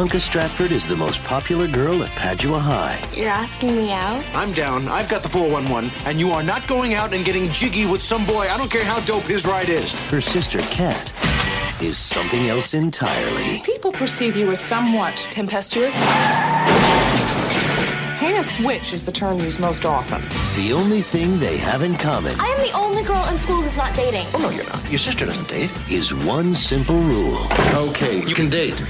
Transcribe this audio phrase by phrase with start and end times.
[0.00, 2.98] Bianca Stratford is the most popular girl at Padua High.
[3.14, 4.24] You're asking me out?
[4.32, 4.88] I'm down.
[4.88, 8.24] I've got the 411, and you are not going out and getting jiggy with some
[8.24, 8.48] boy.
[8.48, 9.92] I don't care how dope his ride is.
[10.08, 11.12] Her sister, Kat,
[11.82, 13.60] is something else entirely.
[13.62, 15.94] People perceive you as somewhat tempestuous.
[18.20, 20.22] Heinous witch is the term used most often.
[20.64, 23.76] The only thing they have in common I am the only girl in school who's
[23.76, 24.26] not dating.
[24.32, 24.82] Oh, no, you're not.
[24.88, 25.70] Your sister doesn't date.
[25.90, 27.46] is one simple rule.
[27.74, 28.82] Okay, you can date.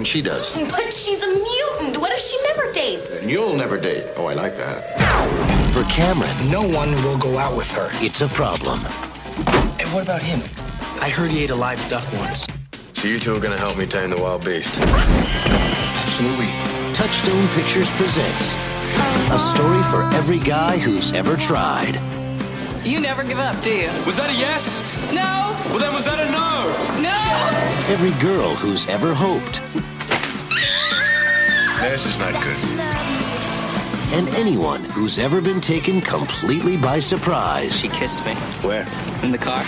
[0.00, 0.48] When she does.
[0.70, 2.00] But she's a mutant.
[2.00, 3.20] What if she never dates?
[3.20, 4.02] And you'll never date.
[4.16, 4.80] Oh, I like that.
[5.74, 7.90] For Cameron, No one will go out with her.
[8.00, 8.78] it's a problem.
[9.78, 10.40] And what about him?
[11.02, 12.46] I heard he ate a live duck once.
[12.94, 14.80] So you two are gonna help me tame the wild beast.
[14.80, 16.48] Absolutely.
[16.94, 18.54] Touchstone Pictures presents
[19.30, 22.00] a story for every guy who's ever tried.
[22.86, 23.90] You never give up, do you?
[24.06, 24.80] Was that a yes?
[25.12, 25.54] No!
[25.68, 27.02] Well, then was that a no?
[27.02, 27.92] No!
[27.92, 29.60] Every girl who's ever hoped,
[31.80, 32.58] This is not good.
[34.12, 37.78] and anyone who's ever been taken completely by surprise.
[37.80, 38.34] She kissed me.
[38.62, 38.86] Where?
[39.22, 39.64] In the car.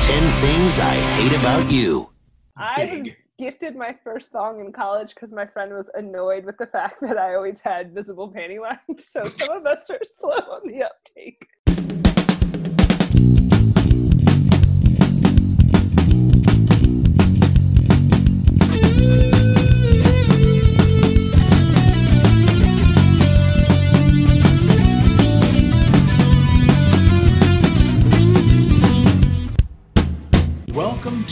[0.00, 2.08] 10 Things I Hate About You.
[2.56, 6.66] I was gifted my first thong in college because my friend was annoyed with the
[6.66, 9.06] fact that I always had visible panty lines.
[9.10, 11.46] So some of us are slow on the uptake.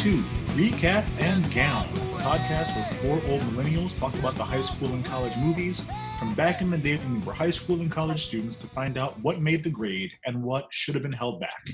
[0.07, 0.23] To
[0.55, 5.05] Recap and Gown, a podcast where four old millennials talk about the high school and
[5.05, 5.85] college movies
[6.21, 8.99] from back in the day when we were high school and college students to find
[8.99, 11.71] out what made the grade and what should have been held back.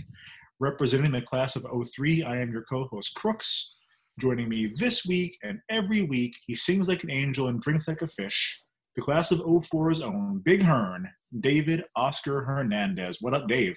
[0.61, 3.79] Representing the class of 03, I am your co host, Crooks.
[4.19, 8.01] Joining me this week and every week, he sings like an angel and drinks like
[8.01, 8.63] a fish.
[8.97, 11.07] The class of 04's own Big Hearn,
[11.39, 13.19] David Oscar Hernandez.
[13.21, 13.77] What up, Dave?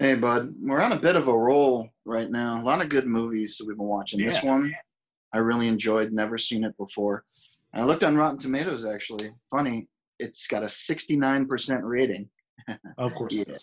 [0.00, 0.54] Hey, bud.
[0.60, 2.60] We're on a bit of a roll right now.
[2.60, 4.24] A lot of good movies that we've been watching.
[4.24, 4.74] This one
[5.32, 6.12] I really enjoyed.
[6.12, 7.24] Never seen it before.
[7.72, 9.32] And I looked on Rotten Tomatoes, actually.
[9.50, 9.88] Funny,
[10.18, 12.28] it's got a 69% rating.
[12.98, 13.56] Of course, it Yeah.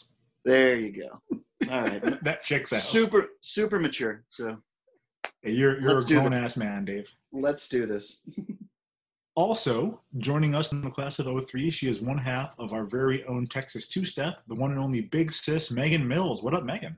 [0.44, 1.38] There you go.
[1.72, 2.03] All right.
[2.24, 2.81] that checks out.
[2.81, 4.24] super, super mature.
[4.28, 4.58] So
[5.42, 7.12] Hey, you're you're Let's a grown ass man, Dave.
[7.31, 8.22] let's do this.
[9.36, 13.24] Also, joining us in the class of 03, she is one half of our very
[13.25, 16.44] own Texas two step, the one and only big sis, Megan Mills.
[16.44, 16.97] What up, Megan?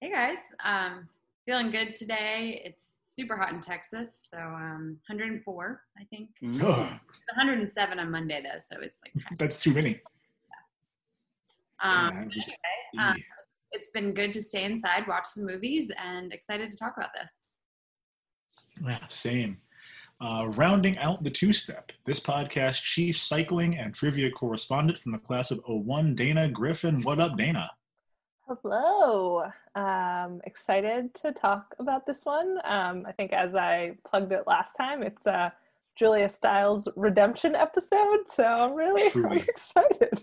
[0.00, 1.08] Hey guys, um,
[1.44, 2.62] feeling good today.
[2.64, 6.30] It's super hot in Texas, so um, 104, I think.
[6.62, 6.62] Ugh,
[7.34, 9.12] 107 on Monday though, so it's like.
[9.24, 10.00] Kind that's too many.
[11.82, 12.48] um, Yeah, just-
[12.94, 16.76] anyway, um, it's, it's been good to stay inside, watch some movies, and excited to
[16.76, 17.42] talk about this.
[18.82, 19.58] Yeah, same.
[20.22, 25.18] Uh, rounding out the two step, this podcast chief cycling and trivia correspondent from the
[25.18, 27.00] class of 01, Dana Griffin.
[27.00, 27.70] What up, Dana?
[28.46, 29.44] Hello.
[29.74, 32.58] Um, excited to talk about this one.
[32.64, 35.54] Um, I think as I plugged it last time, it's a
[35.96, 38.28] Julia Stiles redemption episode.
[38.30, 40.22] So I'm really excited.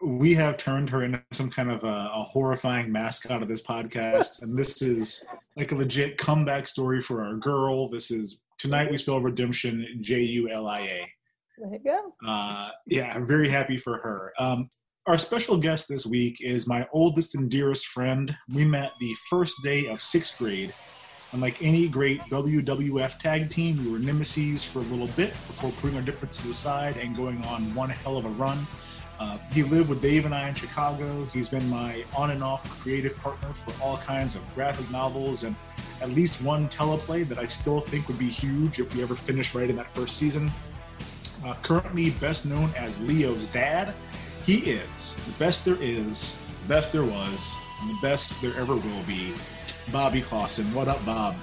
[0.00, 4.42] we have turned her into some kind of a, a horrifying mascot of this podcast
[4.42, 5.24] and this is
[5.56, 11.06] like a legit comeback story for our girl this is tonight we spell redemption j-u-l-i-a
[11.58, 12.12] There you go.
[12.28, 14.32] uh, yeah i'm very happy for her.
[14.38, 14.68] Um,
[15.06, 18.34] our special guest this week is my oldest and dearest friend.
[18.52, 20.74] We met the first day of sixth grade.
[21.32, 25.70] And like any great wwf tag team we were nemesis for a little bit before
[25.80, 28.66] putting our differences aside and going on one hell of a run.
[29.20, 31.24] Uh, he lived with Dave and I in Chicago.
[31.32, 35.54] He's been my on and off creative partner for all kinds of graphic novels and
[36.00, 39.54] at least one teleplay that I still think would be huge if we ever finished
[39.54, 40.50] right in that first season.
[41.44, 43.94] Uh, currently best known as Leo's dad,
[44.44, 48.74] he is the best there is, the best there was, and the best there ever
[48.74, 49.32] will be.
[49.92, 50.72] Bobby Clausen.
[50.74, 51.36] What up, Bob?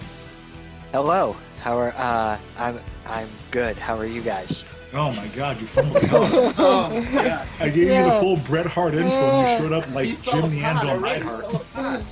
[0.92, 1.36] Hello.
[1.62, 3.78] How are uh I'm I'm good.
[3.78, 4.66] How are you guys?
[4.94, 6.04] Oh my God, you fumbled.
[6.04, 6.24] hell.
[6.58, 7.46] Oh, yeah.
[7.60, 10.42] I gave you the full Bret Hart intro and you showed up like You fell
[10.42, 12.06] Jim the apart Anvil already.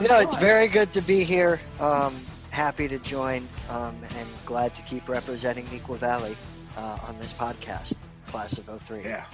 [0.00, 0.10] Neidhart.
[0.10, 1.60] No, it's very good to be here.
[1.80, 2.14] Um
[2.50, 6.36] happy to join um and glad to keep representing Neuqua Valley
[6.76, 7.96] uh, on this podcast,
[8.26, 9.02] class of 03.
[9.02, 9.26] Yeah.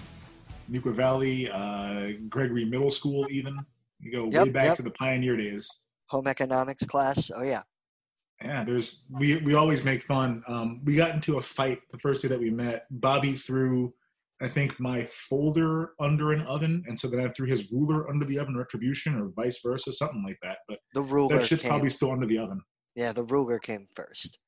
[0.70, 3.58] Neuqua Valley, uh, Gregory Middle School, even.
[4.00, 4.76] You go way back yep.
[4.76, 5.70] to the pioneer days.
[6.06, 7.30] Home economics class.
[7.34, 7.62] Oh yeah.
[8.40, 10.44] Yeah, there's we we always make fun.
[10.46, 12.86] Um, we got into a fight the first day that we met.
[12.90, 13.92] Bobby threw,
[14.40, 18.24] I think, my folder under an oven, and so then I threw his ruler under
[18.24, 20.58] the oven, retribution, or vice versa, something like that.
[20.68, 21.70] But The ruler that shit's came.
[21.70, 22.60] probably still under the oven.
[22.94, 24.38] Yeah, the ruler came first.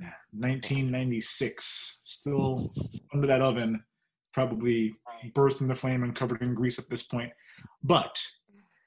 [0.00, 2.72] Yeah, 1996, still
[3.14, 3.82] under that oven,
[4.32, 4.94] probably
[5.34, 7.30] burst into flame and covered in grease at this point.
[7.82, 8.18] But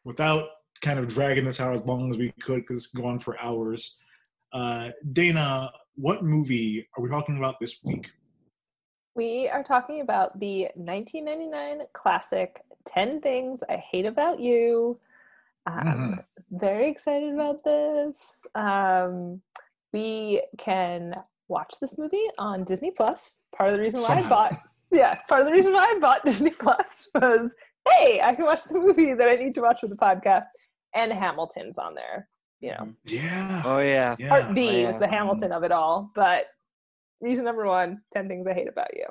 [0.04, 0.46] without
[0.81, 4.02] kind of dragging this out as long as we could, because it's gone for hours,
[4.54, 8.10] uh, Dana, what movie are we talking about this week?
[9.16, 15.00] We are talking about the 1999 classic 10 Things I Hate About You.
[15.66, 16.20] Um,
[16.52, 18.18] Very excited about this.
[18.56, 19.42] Um,
[19.94, 21.16] we can
[21.48, 23.40] watch this movie on Disney Plus.
[23.56, 24.58] Part of the reason why I bought,
[24.92, 27.52] yeah, part of the reason why I bought Disney Plus was,
[27.90, 30.46] hey, I can watch the movie that I need to watch for the podcast,
[30.94, 32.28] and Hamilton's on there.
[32.60, 33.62] You know, Yeah.
[33.64, 34.16] Oh yeah.
[34.20, 34.30] yeah.
[34.30, 34.90] Part B yeah.
[34.90, 36.48] is the Hamilton of it all, but
[37.22, 39.06] reason number one: 10 Things I Hate About You.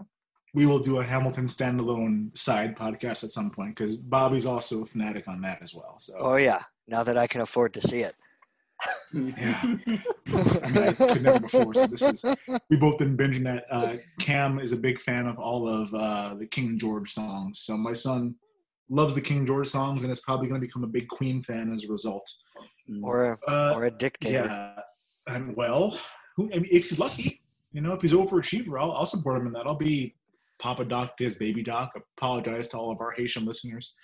[0.55, 4.87] We will do a Hamilton standalone side podcast at some point because Bobby's also a
[4.87, 5.97] fanatic on that as well.
[5.99, 6.63] So Oh yeah.
[6.87, 8.15] Now that I can afford to see it.
[9.13, 9.61] yeah.
[9.63, 11.75] I mean, I could never before.
[11.75, 12.25] So this is
[12.71, 13.65] we both been binging that.
[13.71, 17.61] Uh, Cam is a big fan of all of uh, the King George songs.
[17.61, 18.35] So my son
[18.91, 21.73] loves the King George songs and is probably going to become a big Queen fan
[21.73, 22.31] as a result.
[23.03, 24.45] Or a, Uh, or a dictator.
[24.47, 24.81] Yeah,
[25.27, 25.99] and well,
[26.37, 27.41] who, I mean, if he's lucky,
[27.75, 29.67] you know, if he's overachiever, I'll, I'll support him in that.
[29.67, 30.15] I'll be
[30.61, 31.93] Papa Doc, his Baby Doc.
[32.17, 33.95] Apologize to all of our Haitian listeners.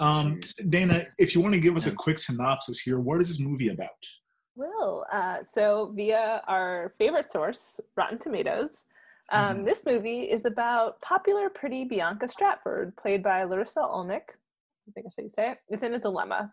[0.00, 0.38] Um,
[0.68, 3.68] Dana, if you want to give us a quick synopsis here, what is this movie
[3.68, 3.88] about?
[4.54, 8.86] Well, uh, so via our favorite source, Rotten Tomatoes,
[9.30, 14.30] um, this movie is about popular, pretty Bianca Stratford, played by Larissa Olnick.
[14.88, 15.58] I think I should say it.
[15.68, 16.52] Is in a dilemma.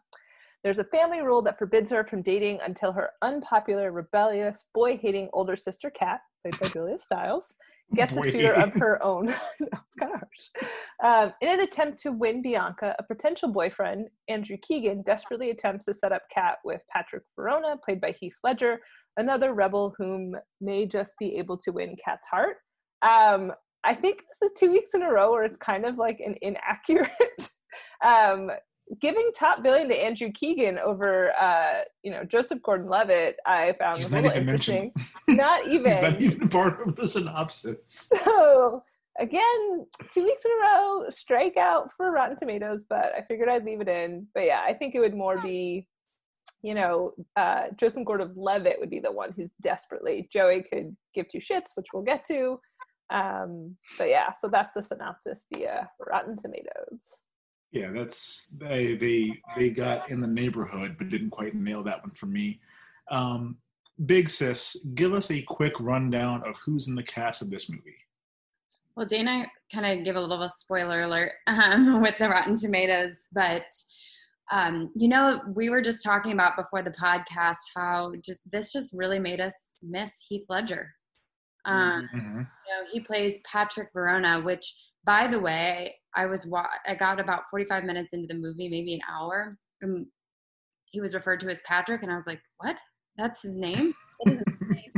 [0.65, 5.55] There's a family rule that forbids her from dating until her unpopular, rebellious, boy-hating older
[5.55, 7.53] sister Kat, played by Julia Stiles,
[7.93, 9.29] gets a suitor of her own.
[9.59, 11.27] it's kind of harsh.
[11.27, 15.93] Um, in an attempt to win Bianca, a potential boyfriend, Andrew Keegan, desperately attempts to
[15.93, 18.79] set up Kat with Patrick Verona, played by Heath Ledger,
[19.17, 22.57] another rebel whom may just be able to win Kat's heart.
[23.03, 23.51] Um,
[23.83, 26.33] I think this is two weeks in a row where it's kind of like an
[26.41, 27.51] inaccurate.
[28.03, 28.49] um,
[29.01, 34.11] giving top billing to Andrew Keegan over, uh, you know, Joseph Gordon-Levitt, I found He's
[34.11, 34.91] not little even interesting.
[34.95, 35.11] mentioned.
[35.39, 35.91] Not even.
[35.91, 38.11] He's not even part of the synopsis.
[38.23, 38.83] So
[39.19, 43.65] again, two weeks in a row, strike out for Rotten Tomatoes, but I figured I'd
[43.65, 44.27] leave it in.
[44.33, 45.87] But yeah, I think it would more be,
[46.61, 50.29] you know, uh, Joseph Gordon-Levitt would be the one who's desperately.
[50.31, 52.59] Joey could give two shits, which we'll get to.
[53.11, 56.99] Um, but yeah, so that's the synopsis via Rotten Tomatoes.
[57.75, 62.11] Yeah, that's they they they got in the neighborhood, but didn't quite nail that one
[62.11, 62.61] for me.
[63.11, 63.57] Um,
[64.05, 67.97] Big Sis, give us a quick rundown of who's in the cast of this movie.
[68.95, 73.65] Well, Dana kind of give a little spoiler alert um, with the Rotten Tomatoes, but
[74.51, 78.93] um, you know, we were just talking about before the podcast how ju- this just
[78.95, 80.93] really made us miss Heath Ledger.
[81.65, 82.37] Um, Mhm.
[82.37, 84.73] you know, he plays Patrick Verona, which,
[85.05, 88.69] by the way, I was wa- I got about forty five minutes into the movie,
[88.69, 89.57] maybe an hour.
[89.81, 90.05] And
[90.91, 92.79] he was referred to as Patrick, and I was like, "What?
[93.17, 93.93] That's his name?"
[94.25, 94.91] That isn't his name.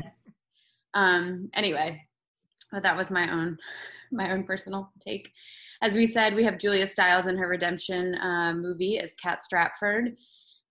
[0.94, 1.50] um.
[1.54, 2.02] Anyway,
[2.72, 3.58] but that was my own
[4.12, 5.32] my own personal take.
[5.82, 10.16] As we said, we have Julia Stiles in her redemption uh, movie as Kat Stratford.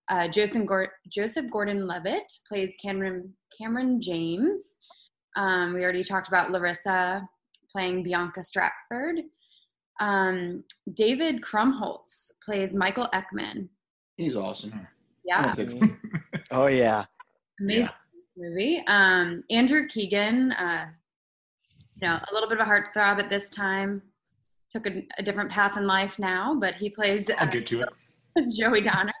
[0.09, 4.75] Uh, Joseph, Gor- Joseph Gordon-Levitt plays Cameron Cameron James.
[5.35, 7.27] Um, we already talked about Larissa
[7.71, 9.21] playing Bianca Stratford.
[9.99, 13.67] Um, David Krumholtz plays Michael Eckman.
[14.15, 14.87] He's awesome.
[15.25, 15.53] Yeah,
[16.51, 17.05] Oh yeah.
[17.59, 18.83] amazing this movie.
[18.87, 20.85] Um, Andrew Keegan, uh,
[22.01, 24.01] you know, a little bit of a heartthrob at this time.
[24.71, 27.81] Took a, a different path in life now, but he plays I'll uh, get to
[27.81, 27.89] it.
[28.57, 29.13] Joey Donner.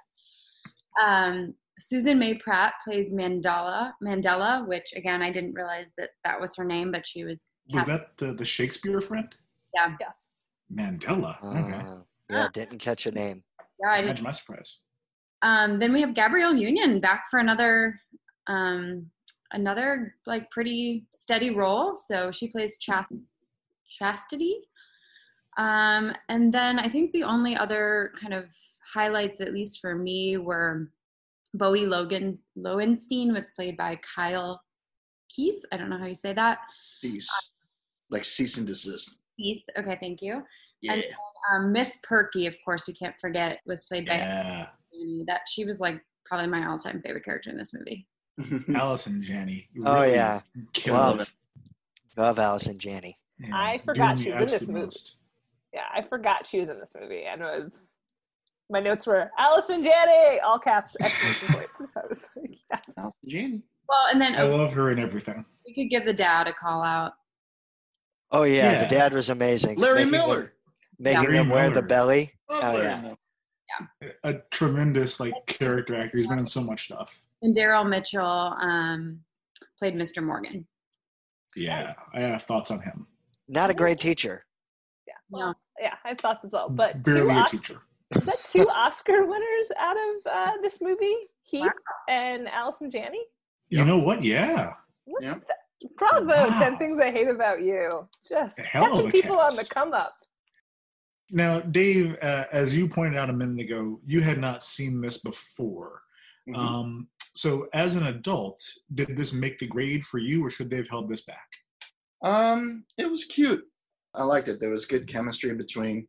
[1.03, 3.93] Um, Susan May Pratt plays Mandella.
[4.03, 7.47] Mandella, which again I didn't realize that that was her name, but she was.
[7.73, 9.33] Was that the the Shakespeare friend?
[9.73, 10.47] Yeah, Yes.
[10.73, 11.37] Mandella.
[11.43, 11.73] Okay.
[11.73, 11.95] Uh,
[12.29, 13.43] yeah, didn't catch a name.
[13.81, 13.89] yeah.
[13.91, 14.79] I didn't Imagine my surprise.
[15.41, 17.99] Um, then we have Gabrielle Union back for another
[18.47, 19.09] um,
[19.51, 21.93] another like pretty steady role.
[21.93, 23.21] So she plays Chast-
[23.97, 24.55] Chastity.
[25.57, 28.45] Um, and then I think the only other kind of
[28.93, 30.91] highlights, at least for me, were
[31.53, 34.61] Bowie Logan Lowenstein was played by Kyle
[35.31, 35.63] Keese.
[35.71, 36.59] I don't know how you say that.
[37.03, 37.29] Cease.
[38.09, 39.23] Like cease and desist.
[39.37, 39.63] Keith.
[39.77, 40.43] Okay, thank you.
[40.81, 40.93] Yeah.
[40.93, 41.11] And then,
[41.53, 44.67] um, Miss Perky, of course, we can't forget, was played by Yeah.
[45.27, 48.07] That she was like probably my all-time favorite character in this movie.
[48.75, 49.67] Allison Janney.
[49.85, 50.41] Oh really yeah.
[50.87, 51.31] Love, it.
[52.15, 53.15] love Allison Janney.
[53.39, 54.81] Yeah, I forgot doing she was in this movie.
[54.81, 55.17] most.
[55.73, 57.87] Yeah, I forgot she was in this movie and was
[58.69, 61.81] my notes were Allison Janney, all caps, exclamation points.
[61.95, 62.81] I was like, yes.
[62.97, 63.61] Allison Janney.
[63.87, 65.45] Well, and then I love her and everything.
[65.65, 67.13] we could give the dad a call out.
[68.31, 68.83] Oh yeah, Yeah.
[68.87, 69.77] the dad was amazing.
[69.79, 70.53] Larry Making them- Miller.
[70.99, 72.31] making Larry them wear the belly.
[72.49, 73.01] Love Oh Larry yeah.
[73.01, 73.17] Miller.
[74.23, 76.17] A tremendous like character actor.
[76.17, 77.19] He's been in so much stuff.
[77.41, 79.19] And Daryl Mitchell um,
[79.77, 80.23] played Mr.
[80.23, 80.65] Morgan.
[81.55, 83.07] Yeah, I have thoughts on him.
[83.47, 84.45] Not a great teacher.
[85.07, 85.13] Yeah.
[85.29, 86.69] Well, yeah, I have thoughts as well.
[86.69, 87.81] But Barely two a Oscar, teacher.
[88.15, 91.15] is that two Oscar winners out of uh, this movie?
[91.43, 91.71] Heath
[92.09, 93.21] and Allison Janney?
[93.69, 94.23] You know what?
[94.23, 94.73] Yeah.
[95.05, 95.41] What Yep.
[95.47, 95.53] the-
[95.97, 96.59] Bravo, Wow.
[96.59, 98.07] 10 Things I Hate About You.
[98.27, 100.15] Just Hell catching a people on the come up.
[101.29, 105.17] Now, Dave, uh, as you pointed out a minute ago, you had not seen this
[105.17, 106.01] before.
[106.47, 106.57] Mhm.
[106.57, 110.77] Um, so, as an adult, did this make the grade for you, or should they
[110.77, 111.47] have held this back?
[112.23, 113.69] Um, it was cute.
[114.13, 114.59] I liked it.
[114.59, 116.07] There was good chemistry between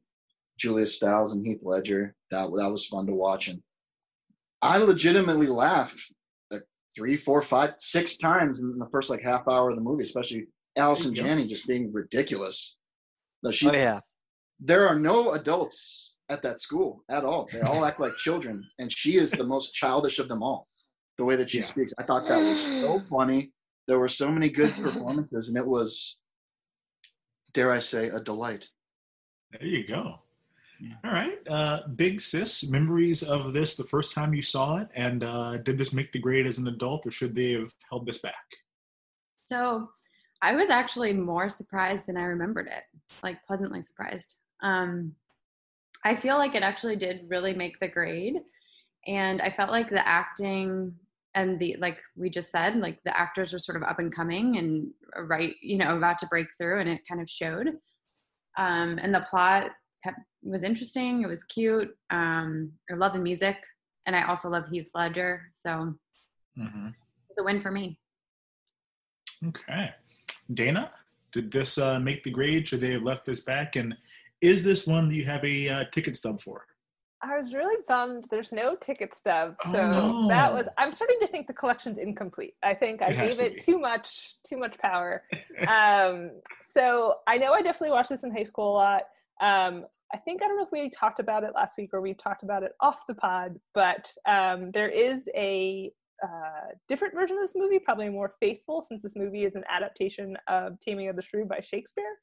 [0.56, 2.14] Julia Stiles and Heath Ledger.
[2.30, 3.62] That that was fun to watch, and
[4.62, 6.16] I legitimately laughed like
[6.98, 10.46] three, four, five, six times in the first like half hour of the movie, especially
[10.76, 11.24] Allison There.
[11.24, 12.80] Janney just being ridiculous.
[13.44, 13.68] No, she.
[13.68, 14.00] Oh yeah.
[14.58, 17.48] There are no adults at that school at all.
[17.52, 20.66] They all act like children, and she is the most childish of them all.
[21.18, 21.64] The way that she Yeah.
[21.64, 23.52] speaks, I thought that was so funny.
[23.86, 26.20] There were so many good performances, and it was,
[27.54, 28.68] dare I say, a delight.
[29.52, 30.16] There you go.
[30.80, 30.94] Yeah.
[31.04, 31.38] All right.
[31.48, 35.76] Uh, Big Sis, memories of this the first time you saw it, and uh, did
[35.78, 38.34] this make the grade as an adult, or should they have held this back?
[39.44, 39.88] So
[40.40, 42.84] I was actually more surprised than I remembered it,
[43.22, 44.36] like pleasantly surprised.
[44.62, 45.14] Um,
[46.04, 48.36] I feel like it actually did really make the grade.
[49.06, 50.94] And I felt like the acting
[51.34, 54.58] and the, like we just said, like the actors were sort of up and coming
[54.58, 57.68] and right, you know, about to break through, and it kind of showed.
[58.56, 59.72] Um, and the plot kept,
[60.42, 61.22] was interesting.
[61.22, 61.90] It was cute.
[62.10, 63.56] Um, I love the music.
[64.06, 65.42] And I also love Heath Ledger.
[65.52, 65.94] So
[66.58, 66.88] Mm-hmm.
[67.30, 68.00] it's a win for me.
[69.46, 69.90] Okay.
[70.52, 70.90] Dana,
[71.32, 72.66] did this uh, make the grade?
[72.66, 73.76] Should they have left this back?
[73.76, 73.94] And
[74.40, 76.66] is this one that you have a uh, ticket stub for?
[77.22, 79.56] I was really bummed there's no ticket stub.
[79.66, 80.28] Oh, So no.
[80.28, 82.54] that was I'm starting to think the collection's incomplete.
[82.62, 83.60] I think I It gave to it be.
[83.60, 85.24] too much too much power.
[85.68, 86.30] um
[86.64, 89.02] so I know I definitely watched this in high school a lot.
[89.40, 92.14] Um I think I don't know if we talked about it last week or we
[92.14, 97.42] talked about it off the pod, but um there is a uh, different version of
[97.42, 101.22] this movie, probably more faithful since this movie is an adaptation of Taming of the
[101.22, 102.16] Shrew by Shakespeare.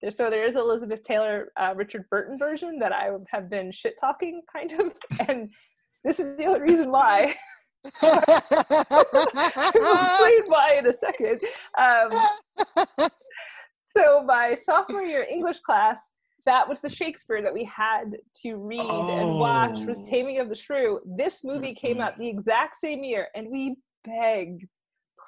[0.00, 3.98] There, so there is Elizabeth Taylor, uh, Richard Burton version that I have been shit
[4.00, 4.92] talking kind of,
[5.28, 5.50] and
[6.04, 7.36] this is the only reason why.
[8.02, 8.14] I
[9.74, 11.40] will explain why in a second.
[11.78, 13.08] Um,
[13.88, 16.16] so my sophomore year English class,
[16.50, 20.06] that was the Shakespeare that we had to read and watch was Oh.
[20.06, 20.98] Taming of the Shrew.
[21.06, 22.00] This movie came mm-hmm.
[22.00, 24.64] out the exact same year, and we begged,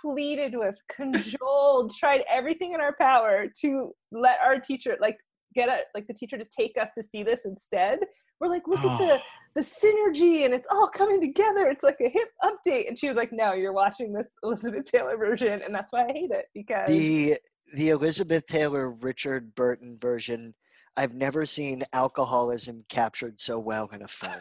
[0.01, 5.17] pleaded with, cajoled, tried everything in our power to let our teacher, like,
[5.55, 8.01] get a, like the teacher to take us to see this instead.
[8.41, 9.21] We're like, look at the Oh.
[9.55, 11.69] the synergy, and it's all coming together.
[11.69, 12.89] It's like a hip update.
[12.89, 16.13] And she was like, no, you're watching this Elizabeth Taylor version, and that's why I
[16.13, 17.37] hate it because the
[17.75, 20.55] the Elizabeth Taylor Richard Burton version.
[20.97, 24.41] I've never seen alcoholism captured so well in a film.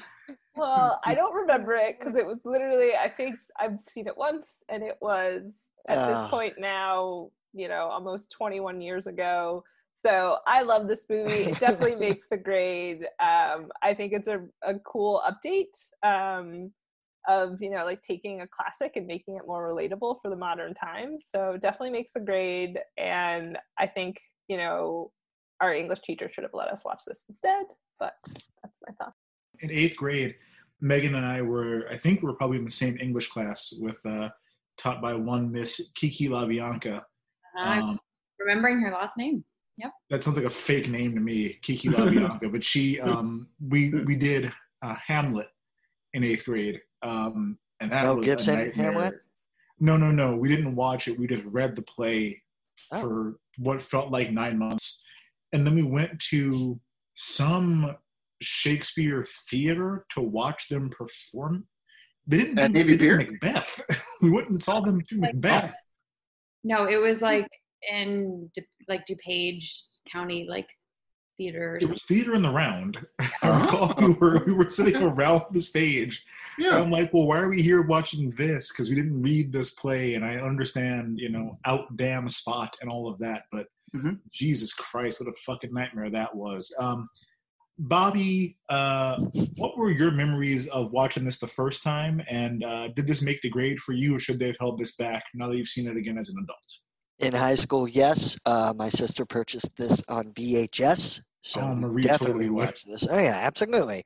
[0.56, 4.58] Well, I don't remember it because it was literally, I think I've seen it once
[4.68, 5.54] and it was
[5.88, 6.06] at Ah.
[6.22, 9.64] this point now, you know, almost 21 years ago.
[9.94, 11.44] So I love this movie.
[11.44, 13.06] It definitely makes the grade.
[13.20, 16.72] Um, I think it's a, a cool update um,
[17.30, 20.74] of, you know, like taking a classic and making it more relatable for the modern
[20.74, 21.24] times.
[21.34, 22.78] So definitely makes the grade.
[22.98, 25.12] And I think, you know,
[25.60, 27.66] our English teacher should have let us watch this instead.
[27.98, 28.14] But
[28.62, 29.14] that's my thought.
[29.60, 30.34] in eighth grade,
[30.80, 33.98] Megan and I were, I think we were probably in the same English class with,
[34.06, 34.28] uh,
[34.78, 37.02] taught by one Miss Kiki LaBianca.
[37.56, 38.00] I'm Um,
[38.38, 39.44] remembering her last name.
[39.76, 39.92] Yep.
[40.10, 42.50] that sounds like a fake name to me, Kiki LaBianca.
[42.52, 44.50] but she, um, we we did
[44.82, 45.48] uh, Hamlet
[46.14, 48.92] in eighth grade, um, and that Mel was Gibson, a nightmare.
[48.92, 49.14] Hamlet?
[49.78, 50.36] No, no, no.
[50.36, 51.18] We didn't watch it.
[51.18, 52.42] We just read the play
[52.92, 53.00] Oh.
[53.00, 55.04] for what felt like nine months,
[55.52, 56.80] and then we went to
[57.14, 57.94] some
[58.40, 61.66] Shakespeare theater to watch them perform.
[62.26, 63.30] They didn't At do, Navy they did Pier?
[63.32, 63.80] Macbeth.
[64.22, 65.74] we went and saw them do Macbeth.
[66.64, 67.46] No, it was like
[67.90, 68.50] in
[68.88, 69.70] like DuPage
[70.10, 70.68] County, like
[71.40, 71.78] theater.
[71.80, 72.98] It was theater in the round.
[73.42, 76.24] I recall we were we were sitting around the stage.
[76.58, 76.78] And Yeah.
[76.78, 78.70] I'm like, well, why are we here watching this?
[78.70, 82.90] Because we didn't read this play, and I understand, you know, out damn spot and
[82.90, 83.44] all of that.
[83.50, 84.18] But Mhm.
[84.30, 86.72] Jesus Christ, what a fucking nightmare that was.
[86.78, 87.08] Um,
[87.78, 89.16] Bobby, uh,
[89.56, 92.20] what were your memories of watching this the first time?
[92.28, 94.94] And uh, did this make the grade for you, or should they have held this
[94.96, 96.78] back now that you've seen it again as an adult?
[97.20, 98.38] In high school, yes.
[98.44, 103.06] Uh, my sister purchased this on VHS, so Oh, Marie definitely totally watched this.
[103.08, 104.04] Oh yeah, absolutely.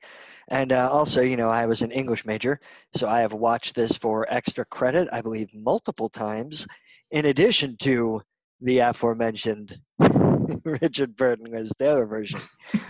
[0.49, 2.61] And uh, also, you know, I was an English major,
[2.95, 5.09] so I have watched this for extra credit.
[5.13, 6.67] I believe multiple times,
[7.11, 8.21] in addition to
[8.61, 9.79] the aforementioned
[10.65, 12.41] Richard Burton was Taylor version,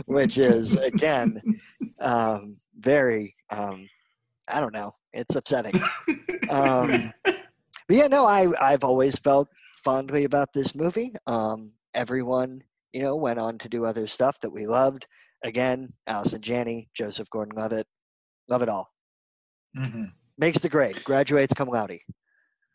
[0.07, 1.41] which is again
[2.01, 3.35] um, very.
[3.51, 3.89] Um,
[4.49, 4.93] I don't know.
[5.13, 5.81] It's upsetting.
[6.51, 11.15] Um, but yeah, no, I I've always felt fondly about this movie.
[11.27, 12.63] Um, everyone,
[12.95, 15.07] you know, went on to do other stuff that we loved.
[15.43, 17.87] Again, Allison Janney, Joseph Gordon-Levitt,
[18.49, 18.89] love it all.
[19.77, 20.13] Mhm.
[20.39, 21.03] Makes the grade.
[21.05, 21.99] Graduates cum laude.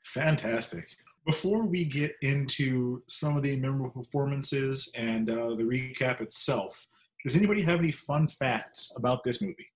[0.04, 0.88] Fantastic.
[1.26, 6.86] Before we get into some of the memorable performances and uh, the recap itself,
[7.24, 9.68] does anybody have any fun facts about this movie?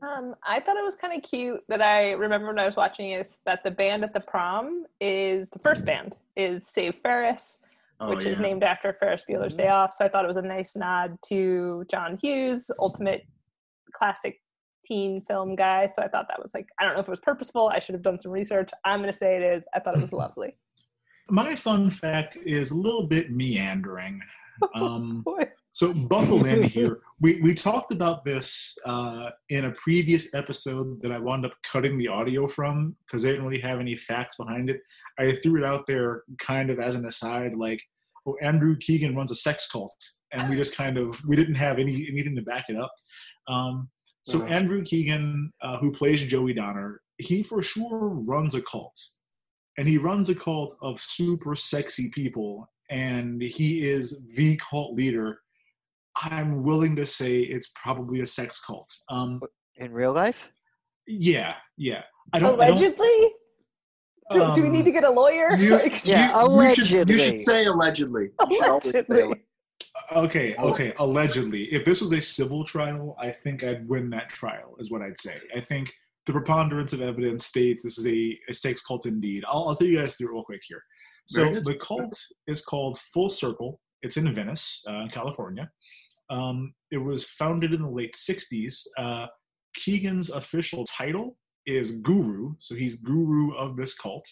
[0.00, 3.10] Um, I thought it was kind of cute that I remember when I was watching
[3.10, 7.58] it that the band at the prom is the first band is Save Ferris,
[8.00, 9.94] Oh, which is named after Ferris Bueller's Day Off.
[9.96, 13.22] So I thought it was a nice nod to John Hughes, ultimate
[13.92, 14.40] classic
[14.84, 15.86] teen film guy.
[15.86, 17.68] So I thought that was like I don't know if it was purposeful.
[17.68, 18.70] I should have done some research.
[18.84, 19.64] I'm going to say it is.
[19.74, 20.56] I thought it was lovely.
[21.30, 24.20] My fun fact is a little bit meandering.
[24.76, 25.24] Um,
[25.72, 27.00] so buckle in here.
[27.20, 31.98] We we talked about this uh, in a previous episode that I wound up cutting
[31.98, 34.80] the audio from because they didn't really have any facts behind it.
[35.18, 37.82] I threw it out there kind of as an aside, like,
[38.26, 39.96] "Oh, Andrew Keegan runs a sex cult,"
[40.30, 42.92] and we just kind of we didn't have any anything to back it up.
[43.48, 43.88] Um,
[44.24, 44.56] so Yeah.
[44.56, 49.00] Andrew Keegan, uh, who plays Joey Donner, he for sure runs a cult,
[49.78, 55.38] and he runs a cult of super sexy people, and he is the cult leader.
[56.16, 58.90] I'm willing to say it's probably a sex cult.
[59.08, 59.40] Um,
[59.76, 60.50] In real life?
[61.06, 62.02] yeah, yeah.
[62.32, 62.60] I don't.
[62.60, 63.30] I don't- Allegedly.
[64.30, 65.54] Do, do we um, need to get a lawyer?
[65.56, 67.18] You, Like, Yeah, you, you should, you allegedly.
[67.18, 68.28] should say allegedly.
[68.48, 69.20] You should say Allegedly.
[69.22, 69.40] allegedly.
[70.12, 71.64] Okay, okay, allegedly.
[71.72, 75.18] If this was a civil trial, I think I'd win that trial, is what I'd
[75.18, 75.38] say.
[75.54, 75.92] I think
[76.26, 79.44] the preponderance of evidence states this is a, a sex cult indeed.
[79.46, 80.82] I'll, I'll tell you guys through real quick here.
[81.26, 83.80] So the cult is called Full Circle.
[84.02, 85.70] It's in Venice, uh, California.
[86.30, 88.86] Um, it was founded in the late 60s.
[88.98, 89.26] Uh,
[89.74, 94.28] Keegan's official title is Guru, so he's guru of this cult.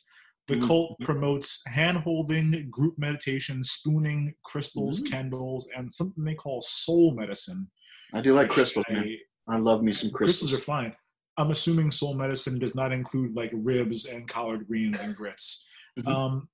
[0.49, 0.67] The Mhm.
[0.67, 5.11] cult promotes hand holding, group meditation, spooning, crystals, Mhm.
[5.11, 7.71] candles, and something they call soul medicine.
[8.13, 9.17] I do like crystals, I- man.
[9.49, 10.53] I love me some crystals crystals.
[10.61, 10.97] are fine.
[11.37, 15.69] I'm assuming soul medicine does not include like ribs and collard greens and grits.
[15.99, 16.07] Mhm.
[16.09, 16.49] Um,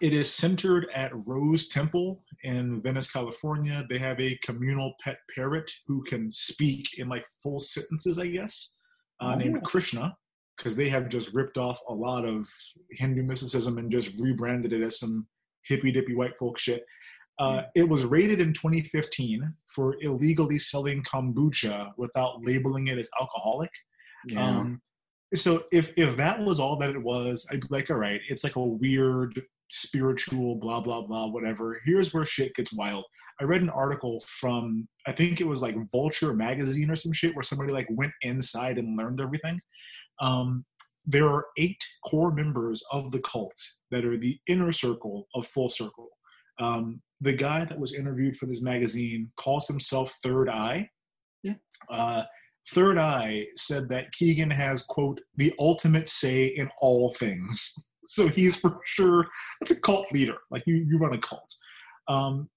[0.00, 3.84] it is centered at Rose Temple in Venice, California.
[3.88, 8.76] They have a communal pet parrot who can speak in like full sentences, I guess,
[9.20, 9.38] uh, Oh.
[9.38, 10.16] named Krishna,
[10.56, 12.46] because they have just ripped off a lot of
[12.90, 15.28] Hindu mysticism and just rebranded it as some
[15.64, 16.84] hippy dippy white folk shit.
[17.38, 23.70] Uh, it was rated in 2015 for illegally selling kombucha without labeling it as alcoholic.
[24.26, 24.42] Yeah.
[24.58, 24.80] Um,
[25.34, 28.42] so if if that was all that it was, I'd be like, all right, it's
[28.42, 31.80] like a weird spiritual blah blah blah whatever.
[31.84, 33.04] Here's where shit gets wild.
[33.40, 37.34] I read an article from I think it was like Vulture magazine or some shit
[37.34, 39.60] where somebody like went inside and learned everything.
[40.20, 40.64] Um,
[41.06, 43.56] there are eight core members of the cult
[43.90, 46.08] that are the inner circle of Full Circle.
[46.58, 50.88] Um, the guy that was interviewed for this magazine calls himself Third Eye.
[51.42, 51.54] Yeah.
[51.88, 52.24] Uh,
[52.70, 57.72] Third Eye said that Keegan has, quote, the ultimate say in all things.
[58.06, 59.26] So he's for sure,
[59.60, 60.38] that's a cult leader.
[60.50, 61.52] Like you, you run a cult.
[62.08, 62.48] Um,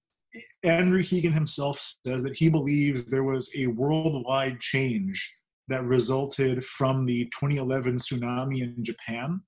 [0.62, 5.28] Andrew Keegan himself says that he believes there was a worldwide change
[5.68, 9.40] that resulted from the 2011 tsunami in Japan.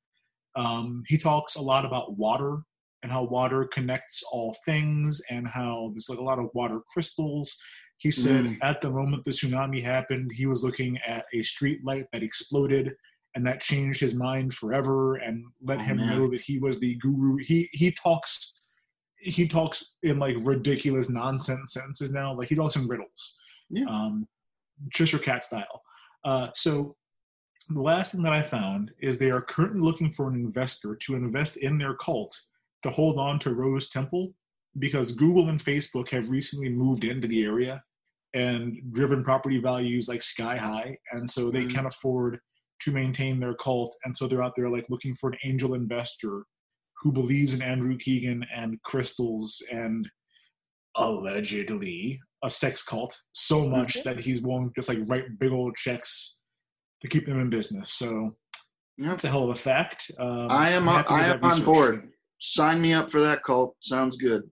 [0.56, 2.58] Um, he talks a lot about water
[3.02, 7.56] and how water connects all things and how there's like a lot of water crystals.
[7.98, 8.58] He said Mm.
[8.62, 12.94] at the moment the tsunami happened, he was looking at a street light that exploded
[13.34, 16.08] and that changed his mind forever and let Oh, him man.
[16.18, 17.36] know that he was the guru.
[17.38, 18.58] He he talks
[19.18, 22.34] he talks in like ridiculous nonsense sentences now.
[22.34, 23.38] Like he talks in riddles.
[23.70, 23.84] Yeah.
[23.88, 24.26] Um
[24.92, 25.82] Cheshire Cat style.
[26.24, 26.96] Uh, so
[27.68, 31.14] the last thing that I found is they are currently looking for an investor to
[31.14, 32.36] invest in their cult
[32.82, 34.34] to hold on to Rose Temple
[34.80, 37.80] because Google and Facebook have recently moved into the area
[38.34, 41.70] and driven property values like sky high, and so they Mhm.
[41.74, 42.40] can't afford
[42.84, 46.44] to maintain their cult, and so they're out there like looking for an angel investor
[47.02, 50.08] who believes in Andrew Keegan and crystals and
[50.96, 55.74] allegedly a sex cult so much that he's willing to just like write big old
[55.74, 56.38] checks
[57.00, 57.92] to keep them in business.
[57.94, 58.36] So
[58.98, 59.08] yeah.
[59.08, 60.10] that's a hell of a fact.
[60.18, 62.08] Um, I am I'm on, happy with I am on board.
[62.38, 63.74] Sign me up for that cult.
[63.80, 64.42] Sounds good.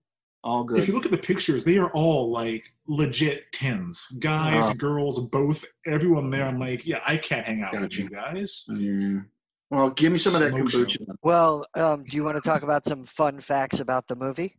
[0.43, 0.79] All good.
[0.79, 4.73] If you look at the pictures, they are all like legit tens, guys, Oh.
[4.73, 5.63] girls, both.
[5.85, 8.01] Everyone there, I'm like, yeah, I can't hang out with Gotcha.
[8.01, 8.65] you guys.
[8.69, 9.25] Mm.
[9.69, 10.85] Well, give me some of that Smoke show.
[10.85, 11.15] kombucha.
[11.21, 14.57] Well, um, do you want to talk about some fun facts about the movie?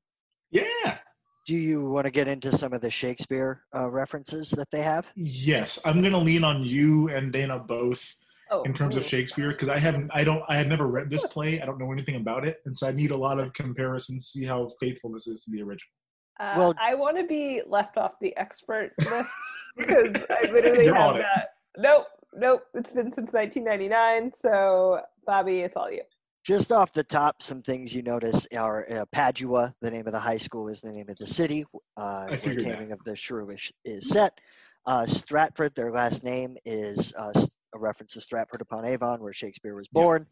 [0.52, 0.98] Yeah.
[1.46, 5.10] Do you want to get into some of the Shakespeare uh, references that they have?
[5.16, 8.14] Yes, I'm gonna lean on you and Dana both
[8.52, 9.04] Oh, in terms of.
[9.04, 11.60] Shakespeare because I haven't, I don't, I have never read this play.
[11.60, 14.38] I don't know anything about it, and so I need a lot of comparisons to
[14.38, 15.90] see how faithful this is to the original.
[16.38, 19.30] Uh, Well- I want to be left off the expert list
[19.76, 21.48] because I literally have that.
[21.78, 22.62] Nope, nope.
[22.74, 24.32] It's been since 1999.
[24.32, 26.02] So, Bobby, it's all you.
[26.44, 30.18] Just off the top, some things you notice are uh, Padua, the name of the
[30.18, 31.64] high school, is the name of the city
[31.96, 32.72] uh, where figured that.
[32.74, 34.38] Taming of the Shrew is, is set.
[34.84, 39.32] Uh, Stratford, their last name is uh, s- a reference to Stratford upon Avon, where
[39.32, 40.02] Shakespeare was Yeah.
[40.02, 40.26] born.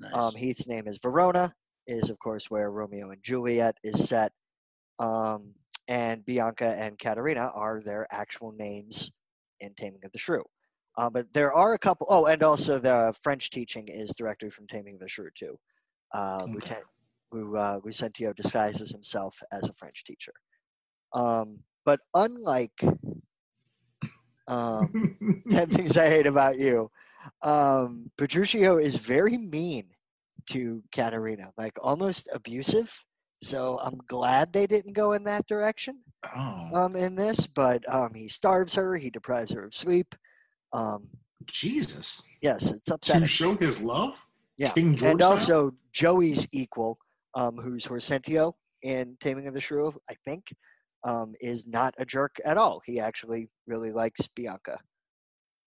[0.00, 0.14] Nice.
[0.14, 1.54] Um, Heath's name is Verona,
[1.86, 4.32] is of course where Romeo and Juliet is set.
[4.98, 5.54] Um,
[5.88, 9.10] and Bianca and Katerina are their actual names
[9.60, 10.44] in Taming of the Shrew.
[10.96, 12.06] Uh, but there are a couple.
[12.10, 15.58] Oh, and also the French teaching is directly from Taming of the Shrew too.
[16.12, 16.52] Uh, Okay.
[16.52, 16.86] Lieutenant,
[17.30, 20.32] who uh, Lucentio disguises himself as a French teacher.
[21.12, 22.82] Um, but unlike
[24.50, 26.90] um, 10 Things I Hate About You,
[27.42, 29.86] um, Petruchio is very mean
[30.50, 33.04] to Katerina, like almost abusive.
[33.42, 36.00] So I'm glad they didn't go in that direction
[36.36, 40.14] Oh, um, in this, but um, he starves her, he deprives her of sleep.
[40.72, 41.08] Um,
[41.46, 42.22] Jesus!
[42.42, 43.22] yes, it's upsetting.
[43.22, 44.14] To show his love,
[44.58, 46.98] Yeah, King George and also Joey's equal,
[47.34, 50.52] um, who's Hortensio in Taming of the Shrew, I think,
[51.04, 52.80] um, is not a jerk at all.
[52.84, 54.78] He actually really likes Bianca.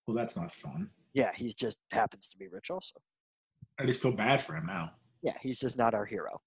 [0.07, 0.89] well, that's not fun.
[1.13, 2.95] Yeah, he just happens to be rich also.
[3.79, 4.91] I just feel bad for him now.
[5.21, 6.41] Yeah, he's just not our hero.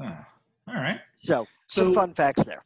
[0.00, 0.26] Ah,
[0.68, 1.00] all right.
[1.24, 2.64] So, some So- fun facts there.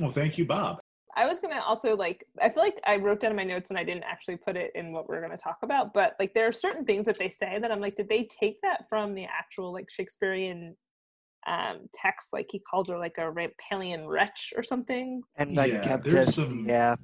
[0.00, 0.80] Well, thank you, Bob.
[1.16, 2.24] I was gonna also like.
[2.40, 4.70] I feel like I wrote down in my notes and I didn't actually put it
[4.76, 5.92] in what we're gonna talk about.
[5.92, 8.60] But like, there are certain things that they say that I'm like, did they take
[8.62, 10.76] that from the actual like Shakespearean
[11.46, 12.28] um text?
[12.32, 15.22] Like he calls her like a Rampallian wretch or something.
[15.36, 16.96] And like Yeah, Tempest, there's some- yeah,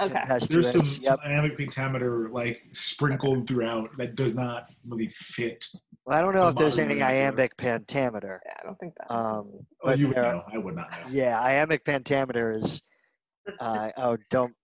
[0.00, 0.22] Okay.
[0.48, 1.18] There's some, yep.
[1.24, 5.64] iambic pentameter like sprinkled throughout that does not really fit.
[6.06, 8.40] Well, I don't know a if there's any iambic pentameter.
[8.46, 9.12] Yeah, I don't think that.
[9.12, 10.44] Um, Oh, but you would there- know.
[10.52, 10.98] I would not know.
[11.10, 12.80] Yeah, iambic pentameter is
[13.60, 14.54] uh, oh don't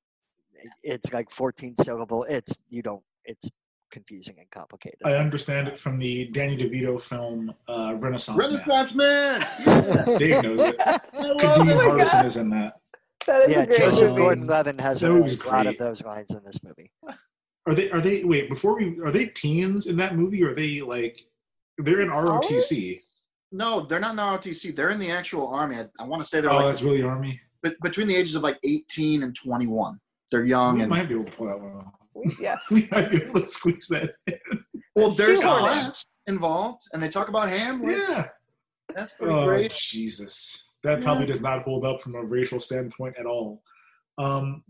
[0.82, 2.24] it's like 14 syllable.
[2.24, 3.50] It's you don't it's
[3.90, 5.00] confusing and complicated.
[5.04, 8.62] I understand it from the Danny DeVito film uh, Renaissance Man.
[8.66, 10.18] Renaissance man.
[10.18, 10.76] Dave knows it.
[10.80, 11.78] I love Kadeem.
[11.80, 12.80] Hardison is in that.
[13.26, 14.16] that is yeah, a great Joseph movie.
[14.22, 16.90] Gordon-Levitt has a That was lot of those lines in this movie.
[17.66, 17.90] Are they?
[17.90, 18.22] Are they?
[18.24, 20.42] Wait, before we are they teens in that movie?
[20.44, 21.20] Or are they like
[21.78, 23.00] they're in ROTC?
[23.52, 24.74] No, they're not in ROTC.
[24.74, 25.76] They're in the actual army.
[25.76, 27.40] I, I want to say they're Oh, like that's really Army.
[27.62, 29.98] but between the ages of like 18 and 21.
[30.32, 31.92] They're young We and might be able to pull that one off.
[32.40, 32.64] Yes.
[32.70, 34.14] We might be able to squeeze that.
[34.26, 34.38] In.
[34.94, 36.04] well, there's Shoehorn it.
[36.26, 37.82] involved, and they talk about ham.
[37.82, 38.28] like, Yeah.
[38.94, 39.70] that's pretty Oh great.
[39.72, 43.62] Jesus, that probably does not hold up from a racial standpoint at all.
[44.18, 44.62] Um,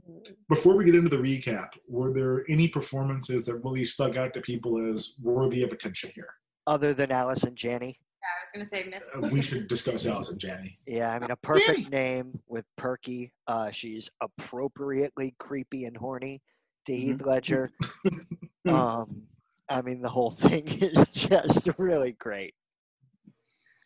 [0.48, 4.40] before we get into the recap, were there any performances that really stuck out to
[4.40, 6.28] people as worthy of attention here?
[6.66, 7.96] Other than Allison Janney.
[8.20, 9.08] Yeah, I was gonna say Miss.
[9.14, 10.80] Uh, we should discuss Allison Janney.
[10.84, 11.88] Yeah, I mean a perfect Janney.
[11.90, 13.32] name with Perky.
[13.46, 16.42] Uh, she's appropriately creepy and horny
[16.86, 17.10] to Mm-hmm.
[17.12, 17.70] Heath Ledger.
[18.68, 19.22] um,
[19.68, 22.54] I mean the whole thing is just really great.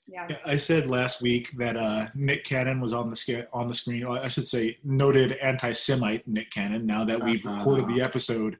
[0.06, 0.26] Yeah.
[0.28, 3.74] Yeah, I said last week that uh, Nick Cannon was on the sca- on the
[3.74, 4.02] screen.
[4.04, 6.84] or I should say, noted anti-Semite Nick Cannon.
[6.84, 7.56] Now that we've Uh-huh.
[7.58, 8.56] recorded the episode,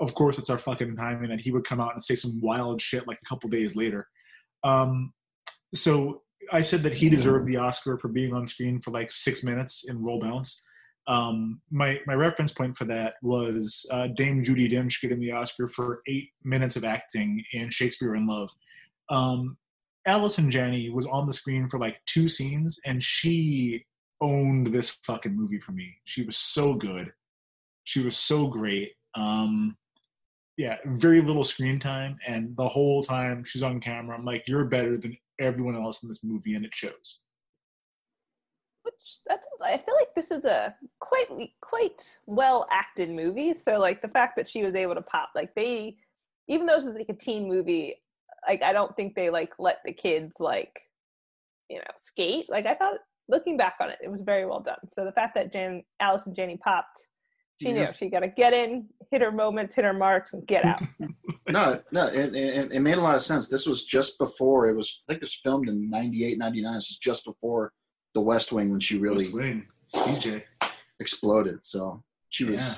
[0.00, 2.80] of course, it's our fucking timing that he would come out and say some wild
[2.80, 4.08] shit like a couple days later.
[4.64, 5.12] Um,
[5.74, 9.44] so I said that he deserved the Oscar for being on screen for like six
[9.44, 10.64] minutes in Roll Bounce.
[11.08, 15.66] Um, my my reference point for that was uh, Dame Judi Dench getting the Oscar
[15.66, 18.50] for eight minutes of acting in Shakespeare in Love.
[19.08, 19.56] Um,
[20.06, 23.84] Allison Janney was on the screen for like two scenes, and she
[24.20, 25.96] owned this fucking movie for me.
[26.04, 27.12] She was so good.
[27.84, 28.92] She was so great.
[29.14, 29.76] Um,
[30.56, 34.64] yeah, very little screen time, and the whole time she's on camera, I'm like, you're
[34.64, 37.20] better than everyone else in this movie, and it shows.
[39.06, 41.28] Which that's I feel like this is a quite
[41.60, 43.54] quite well acted movie.
[43.54, 45.96] So like the fact that she was able to pop like they
[46.48, 47.96] even though this is like a teen movie,
[48.48, 50.80] like I don't think they like let the kids like
[51.68, 52.46] you know skate.
[52.48, 54.78] Like I thought looking back on it, it was very well done.
[54.88, 57.08] So the fact that Jan, Allison Janney popped,
[57.60, 57.86] she Yeah.
[57.86, 60.82] knew she got to get in, hit her moments, hit her marks, and get out.
[61.48, 63.48] no, no, it, it, it made a lot of sense.
[63.48, 65.02] This was just before it was.
[65.08, 66.74] I think this was filmed in 98, 99.
[66.74, 67.72] This was just before
[68.16, 70.42] The West Wing when she really West Wing, CJ.
[71.00, 71.62] exploded.
[71.66, 72.74] So she was Yeah.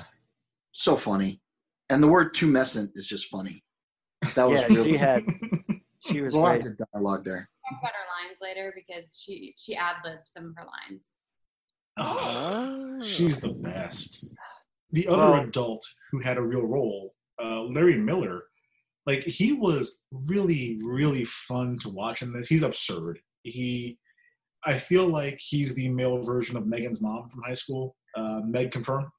[0.73, 1.41] so funny,
[1.89, 3.63] and the word "tumescent" is just funny.
[4.35, 5.23] That was yeah, really she had.
[6.01, 6.67] She was a lot great.
[6.71, 7.49] of dialogue there.
[7.69, 11.11] Talk about her lines later because she she ad libbed some of her lines.
[11.97, 13.01] Oh.
[13.03, 14.25] She's the best.
[14.91, 18.43] The other Well- adult who had a real role, uh, Larry Miller,
[19.05, 22.47] like he was really, really fun to watch in this.
[22.47, 23.19] He's absurd.
[23.43, 23.97] He,
[24.65, 27.95] I feel like he's the male version of Megan's mom from high school.
[28.15, 29.11] Uh, Meg, confirm.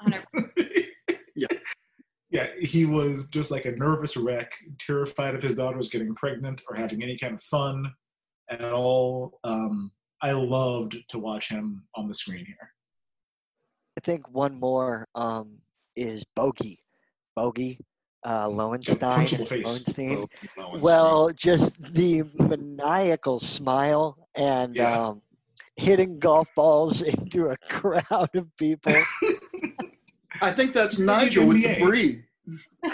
[0.00, 0.24] 100
[1.36, 1.46] Yeah,
[2.30, 2.46] yeah.
[2.60, 6.76] he was just like a nervous wreck, terrified if his daughter was getting pregnant or
[6.76, 7.92] having any kind of fun
[8.50, 9.38] at all.
[9.44, 12.72] Um, I loved to watch him on the screen here.
[13.96, 15.58] I think one more um,
[15.96, 16.80] is Bogey.
[17.36, 17.78] Bogey
[18.24, 19.26] uh, Lowenstein.
[19.26, 19.50] Punchable.
[19.50, 20.26] Lowenstein.
[20.56, 20.80] Lowenstein.
[20.80, 25.00] Well, just the maniacal smile and Yeah.
[25.08, 25.22] um,
[25.76, 28.92] hitting golf balls into a crowd of people.
[30.40, 32.24] I think that's Nigel with the brie.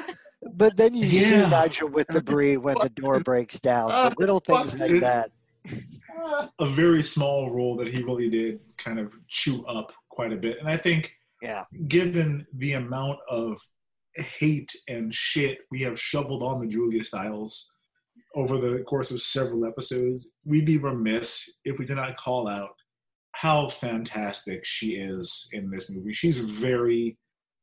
[0.56, 3.88] But then you see Nigel with the brie when the door breaks down.
[3.88, 5.30] The little things like that.
[6.58, 10.58] a very small role that he really did kind of chew up quite a bit.
[10.60, 11.64] And I think, Yeah.
[11.88, 13.58] given the amount of
[14.16, 17.74] hate and shit we have shoveled on the Julia Stiles
[18.34, 22.70] over the course of several episodes, we'd be remiss if we did not call out
[23.32, 26.12] how fantastic she is in this movie.
[26.12, 27.16] She's very,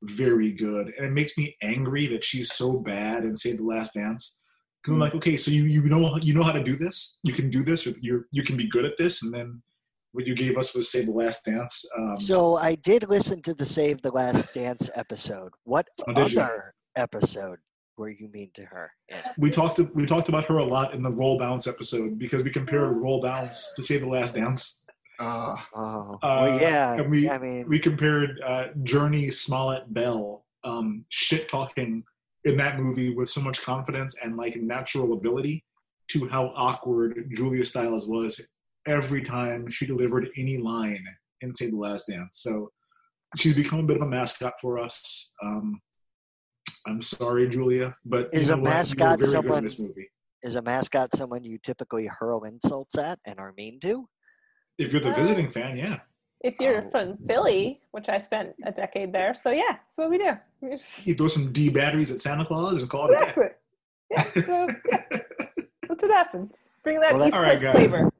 [0.03, 0.93] very good.
[0.97, 4.39] And it makes me angry that she's so bad in Save the Last Dance.
[4.81, 5.17] Because I'm like, hmm.
[5.19, 7.19] okay, so you you know you know how to do this.
[7.23, 7.85] You can do this.
[7.85, 9.21] Or you you can be good at this.
[9.23, 9.61] And then
[10.13, 11.86] what you gave us was Save the Last Dance.
[11.97, 15.52] Um, So I did listen to the Save the Last Dance episode.
[15.63, 16.41] What Oh, did you?
[16.41, 17.60] other episode
[17.97, 18.91] were you mean to her?
[19.10, 19.17] in?
[19.38, 22.50] we talked we talked about her a lot in the Roll Bounce episode because we
[22.50, 24.84] compared Roll Bounce to Save the Last Dance.
[25.19, 26.93] Uh, Oh, Uh, well, yeah.
[26.95, 32.04] and we- I mean, We compared uh, Jurnee Smollett Bell um, shit talking
[32.43, 35.63] in that movie with so much confidence and like natural ability
[36.08, 38.41] to how awkward Julia Stiles was
[38.87, 41.03] every time she delivered any line
[41.41, 42.39] in Save the Last Dance.
[42.41, 42.71] So
[43.37, 45.33] she's become a bit of a mascot for us.
[45.43, 45.79] Um,
[46.87, 48.63] I'm sorry, Julia, but Is a know what?
[48.63, 50.09] You were mascot very good in someone- this movie.
[50.43, 54.07] is a mascot someone you typically hurl insults at and are mean to?
[54.79, 55.99] If you're the Uh, visiting fan, yeah.
[56.43, 56.89] If you're Oh.
[56.89, 60.31] from Philly, which I spent a decade there, so yeah, that's what we do.
[60.61, 63.21] We just- You throw some D batteries at Santa Claus and call it a day.
[63.21, 63.47] Exactly.
[64.09, 65.03] Yeah, so yeah,
[65.87, 66.69] that's what happens.
[66.83, 67.95] Bring that Well, East All right, Coast guys.
[67.95, 68.11] flavor.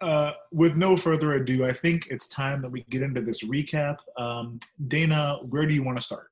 [0.00, 3.98] Uh, with no further ado, I think it's time that we get into this recap.
[4.16, 6.30] Um, Dana, where do you want to start?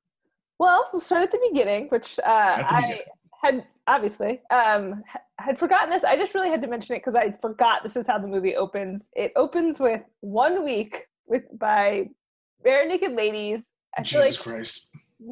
[0.59, 3.01] Well, we'll start at the beginning, which uh, the I
[3.43, 5.03] had obviously um,
[5.39, 6.03] had forgotten this.
[6.03, 8.55] I just really had to mention it because I forgot this is how the movie
[8.55, 9.09] opens.
[9.13, 12.07] It opens with one week with by
[12.65, 13.63] Barenaked Ladies.
[13.97, 14.89] I Jesus like Christ.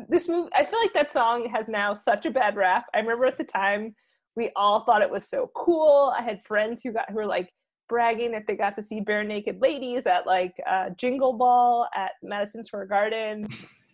[0.09, 0.49] this movie.
[0.53, 2.85] I feel like that song has now such a bad rap.
[2.93, 3.95] I remember at the time
[4.35, 6.13] we all thought it was so cool.
[6.17, 7.49] I had friends who got who were like
[7.87, 12.63] bragging that they got to see Barenaked Ladies at like uh, Jingle Ball at Madison
[12.63, 13.47] Square Garden.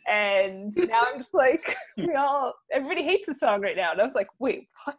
[0.10, 3.92] And now I'm just like, we all, everybody hates the song right now.
[3.92, 4.98] And I was like, wait, what?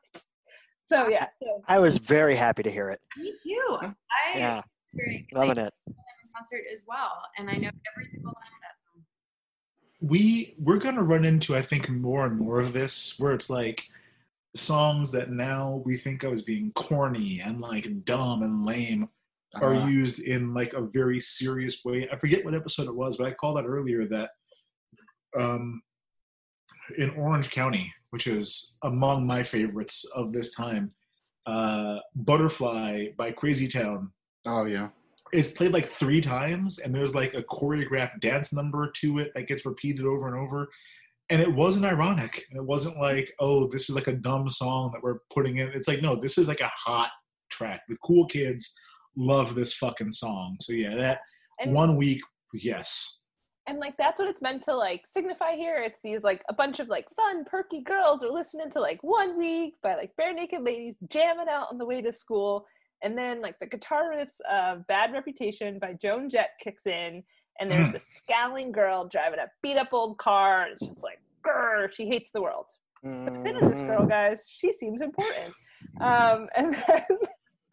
[0.85, 3.01] So yeah, so I was very happy to hear it.
[3.17, 3.79] Me too.
[3.81, 5.73] I Yeah, experienced loving it.
[6.37, 9.03] concert as well, and I know every single line of that song.
[10.01, 13.89] we we're gonna run into I think more and more of this where it's like
[14.55, 19.09] songs that now we think of as being corny and like dumb and lame
[19.55, 22.09] are uh, used in like a very serious way.
[22.11, 24.31] I forget what episode it was, but I called out earlier that
[25.39, 25.83] um,
[26.97, 30.93] in Orange County, which is among my favorites of this time,
[31.47, 34.13] uh, Butterfly by Crazy Town
[34.47, 34.89] oh yeah.
[35.33, 39.47] it's played like three times and there's like a choreographed dance number to it that
[39.47, 40.69] gets repeated over and over
[41.33, 44.91] and it wasn't ironic and it wasn't like oh this is like a dumb song
[44.93, 45.69] that we're putting in.
[45.69, 47.11] It's like no this is like a hot
[47.51, 47.81] track.
[47.89, 48.73] The cool kids
[49.17, 50.59] love this fucking song.
[50.61, 51.21] So yeah that
[51.59, 52.21] and one week
[52.55, 53.23] yes.
[53.67, 55.83] And like that's what it's meant to like signify here.
[55.83, 59.39] It's these like a bunch of like fun, perky girls are listening to like one
[59.39, 62.67] week by like Barenaked Ladies jamming out on the way to school.
[63.03, 67.23] And then like the guitar riffs of Bad Reputation by Joan Jett kicks in,
[67.61, 67.93] and there's Mm.
[67.93, 72.07] this scowling girl driving a beat up old car, and it's just like, grr, she
[72.07, 72.67] hates the world.
[73.03, 74.09] But then this girl, Mhm.
[74.09, 75.55] guys, she seems important.
[76.01, 77.05] Um, and then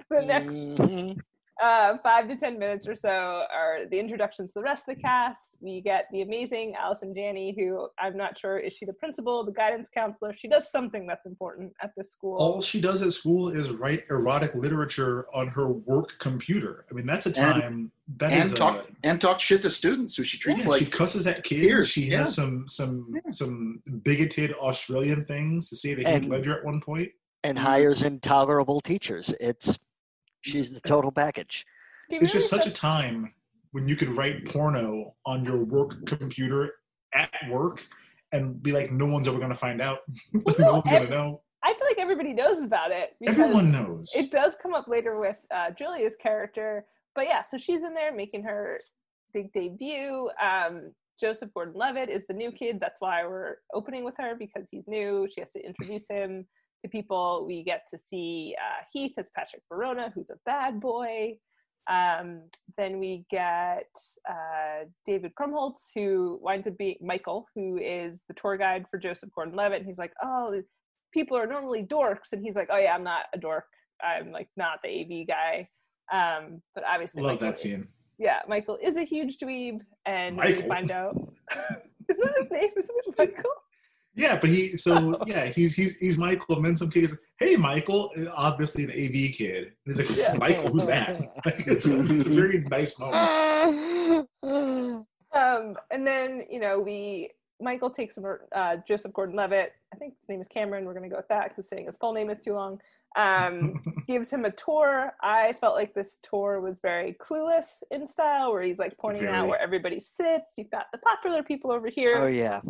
[0.10, 1.22] the next Mhm.
[1.62, 5.02] Uh, five to ten minutes or so are the introductions to the rest of the
[5.02, 5.56] cast.
[5.60, 9.52] We get the amazing Allison Janney, who I'm not sure is she the principal, the
[9.52, 10.34] guidance counselor.
[10.34, 12.38] She does something that's important at this school.
[12.38, 16.86] All she does at school is write erotic literature on her work computer.
[16.90, 20.16] I mean, that's a time that is and a- talk and talk shit to students
[20.16, 21.62] who she treats yeah, like she cusses at kids.
[21.68, 22.20] peers, She yeah.
[22.20, 26.80] has some some some bigoted Australian things to say to Heath And- Ledger at one
[26.82, 27.10] point.
[27.44, 29.34] and hires intolerable teachers.
[29.40, 29.78] It's
[30.42, 31.66] she's the total package.
[32.10, 33.34] She It's just such a time
[33.72, 36.74] when you could write porno on your work computer
[37.14, 37.86] at work
[38.32, 40.00] and be like, no one's ever going to find out.
[40.34, 41.42] no one's going to know.
[41.64, 43.16] I feel like everybody knows about it.
[43.28, 44.12] Everyone knows.
[44.16, 48.14] It does come up later with uh, Julia's character, but yeah, so she's in there
[48.14, 48.80] making her
[49.34, 50.30] big debut.
[50.42, 52.80] Um, Joseph Gordon-Levitt is the new kid.
[52.80, 55.28] That's why we're opening with her because he's new.
[55.34, 56.46] She has to introduce him
[56.82, 57.46] to people.
[57.48, 61.38] We get to see uh, Heath as Patrick Verona, who's a bad boy.
[61.90, 62.44] Um,
[62.78, 63.90] then we get
[64.30, 69.30] uh, David Krumholtz, who winds up being Michael, who is the tour guide for Joseph
[69.34, 69.80] Gordon-Levitt.
[69.80, 70.62] And he's like, "Oh,
[71.14, 73.66] people are normally dorks," and he's like, "Oh yeah, I'm not a dork.
[74.04, 75.68] I'm like not the AV guy."
[76.12, 77.88] Um, but obviously, Love Michael that is- scene.
[78.20, 80.68] yeah, Michael is a huge dweeb, and we Michael.
[80.68, 81.16] find out.
[82.10, 82.70] Isn't that his name?
[82.78, 83.52] Isn't it Michael?
[84.20, 87.22] Yeah, but he so yeah, he's he's he's Michael, and then some kid is like,
[87.38, 89.72] "Hey, Michael," obviously an AV kid.
[89.86, 90.36] And he's like, Yeah.
[90.38, 91.10] "Michael, who's that?"
[91.46, 94.28] Like, it's, a, it's a very nice moment.
[95.32, 97.30] Um, and then you know we
[97.62, 99.74] Michael takes him uh, Joseph Gordon-Levitt.
[99.94, 100.86] I think his name is Cameron.
[100.86, 102.82] We're gonna go with that because saying his full name is too long.
[103.16, 105.14] Um, gives him a tour.
[105.22, 109.48] I felt like this tour was very clueless in style, where he's like pointing out
[109.48, 110.58] where everybody sits.
[110.58, 112.14] You've got the popular people over here.
[112.16, 112.62] Oh yeah.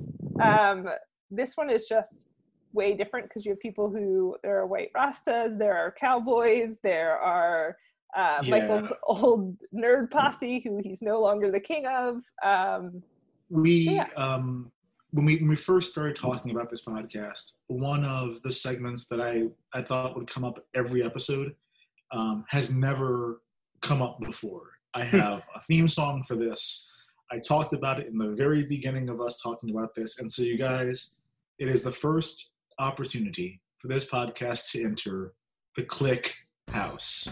[0.42, 0.90] Um,
[1.32, 2.28] this one is just
[2.74, 7.18] way different because you have people who there are white rastas, there are cowboys, there
[7.18, 7.78] are
[8.16, 8.52] uh, Yeah.
[8.52, 12.22] Michael's old nerd posse who he's no longer the king of.
[12.44, 13.04] Um,
[13.50, 14.08] we Yeah.
[14.16, 14.72] um
[15.12, 19.20] when we when we first started talking about this podcast one of the segments that
[19.20, 21.56] i i thought would come up every episode
[22.12, 23.42] um, has never
[23.82, 26.92] come up before i have a theme song for this
[27.32, 30.44] i talked about it in the very beginning of us talking about this and so
[30.44, 31.19] you guys
[31.60, 35.34] it is the first opportunity for this podcast to enter
[35.76, 36.34] the click
[36.72, 37.30] house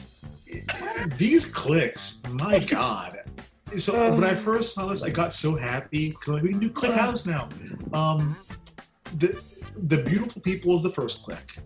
[1.17, 3.19] these clicks my god
[3.75, 6.69] so when I first saw this, I got so happy because like, we can do
[6.69, 7.49] Click House now.
[7.93, 8.37] Um,
[9.17, 9.39] the
[9.75, 11.57] the beautiful people is the first click,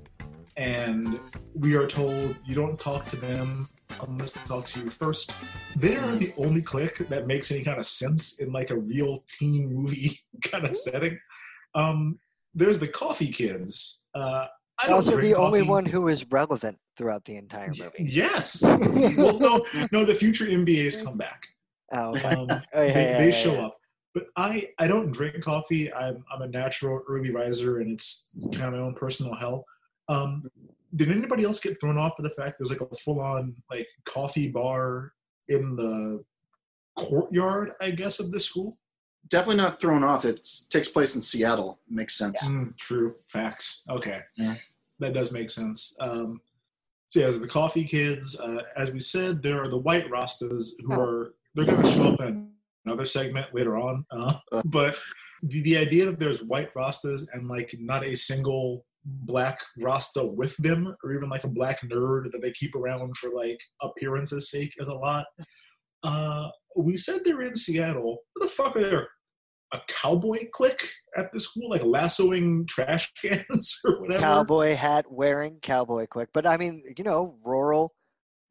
[0.58, 1.20] and
[1.54, 3.70] we are told you don't talk to them
[4.08, 5.34] unless they talk to you first.
[5.76, 9.24] They are the only click that makes any kind of sense in like a real
[9.28, 11.20] teen movie kind of setting.
[11.76, 12.20] Um,
[12.54, 14.04] there's the Coffee Kids.
[14.14, 14.46] Uh,
[14.80, 17.92] I don't Also, the drink only one who is relevant throughout the entire movie.
[18.00, 18.62] Yes.
[19.18, 20.06] well, no, no.
[20.06, 21.48] The future MBAs come back.
[21.92, 22.36] Oh, okay.
[22.36, 23.78] Um, Oh, yeah, they, yeah, they yeah, show up.
[24.14, 25.92] But I, I don't drink coffee.
[25.94, 29.66] I'm, I'm a natural early riser, and it's kind of my own personal hell.
[30.10, 30.44] Um,
[30.96, 33.88] did anybody else get thrown off by the fact there's like a full on like
[34.04, 35.14] coffee bar
[35.48, 36.24] in the
[36.98, 38.78] courtyard, I guess, of this school?
[39.30, 40.26] Definitely not thrown off.
[40.26, 41.80] It takes place in Seattle.
[41.90, 42.44] Makes sense.
[42.44, 43.16] Mm, true.
[43.28, 43.84] Facts.
[43.90, 44.22] Okay.
[44.36, 44.56] Yeah.
[45.00, 45.96] That does make sense.
[46.00, 46.42] Um,
[47.08, 48.40] so yeah, there's the coffee kids.
[48.40, 52.14] Uh, as we said, there are the white Rastas who are they're going to show
[52.14, 52.50] up in
[52.86, 54.06] another segment later on.
[54.12, 54.98] Uh, but
[55.44, 60.56] the, the idea that there's white Rastas and like not a single black Rasta with
[60.58, 64.74] them, or even like a black nerd that they keep around for like appearances' sake,
[64.78, 65.26] is a lot.
[66.04, 68.20] Uh, we said they're in Seattle.
[68.34, 69.08] What the fuck are there?
[69.74, 74.22] A cowboy clique at the school, like lassoing trash cans or whatever.
[74.22, 76.30] Cowboy hat wearing cowboy clique.
[76.34, 77.94] But I mean, you know, rural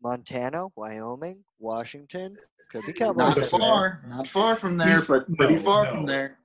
[0.02, 2.36] Montana, Wyoming, Washington
[2.70, 3.36] could be cowboys.
[3.52, 5.90] Not far, not far from there, East- but pretty no, far no.
[5.90, 6.38] from there.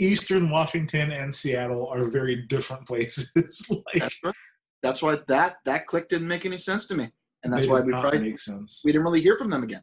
[0.00, 3.32] Eastern Washington and Seattle are very different places.
[3.70, 4.34] like That's right.
[4.82, 7.10] That's why that that click didn't make any sense to me,
[7.42, 8.82] and that's they why did we not probably make sense.
[8.84, 9.82] we didn't really hear from them again.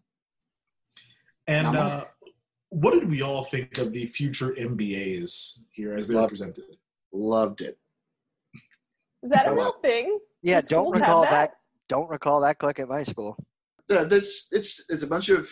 [1.48, 2.02] And uh,
[2.70, 6.66] what did we all think of the future MBAs here as they were presented?
[7.14, 7.78] Loved it.
[9.24, 10.20] is that a real thing?
[10.42, 11.30] Yeah, Do don't recall that?
[11.32, 11.52] that?
[11.88, 13.38] Don't recall that click at my school.
[13.90, 15.48] Yeah, that's it's it's a bunch of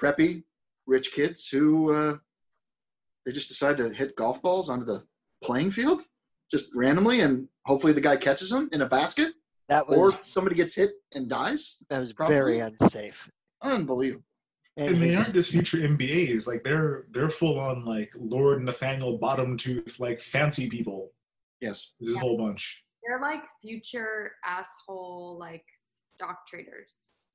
[0.00, 0.44] preppy
[0.86, 2.16] rich kids who uh,
[3.26, 5.04] they just decide to hit golf balls onto the
[5.44, 6.02] playing field
[6.50, 9.34] just randomly, and hopefully the guy catches them in a basket,
[9.68, 11.76] That was or somebody gets hit and dies.
[11.90, 12.34] that was probably.
[12.34, 13.30] very unsafe.
[13.62, 14.24] Unbelievable.
[14.80, 16.46] And, And they aren't just future MBAs.
[16.46, 21.12] Like they're they're full on like Lord Nathaniel Bottomtooth, like fancy people.
[21.60, 21.92] Yes.
[22.00, 22.82] This is a whole bunch.
[23.06, 25.64] They're like future asshole, like
[26.14, 26.94] stock traders,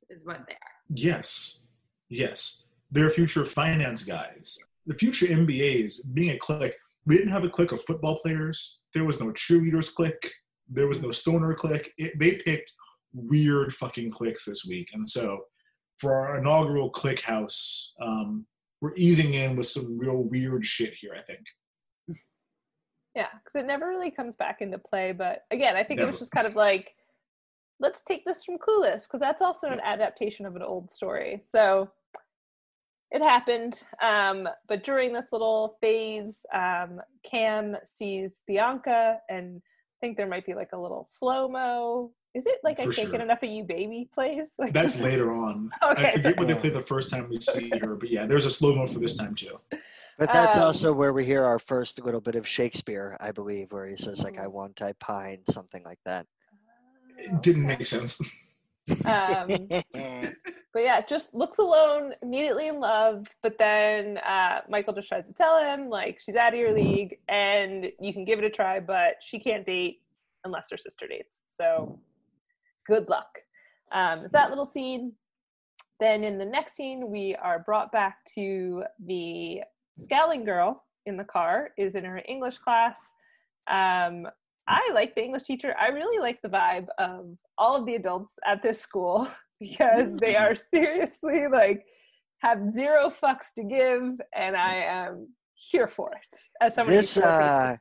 [0.09, 0.75] is what they are.
[0.89, 1.63] Yes,
[2.09, 4.57] yes, they're future finance guys.
[4.85, 6.75] The future MBAs being a clique.
[7.05, 8.79] We didn't have a clique of football players.
[8.93, 10.31] There was no cheerleaders clique.
[10.67, 11.93] There was no stoner clique.
[11.97, 12.71] It, they picked
[13.13, 15.45] weird fucking cliques this week, and so
[15.97, 18.45] for our inaugural click house, um,
[18.81, 21.15] we're easing in with some real weird shit here.
[21.17, 22.19] I think.
[23.15, 25.13] Yeah, because it never really comes back into play.
[25.13, 26.93] But again, I think it was just kind of like,
[27.79, 31.41] let's take this from Clueless, because that's also an adaptation of an old story.
[31.49, 31.89] So
[33.11, 33.81] it happened.
[34.01, 40.45] Um, but during this little phase, um, Cam sees Bianca, and I think there might
[40.45, 42.11] be like a little slow mo.
[42.35, 43.21] Is it like I For Can't Get.
[43.21, 44.51] Enough of You Baby plays?
[44.59, 45.71] Like, That's later on.
[45.81, 48.45] Okay, I forget what they play the first time we see her, but yeah, there's
[48.45, 49.57] a slow mo for this time too.
[50.17, 53.71] But that's Um, also where we hear our first little bit of Shakespeare, I believe,
[53.71, 54.37] where he says like.
[54.37, 56.25] "I want, I pine," something like that.
[57.17, 58.21] It didn't make sense.
[59.05, 59.47] um,
[60.73, 63.27] but yeah, just looks alone, immediately in love.
[63.43, 67.17] But then uh, Michael just tries to tell him like she's out of your league,
[67.29, 70.01] and you can give it a try, but she can't date
[70.45, 71.41] unless her sister dates.
[71.57, 71.99] So
[72.85, 73.27] good luck.
[73.91, 75.13] Um, is that little scene?
[75.99, 79.61] Then in the next scene, we are brought back to the
[79.97, 82.99] scowling girl in the car is in her English class.
[83.67, 84.27] Um,
[84.67, 85.75] I like the English teacher.
[85.79, 89.27] I really like the vibe of all of the adults at this school
[89.59, 91.85] because they are seriously like
[92.39, 96.39] have zero fucks to give, and I am here for it.
[96.61, 97.77] As someone this, used to work in a uh,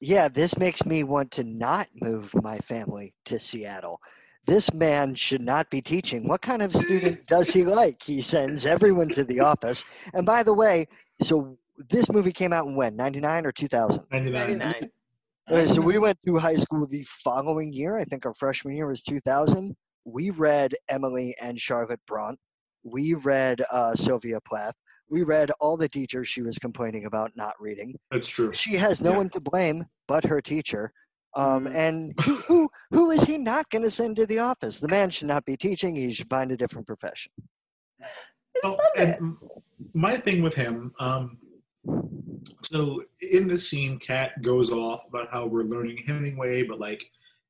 [0.00, 4.00] yeah, this makes me want to not move my family to Seattle.
[4.46, 6.26] This man should not be teaching.
[6.26, 8.02] What kind of student does he like?
[8.02, 9.84] He sends everyone to the office.
[10.14, 10.88] And by the way,
[11.22, 11.56] so
[11.88, 12.96] this movie came out in when?
[12.96, 14.04] 99 or 2000?
[14.10, 14.58] 99.
[14.58, 14.90] 99.
[15.50, 17.96] Okay, so we went to high school the following year.
[17.96, 19.76] I think our freshman year was 2000.
[20.04, 22.36] We read Emily and Charlotte Brontë.
[22.84, 24.74] We read uh, Sylvia Plath.
[25.08, 27.96] We read all the teachers she was complaining about not reading.
[28.10, 28.52] That's true.
[28.54, 29.16] She has no Yeah.
[29.18, 30.92] one to blame but her teacher.
[31.34, 34.80] Um, and who, who, who is he not going to send to the office?
[34.80, 35.96] The man should not be teaching.
[35.96, 37.32] He should find a different profession.
[38.62, 39.40] Well, and m-
[39.94, 41.38] my thing with him, um,
[42.62, 47.04] so in this scene, Kat goes off about how we're learning Hemingway, but like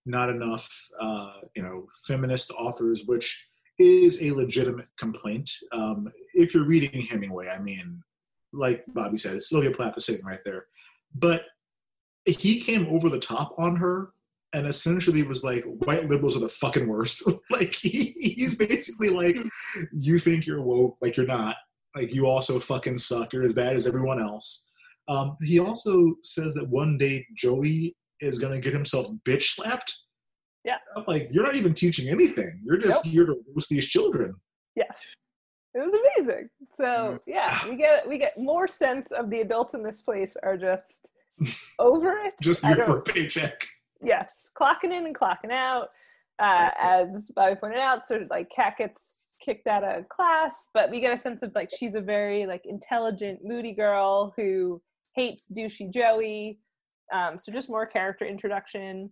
[0.07, 0.69] not enough,
[1.01, 5.51] uh, you know, feminist authors, which is a legitimate complaint.
[5.73, 8.03] Um, if you're reading Hemingway, I mean,
[8.53, 10.67] like Bobby said, Sylvia Plath is sitting right there,
[11.15, 11.45] but
[12.27, 14.13] he came over the top on her
[14.53, 17.23] and essentially was like white liberals are the fucking worst.
[17.51, 19.37] Like he, he's basically like
[19.93, 21.57] you think you're woke like you're not.
[21.95, 23.33] Like you also fucking suck.
[23.33, 24.69] You're as bad as everyone else.
[25.09, 29.95] Um, he also says that one day joey is going to get himself bitch slapped.
[30.65, 30.79] Yeah.
[30.97, 32.61] I'm like you're not even teaching anything.
[32.65, 34.35] You're just here to roast these children.
[34.75, 34.85] Yeah.
[35.75, 36.49] It was amazing.
[36.77, 40.57] So yeah, we get we get more sense of the adults in this place are
[40.57, 41.13] just
[41.79, 42.35] over it.
[42.43, 43.67] just here for a paycheck
[44.03, 45.89] yes, clocking in and clocking out.
[46.39, 50.91] Uh, as Bobby pointed out, sort of like Kat gets kicked out of class, but
[50.91, 54.81] we get a sense of like she's a very like intelligent, moody girl who
[55.15, 56.59] hates douchey Joey.
[57.13, 59.11] Um, so just more character introduction.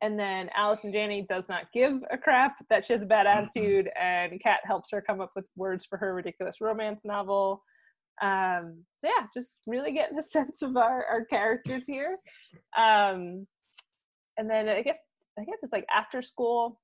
[0.00, 3.88] And then Allison Janney does not give a crap that she has a bad attitude,
[4.00, 7.62] and Kat helps her come up with words for her ridiculous romance novel.
[8.22, 12.18] Um, so yeah, just really getting a sense of our, our characters here.
[12.76, 13.46] Um,
[14.38, 14.98] and then I guess
[15.38, 16.80] I guess it's like after school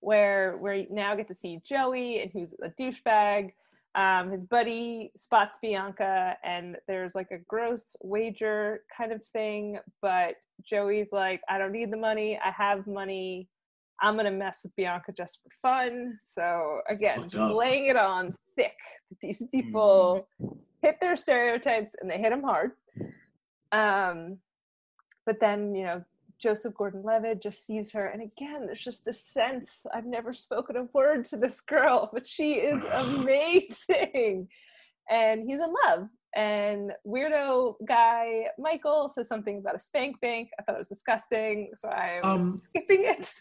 [0.00, 3.52] where we now get to see Joey and who's a douchebag.
[3.94, 10.36] Um, his buddy spots Bianca and there's like a gross wager kind of thing, but
[10.64, 13.48] Joey's like, I don't need the money, I have money.
[14.00, 16.18] I'm gonna mess with Bianca just for fun.
[16.24, 17.54] So again, just up.
[17.54, 18.76] laying it on thick.
[19.22, 20.28] These people
[20.82, 22.72] hit their stereotypes and they hit them hard.
[23.70, 24.38] Um,
[25.24, 26.04] but then you know
[26.42, 30.84] Joseph Gordon-Levitt just sees her, and again, there's just this sense I've never spoken a
[30.92, 34.48] word to this girl, but she is amazing,
[35.08, 36.08] and he's in love.
[36.34, 40.48] And weirdo guy Michael says something about a spank bank.
[40.58, 43.32] I thought it was disgusting, so I'm Um, skipping it.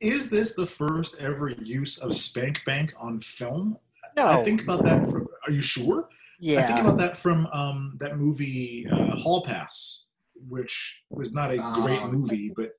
[0.00, 3.78] is this the first ever use of spank bank on film
[4.16, 4.26] No.
[4.28, 6.08] i think about that from are you sure
[6.40, 6.60] Yeah.
[6.60, 10.04] I think about that from um, that movie uh, Hall Pass,
[10.48, 12.08] which was not a great Ah.
[12.08, 12.72] movie, but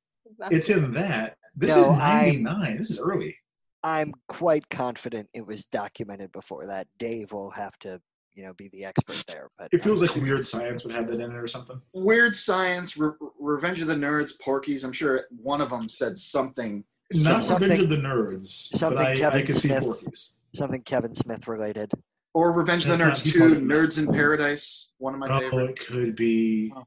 [0.51, 1.37] it's in that.
[1.55, 2.77] This No, is I'm- 99.
[2.77, 3.35] This is early.
[3.83, 6.85] I'm quite confident it was documented before that.
[6.99, 7.99] Dave will have to,
[8.35, 9.49] you know, be the expert there.
[9.57, 11.81] But It feels like Weird Science would have that in it or something.
[11.93, 14.83] Weird Science, Re- Revenge of the Nerds, Porky's.
[14.83, 16.83] I'm sure one of them said something
[17.13, 20.33] Not something- Revenge of the Nerds, but something I, I Kevin could see Smith.
[20.57, 20.67] Porky's.
[20.67, 21.91] Something Kevin Smith related.
[22.33, 25.69] Or Revenge of the Nerds 2, Nerds in Paradise, one of my Oh, favorite.
[25.71, 26.71] it could be.
[26.75, 26.83] Oh,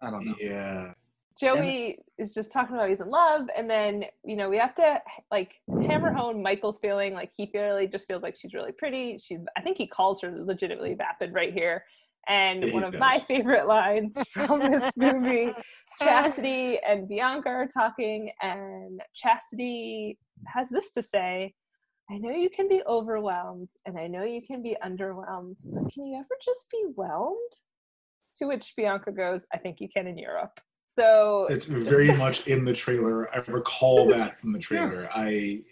[0.00, 0.34] I don't know.
[0.40, 0.92] Yeah.
[1.38, 5.02] Joey is just talking about he's in love, and then you know we have to
[5.32, 9.18] like hammer home Michael's feeling like he really just feels like she's really pretty.
[9.18, 11.84] She's I think he calls her legitimately vapid right here.
[12.28, 15.52] And Yeah, one of my favorite lines from this movie,
[16.00, 20.16] Chastity and Bianca are talking, and Chastity
[20.46, 21.52] has this to say.
[22.10, 26.06] I know you can be overwhelmed and I know you can be underwhelmed, but can
[26.06, 27.38] you ever just be whelmed?
[28.38, 30.60] To which Bianca goes, I think you can in Europe.
[30.96, 33.32] So It's very much in the trailer.
[33.34, 35.08] I recall that from the trailer.
[35.14, 35.62] I,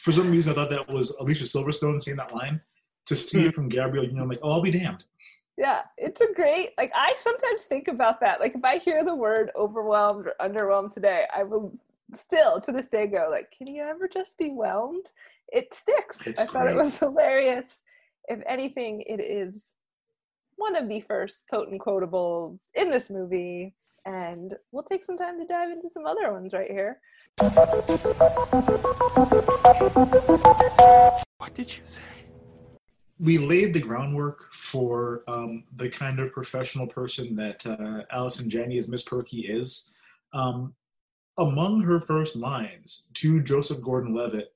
[0.00, 2.60] for some reason, I thought that was Alicia Silverstone saying that line.
[3.06, 3.54] To see it mm.
[3.54, 5.02] from Gabrielle, you know, I'm like, oh, I'll be damned.
[5.56, 8.38] Yeah, it's a great like I sometimes think about that.
[8.38, 11.76] Like if I hear the word overwhelmed or underwhelmed today, I will
[12.14, 15.10] still to this day go like, can you ever just be whelmed?
[15.52, 16.26] It sticks.
[16.26, 17.82] It's I thought it was hilarious.
[18.28, 19.72] If anything, it is
[20.56, 23.74] one of the first potent quotables in this movie.
[24.04, 27.00] And we'll take some time to dive into some other ones right here.
[31.38, 32.02] What did you say?
[33.20, 38.78] we laid the groundwork for um, the kind of professional person that uh, Allison Janney
[38.78, 39.92] as Miss Perky is.
[40.32, 40.74] Um,
[41.36, 44.52] among her first lines to Joseph Gordon-Levitt,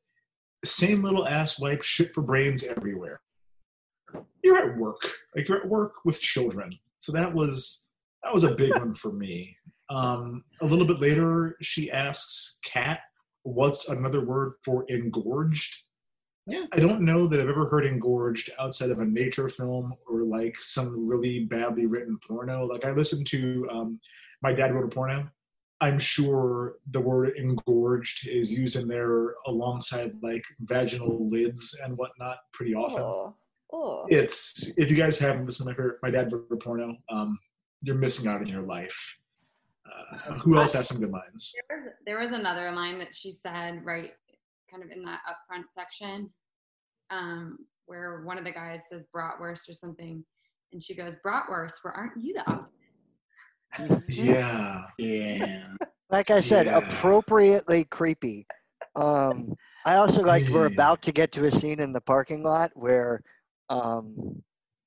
[0.65, 3.21] same little ass wipe, shit for brains everywhere.
[4.43, 6.79] You're at work, like you're at work with children.
[6.99, 7.87] So that was
[8.23, 9.57] that was a big one for me.
[9.91, 13.01] Um, a little bit later, she asks Kat,
[13.43, 15.85] "What's another word for engorged?"
[16.47, 16.67] Yeah.
[16.73, 20.57] I don't know that I've ever heard engorged outside of a nature film or like
[20.57, 22.67] some really badly written porno.
[22.67, 24.01] Like I listened to um,
[24.43, 25.29] my dad wrote a porno.
[25.83, 32.37] I'm sure the word engorged is used in there alongside like vaginal lids and whatnot
[32.53, 33.03] pretty often.
[33.03, 33.35] Oh,
[33.73, 34.07] oh.
[34.09, 37.37] It's if you guys haven't listened to my favorite, my dad wrote a porno, um,
[37.81, 39.17] you're missing out in your life.
[39.85, 41.53] Uh, who else has some good lines?
[41.69, 44.13] There was, there was another line that she said right
[44.71, 46.31] kind of in that upfront section
[47.11, 50.25] um, where one of the guys says bratwurst or something
[50.73, 52.82] and she goes bratwurst where aren't you the opposite
[54.09, 54.85] Yeah.
[54.99, 55.69] Yeah.
[56.11, 56.79] Like I said, Yeah.
[56.79, 58.47] appropriately creepy.
[58.95, 59.55] Um,
[59.85, 63.23] I also like we're about to get to a scene in the parking lot where,
[63.71, 64.43] um,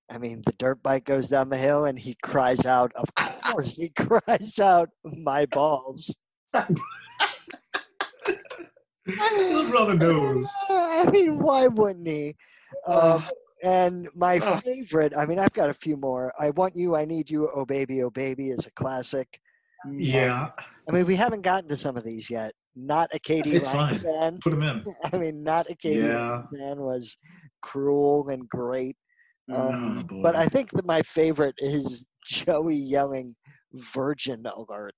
[0.10, 2.92] I mean, the dirt bike goes down the hill and he cries out.
[2.96, 6.16] Of course, he cries out, "My balls!"
[6.54, 6.68] A
[9.08, 10.44] little on.
[10.70, 12.36] I mean, why wouldn't he?
[12.88, 13.30] Um, Oh.
[13.66, 14.58] And my Oh.
[14.58, 16.32] favorite, I mean, I've got a few more.
[16.40, 19.40] I Want You, I Need You, Oh Baby, Oh Baby is a classic.
[19.98, 20.50] Yeah,
[20.88, 22.54] I mean, we haven't gotten to some of these yet.
[22.76, 24.00] Not a Katie It's Lang fine.
[24.00, 24.40] fan.
[24.42, 24.84] put them in.
[25.14, 26.44] I mean, not a Katie Yeah.
[26.52, 27.18] Lang fan was
[27.62, 28.98] cruel and great.
[29.52, 33.36] Um, Oh, but I think that my favorite is Joey yelling
[33.74, 34.94] "Virgin Alert."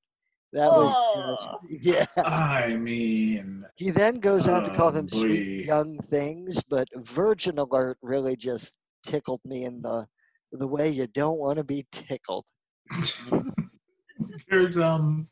[0.54, 1.50] That was just
[1.84, 2.06] yeah.
[2.18, 7.60] I mean, He then goes on to call Oh, them sweet young things, but Virgin
[7.60, 8.74] Alert really just
[9.06, 10.08] tickled me in the
[10.54, 12.45] the way you don't want to be tickled.
[14.50, 15.28] there's um,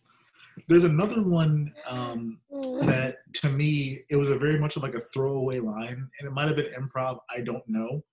[0.68, 2.40] there's another one um
[2.82, 6.48] that to me it was a very much like a throwaway line, and it might
[6.48, 7.20] have been improv.
[7.34, 8.04] I don't know.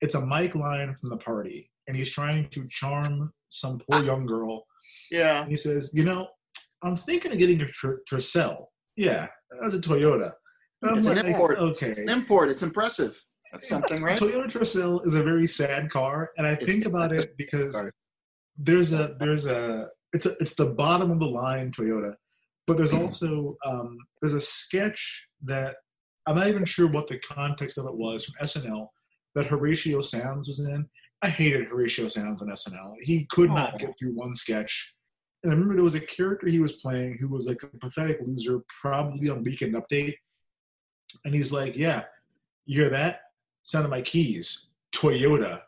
[0.00, 4.26] It's a Mike line from the party, and he's trying to charm some poor young
[4.26, 4.64] girl.
[5.10, 5.42] Yeah.
[5.42, 6.28] And he says, "You know,
[6.82, 8.66] I'm thinking of getting a Ter- Tercel.
[8.96, 9.28] Yeah,
[9.60, 10.32] that's a Toyota."
[10.84, 11.58] It's an import.
[11.58, 11.90] Okay.
[11.90, 12.48] It's an import.
[12.48, 13.16] It's impressive.
[13.52, 14.18] That's something, right?
[14.18, 17.92] Toyota Tercel is a very sad car, and I It's think about it because car.
[18.56, 22.14] there's a there's a it's a it's the bottom of the line Toyota,
[22.66, 25.76] but there's also um, there's a sketch that
[26.26, 28.88] I'm not even sure what the context of it was from SNL
[29.34, 30.86] that Horatio Sanz was in.
[31.22, 32.94] I hated Horatio Sanz on SNL.
[33.00, 33.78] He could not Oh.
[33.78, 34.94] get through one sketch.
[35.42, 38.18] And I remember there was a character he was playing who was like a pathetic
[38.24, 40.14] loser, probably on Weekend Update.
[41.24, 42.04] And he's like, Yeah,
[42.64, 43.20] you hear that?
[43.62, 44.68] Sound of my keys.
[44.94, 45.60] Toyota.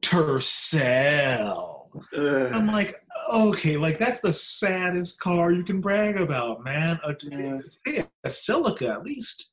[0.00, 1.88] Tercel.
[2.16, 2.52] Ugh.
[2.52, 6.98] I'm like, okay, like that's the saddest car you can brag about, man.
[7.04, 7.14] A,
[7.84, 9.52] hey, a Celica at least.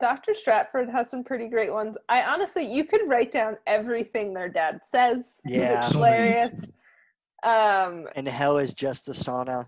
[0.00, 0.34] Dr.
[0.34, 1.96] Stratford has some pretty great ones.
[2.08, 5.36] I honestly, you could write down everything their dad says.
[5.44, 5.78] Yeah.
[5.78, 6.66] It's So hilarious.
[7.42, 9.66] Um, And hell is just the sauna.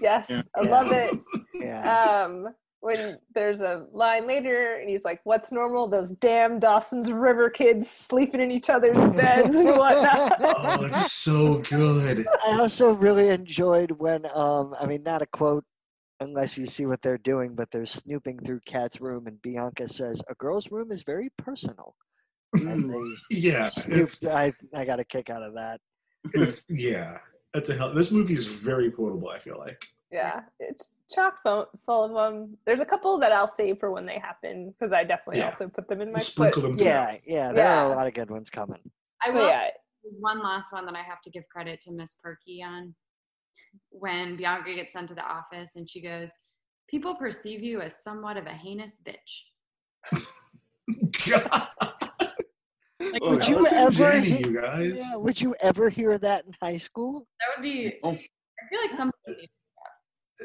[0.00, 0.42] yes, Yeah.
[0.54, 1.12] I love it.
[1.54, 2.22] Yeah.
[2.24, 2.48] Um,
[2.80, 5.88] when there's a line later and he's like, What's normal?
[5.88, 10.32] Those damn Dawson's River kids sleeping in each other's beds and whatnot.
[10.40, 12.26] Oh, it's so good.
[12.46, 15.64] I also really enjoyed when, um, I mean, not a quote
[16.20, 20.20] unless you see what they're doing, but they're snooping through Kat's room, and Bianca says,
[20.28, 21.94] A girl's room is very personal.
[22.52, 23.00] And they
[23.36, 24.24] Yeah, it's, snooped.
[24.26, 25.80] I, I got a kick out of that.
[26.32, 27.18] It's yeah.
[27.52, 27.92] That's a hell.
[27.94, 29.28] This movie is very quotable.
[29.28, 29.80] I feel like.
[30.10, 32.56] Yeah, it's chock full, full of them.
[32.66, 35.50] There's a couple that I'll save for when they happen because I definitely Yeah.
[35.50, 38.30] also put them in my Sprinkle them Yeah, yeah, there are a lot of good
[38.30, 38.78] ones coming.
[39.26, 39.46] I will.
[39.48, 39.70] yeah,
[40.04, 42.94] There's one last one that I have to give credit to Miss Perky on.
[43.90, 46.30] When Bianca gets sent to the office and she goes,
[46.88, 49.46] People perceive you as somewhat of a heinous bitch.
[53.14, 54.94] Like, Oh, Would you ever Jenny, he- you guys?
[54.96, 57.26] Yeah, would you ever hear that in high school?
[57.40, 58.10] that would be, Oh.
[58.10, 59.50] I feel like somebody,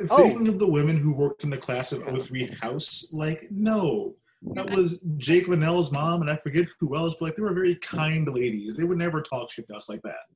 [0.02, 0.48] uh, Oh.
[0.48, 4.16] Of the women who worked in the class of 03 house, like, no.
[4.54, 7.76] That was Jake Linnell's mom, and I forget who else, but like, they were very
[7.76, 8.78] kind ladies.
[8.78, 10.28] They would never talk shit to us like that.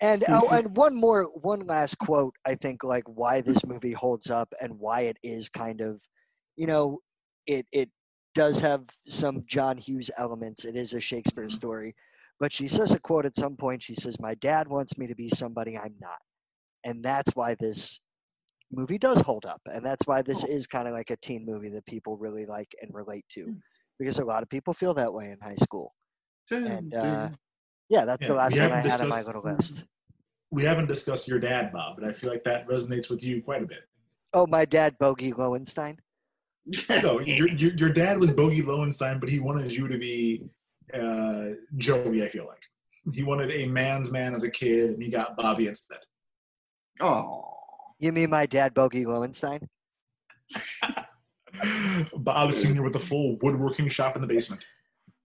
[0.00, 2.34] And oh, and one more, one last quote.
[2.46, 6.00] I think like why this movie holds up and why it is kind of,
[6.56, 7.00] you know,
[7.46, 7.90] it it
[8.34, 10.64] does have some John Hughes elements.
[10.64, 11.94] It is a Shakespeare story,
[12.38, 13.82] but she says a quote at some point.
[13.82, 16.20] She says, "My dad wants me to be somebody I'm not,"
[16.84, 18.00] and that's why this
[18.72, 21.70] movie does hold up, and that's why this is kind of like a teen movie
[21.70, 23.54] that people really like and relate to,
[23.98, 25.92] because a lot of people feel that way in high school.
[26.50, 27.30] And uh,
[27.88, 29.84] yeah, that's the last we one I haven't had on my discussed- little list.
[30.52, 33.62] We haven't discussed your dad, Bob, but I feel like that resonates with you quite
[33.62, 33.84] a bit.
[34.32, 35.96] Oh, my dad, Bogey Lowenstein.
[37.02, 40.44] No, your, your, your dad was Bogey Lowenstein, but he wanted you to be
[40.94, 42.62] uh, Joey, I feel like.
[43.12, 45.98] He wanted a man's man as a kid, and he got Bobby instead.
[47.00, 47.44] Oh,
[47.98, 49.68] You mean my dad, Bogey Lowenstein?
[52.16, 52.82] Bob Sr.
[52.82, 54.64] with the full woodworking shop in the basement.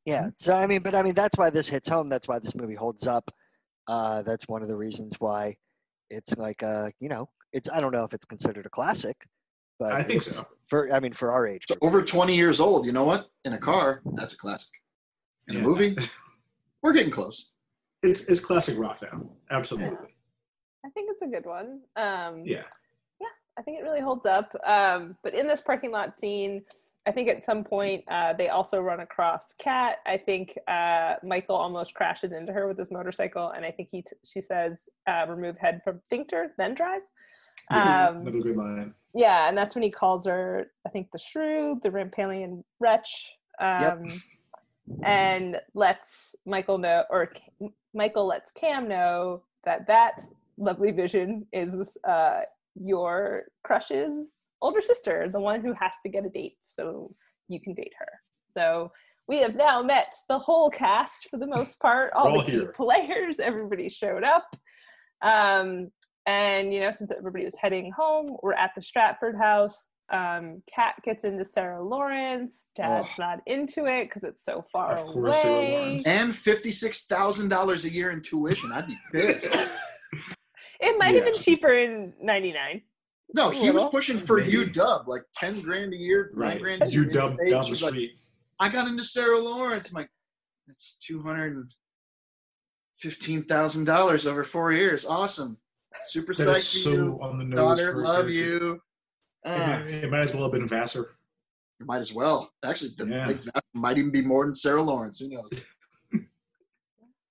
[0.06, 0.30] Yeah.
[0.38, 2.10] So I mean, but I mean, that's why this hits home.
[2.10, 3.30] That's why this movie holds up.
[3.88, 5.56] Uh, that's one of the reasons why
[6.10, 7.70] it's like, uh, you know, it's.
[7.70, 9.28] I don't know if it's considered a classic,
[9.80, 10.46] but I think so.
[10.68, 13.28] For I mean, for our age, So over 20 years old, you know what?
[13.44, 14.72] In a car, that's a classic.
[15.48, 15.96] In a movie,
[16.82, 17.52] we're getting close.
[18.02, 19.30] It's, it's classic rock now.
[19.52, 19.98] Absolutely.
[20.86, 21.82] I think it's a good one.
[21.96, 22.64] Um, Yeah.
[23.58, 24.54] I think it really holds up.
[24.66, 26.64] Um, but in this parking lot scene,
[27.08, 30.00] I think at some point uh, they also run across Kat.
[30.06, 34.02] I think uh, Michael almost crashes into her with his motorcycle, and I think he
[34.02, 37.02] t- she says, uh, "Remove head from sphincter, then drive."
[37.72, 38.94] Yeah, Um, Another good line.
[39.14, 44.22] yeah, and that's when he calls her, I think, the shrew, the Rampallian wretch, um,
[45.04, 50.22] and lets Michael know, or K- Michael lets Cam know that that
[50.58, 52.42] lovely vision is uh,
[52.76, 57.14] your crush's older sister, the one who has to get a date so
[57.48, 58.08] you can date her.
[58.52, 58.92] So
[59.28, 62.52] we have now met the whole cast for the most part, all We're the key
[62.60, 62.72] here.
[62.76, 64.46] players, everybody showed up.
[65.22, 65.90] Um,
[66.26, 69.90] and you know, since everybody was heading home, we're at the Stratford house.
[70.12, 72.70] Um, Kat gets into Sarah Lawrence.
[72.76, 73.20] Dad's Ugh.
[73.20, 75.72] not into it because it's so far Of course, Sarah away.
[75.72, 76.06] Lawrence.
[76.06, 78.72] And $56,000 a year in tuition.
[78.72, 79.56] I'd be pissed.
[80.82, 82.82] It might have been cheaper in '99.
[83.34, 84.66] No, he was pushing for Maybe.
[84.68, 86.62] UW, like 10 grand a year, 9 Right.
[86.62, 87.12] grand a You year.
[87.12, 87.50] dub in-state.
[87.50, 88.22] down the She's like, street.
[88.60, 89.90] I got into Sarah Lawrence.
[89.90, 90.10] I'm like,
[90.68, 91.72] that's two hundred and
[93.00, 95.06] fifteen thousand dollars over four years.
[95.06, 95.58] Awesome.
[96.04, 97.20] Super That psyched is so you.
[97.22, 97.80] on the nose.
[97.80, 98.82] Daughter, love you.
[99.46, 101.16] Ah, It, it might as well have been Vassar.
[101.80, 102.52] you might as well.
[102.64, 103.28] Actually, the, Yeah.
[103.28, 105.20] like, that might even be more than Sarah Lawrence.
[105.20, 105.50] Who knows?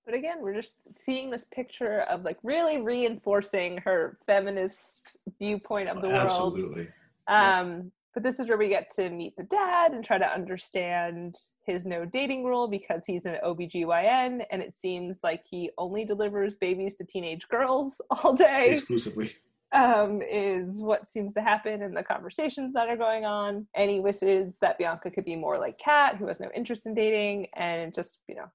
[0.05, 6.01] But again, we're just seeing this picture of like really reinforcing her feminist viewpoint of
[6.03, 6.21] the world.
[6.27, 6.89] Absolutely.
[7.27, 11.37] Um, but this is where we get to meet the dad and try to understand
[11.65, 16.55] his no dating rule because he's an OBGYN and it seems like he only delivers
[16.55, 19.31] babies to teenage girls all day Exclusively.
[19.73, 23.67] um, is what seems to happen in the conversations that are going on.
[23.75, 26.93] And he wishes that Bianca could be more like Kat, who has no interest in
[26.93, 28.47] dating, and just, you know,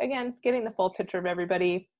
[0.00, 1.90] again, getting the full picture of everybody.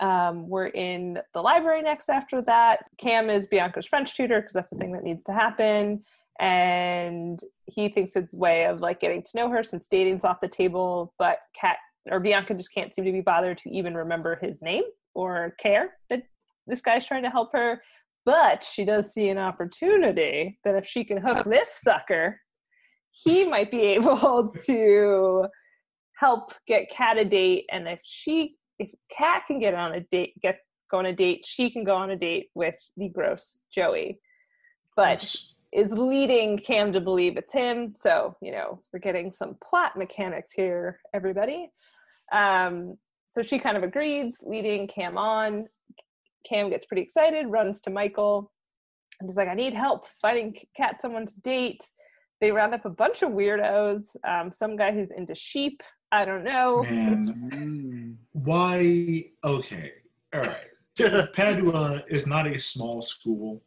[0.00, 2.84] Um, we're in the library next after that.
[2.98, 6.02] Cam is Bianca's French tutor because that's the thing that needs to happen.
[6.38, 10.40] And he thinks it's a way of like getting to know her since dating's off
[10.40, 11.78] the table, but Kat
[12.10, 14.84] or Bianca just can't seem to be bothered to even remember his name
[15.14, 16.22] or care that
[16.66, 17.80] this guy's trying to help her.
[18.24, 22.40] But she does see an opportunity that if she can hook this sucker,
[23.10, 25.46] he might be able to
[26.18, 27.66] help get Kat a date.
[27.70, 30.60] And if she, if Kat can get on a date, get
[30.90, 34.20] go on a date, she can go on a date with the gross Joey.
[34.94, 35.34] But
[35.72, 37.92] is leading Cam to believe it's him.
[37.94, 41.70] So, you know, we're getting some plot mechanics here, everybody.
[42.32, 42.96] Um,
[43.28, 45.66] so she kind of agrees, leading Cam on.
[46.48, 48.50] Cam gets pretty excited, runs to Michael.
[49.20, 51.84] and he's like, I need help finding Kat someone to date.
[52.40, 54.16] They round up a bunch of weirdos.
[54.26, 55.82] Um, some guy who's into sheep.
[56.12, 56.84] I don't know.
[58.44, 59.24] Why?
[59.42, 59.92] Okay,
[60.34, 61.32] all right.
[61.32, 63.62] Padua is not a small school.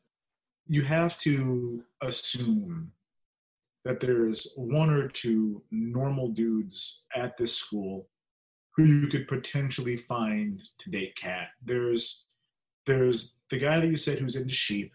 [0.68, 2.92] You have to assume
[3.84, 8.10] that there's one or two normal dudes at this school
[8.76, 11.48] who you could potentially find to date cat.
[11.64, 12.26] There's
[12.86, 14.92] there's the guy that you said who's into sheep.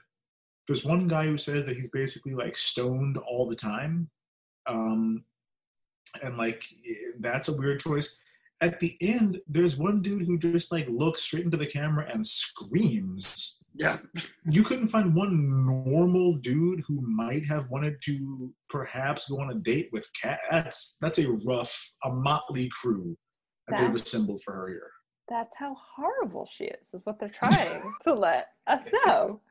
[0.69, 4.09] There's one guy who says that he's basically like stoned all the time.
[4.67, 5.25] Um,
[6.23, 6.65] and like
[7.19, 8.21] that's a weird choice.
[8.65, 12.27] At the end, there's one dude who just like looks straight into the camera and
[12.27, 13.63] screams.
[13.75, 13.99] Yeah.
[14.49, 19.55] You couldn't find one normal dude who might have wanted to perhaps go on a
[19.57, 20.39] date with Kat.
[20.51, 23.19] That's that's a rough, a motley crew
[23.69, 24.91] that they've assembled for her here.
[25.29, 29.43] That's how horrible she is, is what they're trying to let us know.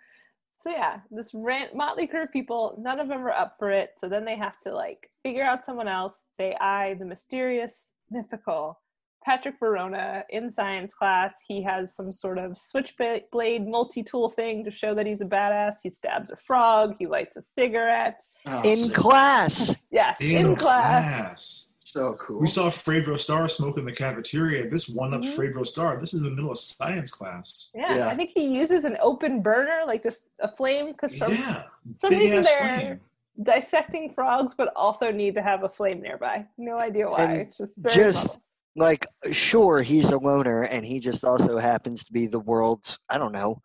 [0.57, 3.91] So yeah, this rant motley crew of people, none of them are up for it.
[3.99, 6.24] So then they have to like figure out someone else.
[6.39, 8.80] They eye the mysterious, mythical
[9.24, 11.34] Patrick Verona in science class.
[11.47, 15.76] He has some sort of switchblade multi-tool thing to show that he's a badass.
[15.82, 16.95] He stabs a frog.
[16.99, 18.21] He lights a cigarette.
[18.63, 19.86] in class.
[19.91, 21.69] Yes, in, class.
[21.80, 22.39] So cool.
[22.39, 24.67] We saw Fredro Starr smoke in the cafeteria.
[24.69, 25.36] This one ups Mhm.
[25.36, 25.99] Fredro Starr.
[25.99, 27.71] This is in the middle of science class.
[27.76, 28.07] Yeah, Yeah.
[28.07, 31.63] I think he uses an open burner, like just a flame, because for Yeah.
[31.95, 33.01] some Big reason they're flame.
[33.43, 36.47] dissecting frogs, but also need to have a flame nearby.
[36.57, 37.24] No idea why.
[37.24, 38.41] And it's just very just subtle.
[38.76, 43.17] Like sure he's a loner and he just also happens to be the world's i
[43.17, 43.59] don't know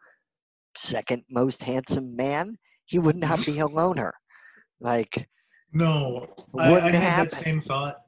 [0.77, 4.13] second most handsome man he would not be a loner
[4.81, 5.29] like
[5.73, 6.27] No,
[6.59, 7.99] I, I had that same thought.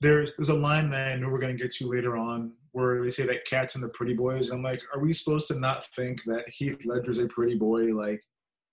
[0.00, 3.10] There's there's a line that I know we're gonna get to later on where they
[3.10, 4.50] say that cats and the pretty boys.
[4.50, 7.94] I'm like, are we supposed to not think that Heath Ledger's a pretty boy?
[7.94, 8.22] Like,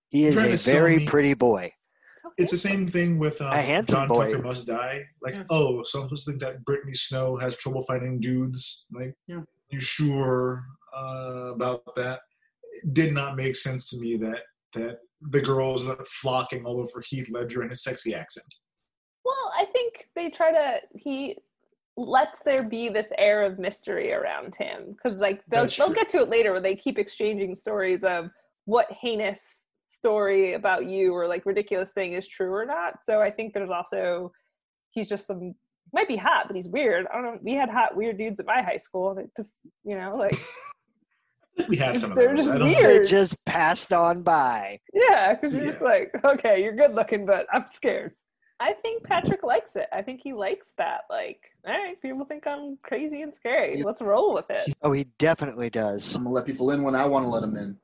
[0.09, 1.71] he is a very me- pretty boy
[2.37, 4.31] it's the same thing with um, A handsome John boy.
[4.31, 5.03] Tucker Must Die.
[5.21, 5.47] Like, Yes.
[5.49, 8.85] oh, so I'm supposed to think that Brittany Snow has trouble finding dudes.
[8.91, 9.41] Like, Yeah.
[9.69, 10.63] you sure
[10.95, 12.21] uh, about that?
[12.83, 14.39] It did not make sense to me that
[14.73, 18.45] that the girls are flocking all over Heath Ledger and his sexy accent.
[19.25, 20.79] Well, I think they try to.
[20.95, 21.37] He
[21.95, 26.19] lets there be this air of mystery around him because, like, they'll, they'll get to
[26.19, 28.29] it later where they keep exchanging stories of
[28.65, 33.03] what heinous story about you or like ridiculous thing is true or not.
[33.03, 34.31] So I think there's also
[34.91, 35.53] he's just some
[35.93, 37.07] might be hot, but he's weird.
[37.07, 37.39] I don't know.
[37.41, 40.37] We had hot weird dudes at my high school, and it just you know like
[41.67, 42.45] We had some They're those.
[42.45, 43.07] just I don't they Weird.
[43.07, 47.65] just passed on by Yeah, because you're just like, okay, you're good looking, but I'm
[47.73, 48.13] scared.
[48.59, 49.87] I think Patrick likes it.
[49.91, 51.01] I think he likes that.
[51.09, 53.79] Like, all right, people think I'm crazy and scary.
[53.79, 53.85] Yeah.
[53.85, 54.71] Let's roll with it.
[54.83, 57.55] oh he definitely does I'm gonna let people in when I want to let them
[57.55, 57.77] in,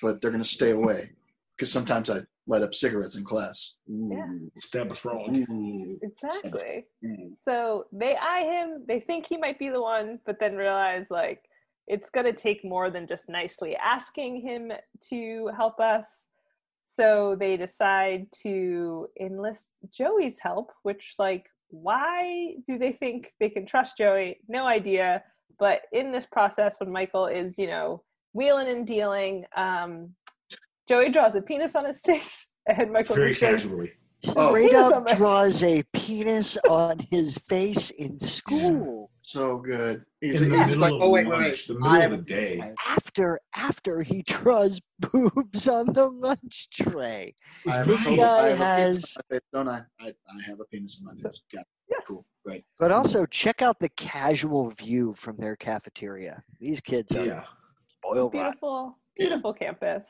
[0.00, 1.10] but they're gonna stay away
[1.56, 3.76] because sometimes I light up cigarettes in class.
[3.86, 4.26] Yeah.
[4.58, 5.34] Stab a frog.
[5.34, 5.98] Ooh.
[6.02, 6.86] Exactly.
[7.04, 7.32] Mm.
[7.40, 8.84] So they eye him.
[8.86, 11.44] They think he might be the one, but then realize like
[11.86, 14.72] it's gonna take more than just nicely asking him
[15.10, 16.28] to help us.
[16.82, 23.64] So they decide to enlist Joey's help, which like why do they think they can
[23.64, 24.40] trust Joey?
[24.48, 25.22] No idea.
[25.58, 28.02] But in this process, when Michael is, you know,
[28.34, 30.10] wheeling and dealing, um,
[30.88, 33.92] Joey draws a penis on his face, and Michael Very casually.
[34.36, 34.50] Oh.
[34.50, 40.04] straight up draws a penis on his face in school So good.
[40.20, 41.66] He's, In the he's middle like, of oh wait, wait, lunch, wait.
[41.66, 42.72] the middle of the day.
[42.86, 48.76] after after he draws boobs on the lunch tray This a guy I have a
[48.76, 49.80] penis has- face, don't I?
[50.00, 50.06] I?
[50.06, 51.42] I have a penis in my face.
[51.52, 51.66] Got it.
[51.90, 52.02] Yes.
[52.06, 52.24] Cool.
[52.46, 52.64] Right.
[52.78, 56.44] But also check out the casual view from their cafeteria.
[56.60, 57.44] These kids are Yeah.
[57.98, 58.40] spoiled rotten.
[58.52, 60.04] beautiful, beautiful campus.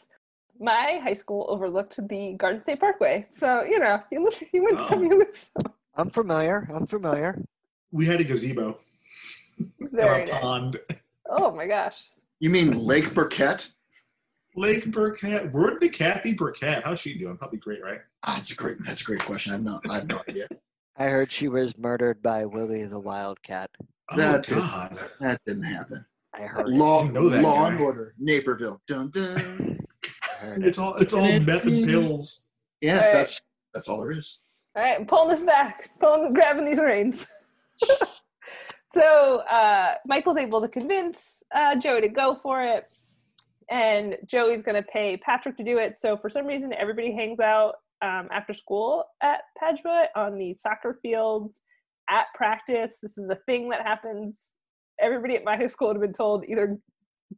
[0.62, 4.78] My high school overlooked the Garden State Parkway, so you know you live, you win
[4.78, 5.02] some, Oh.
[5.02, 5.72] you lose some.
[5.96, 6.68] I'm familiar.
[6.72, 7.42] I'm familiar.
[7.90, 8.78] We had a gazebo
[9.80, 10.40] Very and a nice.
[10.40, 10.80] pond.
[11.28, 13.70] Oh my gosh, You mean Lake Burkett?
[14.54, 15.52] Lake Burkett.
[15.52, 16.84] Where did Kathy Burkett?
[16.84, 17.36] How's she doing?
[17.38, 18.00] Probably great, right?
[18.22, 18.76] Ah, that's a great.
[18.84, 19.52] That's a great question.
[19.52, 19.80] I have no.
[19.90, 20.46] I have no idea.
[20.96, 23.70] I heard she was murdered by Willie the Wildcat.
[24.10, 24.58] Oh That Did,
[25.20, 26.04] that didn't happen.
[26.34, 26.68] I heard.
[26.68, 27.74] Law, I know that Law guy.
[27.74, 28.80] and Order, Naperville.
[28.86, 29.80] Dun dun.
[30.42, 30.66] I it.
[30.66, 32.46] It's all it's all meth and pills.
[32.80, 33.18] Yes, Right.
[33.18, 33.40] that's
[33.74, 34.40] that's all there is.
[34.76, 37.26] all right, I'm pulling this back, pulling, grabbing these reins.
[38.94, 42.84] so uh, Michael's able to convince uh, Joey to go for it,
[43.70, 45.98] and Joey's going to pay Patrick to do it.
[45.98, 50.98] So for some reason, everybody hangs out um, after school at Padua on the soccer
[51.02, 51.62] fields
[52.10, 52.98] at practice.
[53.02, 54.50] This is a thing that happens.
[55.00, 56.78] Everybody at my high school would have been told either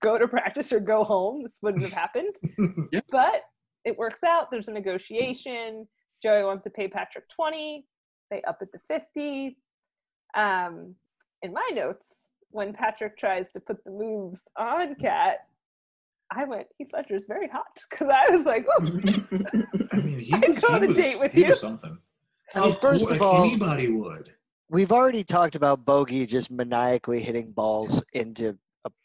[0.01, 1.43] go to practice or go home.
[1.43, 2.35] This wouldn't have happened.
[2.93, 3.01] Yeah.
[3.11, 3.43] But
[3.85, 4.51] it works out.
[4.51, 5.87] There's a negotiation.
[6.23, 7.85] Joey wants to pay Patrick 20.
[8.31, 9.57] They up it to 50.
[10.37, 10.95] Um,
[11.43, 12.07] in my notes,
[12.51, 15.39] when Patrick tries to put the moves on Kat,
[16.33, 17.67] I went, Heath Ledger's very hot.
[17.91, 18.87] Because I was like, oh,
[19.93, 21.49] I mean, he was, go on he a was, date with he you.
[21.49, 21.99] was something.
[22.55, 24.33] I mean, Of first course, of all, anybody would.
[24.71, 28.55] we've already talked about Bogey just maniacally hitting balls into a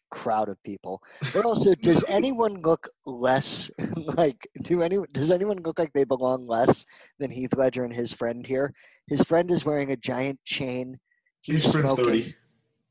[0.10, 1.02] crowd of people.
[1.34, 6.48] But also, does anyone look less like do any does anyone look like they belong
[6.48, 6.86] less
[7.20, 8.74] than Heath Ledger and his friend here?
[9.08, 11.00] His friend is wearing a giant chain.
[11.42, 12.06] He's His friend's smoking.
[12.06, 12.36] 30.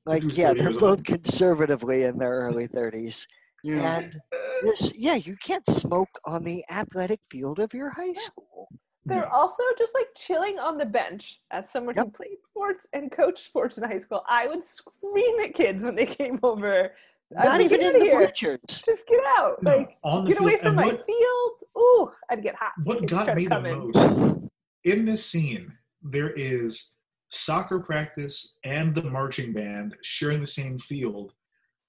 [0.07, 1.05] Like, He yeah, 30 they're both old.
[1.05, 3.27] conservatively in their early thirties.
[3.63, 3.99] Yeah.
[3.99, 4.21] And
[4.63, 8.69] this, yeah, you can't smoke on the athletic field of your high school.
[9.09, 11.41] They're also just like chilling on the bench.
[11.51, 15.55] As someone who played sports and coached sports in high school, I would scream at
[15.55, 16.93] kids when they came over.
[17.37, 18.19] I Not would, even in the here.
[18.19, 18.61] bleachers.
[18.67, 19.63] Just get out.
[19.63, 21.63] No, like, get away from And my what- field.
[21.77, 22.73] Ooh, I'd get hot.
[22.85, 23.93] What got me the in.
[23.93, 24.51] most
[24.85, 26.95] in this scene, there is
[27.31, 31.33] soccer practice and the marching band sharing the same field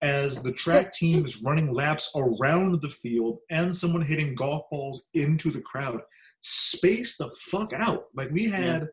[0.01, 5.07] as the track team is running laps around the field and someone hitting golf balls
[5.13, 6.01] into the crowd.
[6.41, 8.05] Space the fuck out.
[8.15, 8.87] Like we had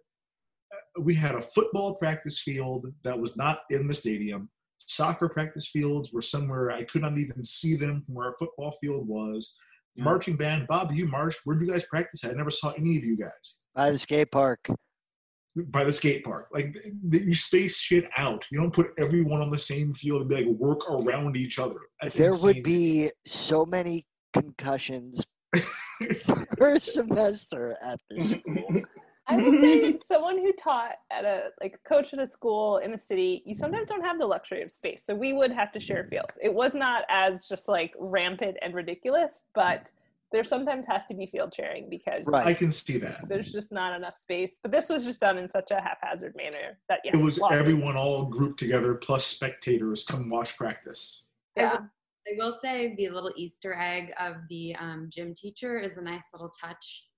[1.01, 4.49] we had a football practice field that was not in the stadium.
[4.79, 8.73] Soccer practice fields were somewhere I could not even see them from where our football
[8.81, 9.57] field was.
[9.99, 11.41] Marching band, Bob, you marched.
[11.45, 12.33] Where did you guys practice at?
[12.33, 14.69] I never saw any of you guys By the skate park.
[15.69, 16.49] by the skate park.
[16.53, 18.45] Like th- th- you space shit out.
[18.51, 21.77] You don't put everyone on the same field and be like work around each other.
[22.03, 25.25] That's there would be so many concussions
[26.57, 28.83] per semester at this school.
[29.29, 32.95] I will say, someone who taught at a like a coach at a school in
[32.95, 35.03] a city, you sometimes don't have the luxury of space.
[35.05, 36.39] So we would have to share fields.
[36.41, 39.91] It was not as just like rampant and ridiculous, but
[40.33, 43.29] there sometimes has to be field sharing because I can see that.
[43.29, 44.59] there's just not enough space.
[44.63, 47.55] But this was just done in such a haphazard manner that yeah, it was lots
[47.55, 51.25] of- everyone all grouped together plus spectators come watch practice.
[51.57, 51.79] Yeah.
[52.29, 56.29] I will say the little Easter egg of the um, gym teacher is a nice
[56.33, 57.09] little touch.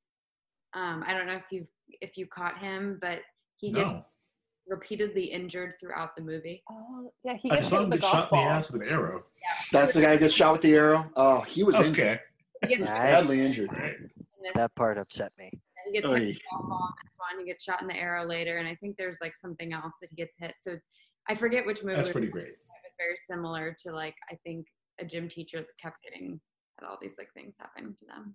[0.74, 1.66] Um, I don't know if you
[2.02, 3.20] if you caught him, but
[3.56, 3.88] he gets
[4.66, 6.62] repeatedly injured throughout the movie.
[6.70, 8.82] Oh, yeah, he I gets saw him with get golf shot in the ass with
[8.82, 9.24] an arrow.
[9.42, 9.54] Yeah.
[9.72, 11.10] That's the guy who gets shot with the arrow.
[11.16, 11.98] Oh, he was injured.
[11.98, 12.20] Okay.
[12.62, 13.70] He gets, Badly injured.
[13.72, 14.10] in
[14.42, 15.50] this, that part upset me.
[15.86, 16.36] he gets hit with Oy.
[16.50, 17.40] golf ball in this one.
[17.40, 20.10] He gets shot in the arrow later, and I think there's like something else that
[20.10, 20.54] he gets hit.
[20.60, 20.76] So
[21.30, 21.96] I forget which movie.
[21.96, 22.48] That's pretty great.
[22.48, 24.66] It was very similar to like I think
[25.00, 26.40] a gym teacher that kept getting
[26.78, 28.34] had all these like things happening to them.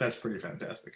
[0.00, 0.94] That's pretty fantastic.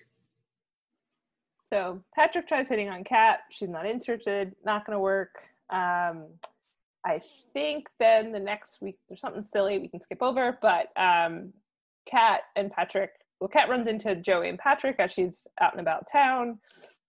[1.63, 3.41] So Patrick tries hitting on Kat.
[3.51, 4.55] She's not interested.
[4.65, 5.45] Not going to work.
[5.71, 6.27] Um,
[7.05, 7.21] I
[7.53, 11.53] think then the next week there's something silly we can skip over, but um,
[12.07, 13.11] Kat and Patrick.
[13.41, 16.59] Well, Kat runs into Joey and Patrick as she's out and about town.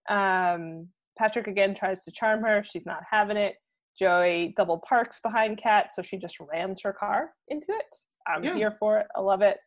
[0.10, 2.64] Um, Patrick again tries to charm her.
[2.64, 3.56] She's not having it.
[4.00, 7.95] Joey double parks behind Kat, so she just rams her car into it.
[8.28, 8.56] I'm Yeah.
[8.56, 9.08] here for it.
[9.16, 9.58] I love it.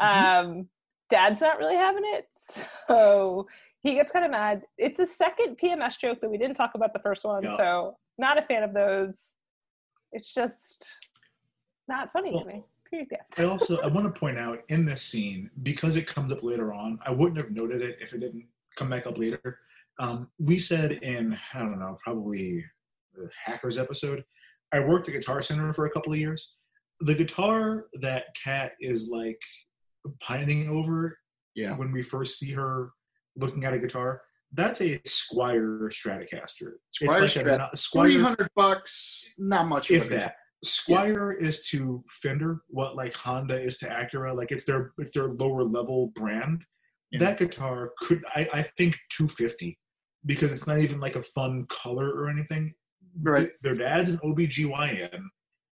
[0.00, 0.50] Mm-hmm.
[0.50, 0.68] Um,
[1.10, 2.26] Dad's not really having it,
[2.88, 3.44] so
[3.80, 4.62] he gets kind of mad.
[4.78, 7.56] It's a second PMS joke that we didn't talk about the first one, Yeah.
[7.56, 9.18] so not a fan of those.
[10.12, 10.86] It's just
[11.88, 12.64] not funny Well, to me.
[13.38, 16.72] I also I want to point out in this scene because it comes up later
[16.72, 16.98] on.
[17.06, 19.58] I wouldn't have noted it if it didn't come back up later.
[19.98, 22.64] Um, we said in I don't know probably
[23.14, 24.24] the Hackers episode.
[24.72, 26.56] I worked at Guitar Center for a couple of years.
[27.00, 29.38] The guitar that Kat is like
[30.20, 31.16] pining over
[31.54, 31.76] Yeah.
[31.76, 32.90] when we first see her
[33.36, 36.72] looking at a guitar, that's a Squier Stratocaster.
[36.92, 39.32] Squier it's like a, Strat- not- Squier Three hundred bucks.
[39.38, 39.90] Not much.
[39.90, 40.34] if a that.
[40.64, 44.36] Squier is to Fender what like Honda is to Acura.
[44.36, 46.64] Like it's their it's their lower level brand.
[47.18, 49.76] That guitar could I, I think 250
[50.26, 52.74] because it's not even like a fun color or anything.
[53.22, 53.46] Right.
[53.46, 55.20] Th- Their dad's an OBGYN.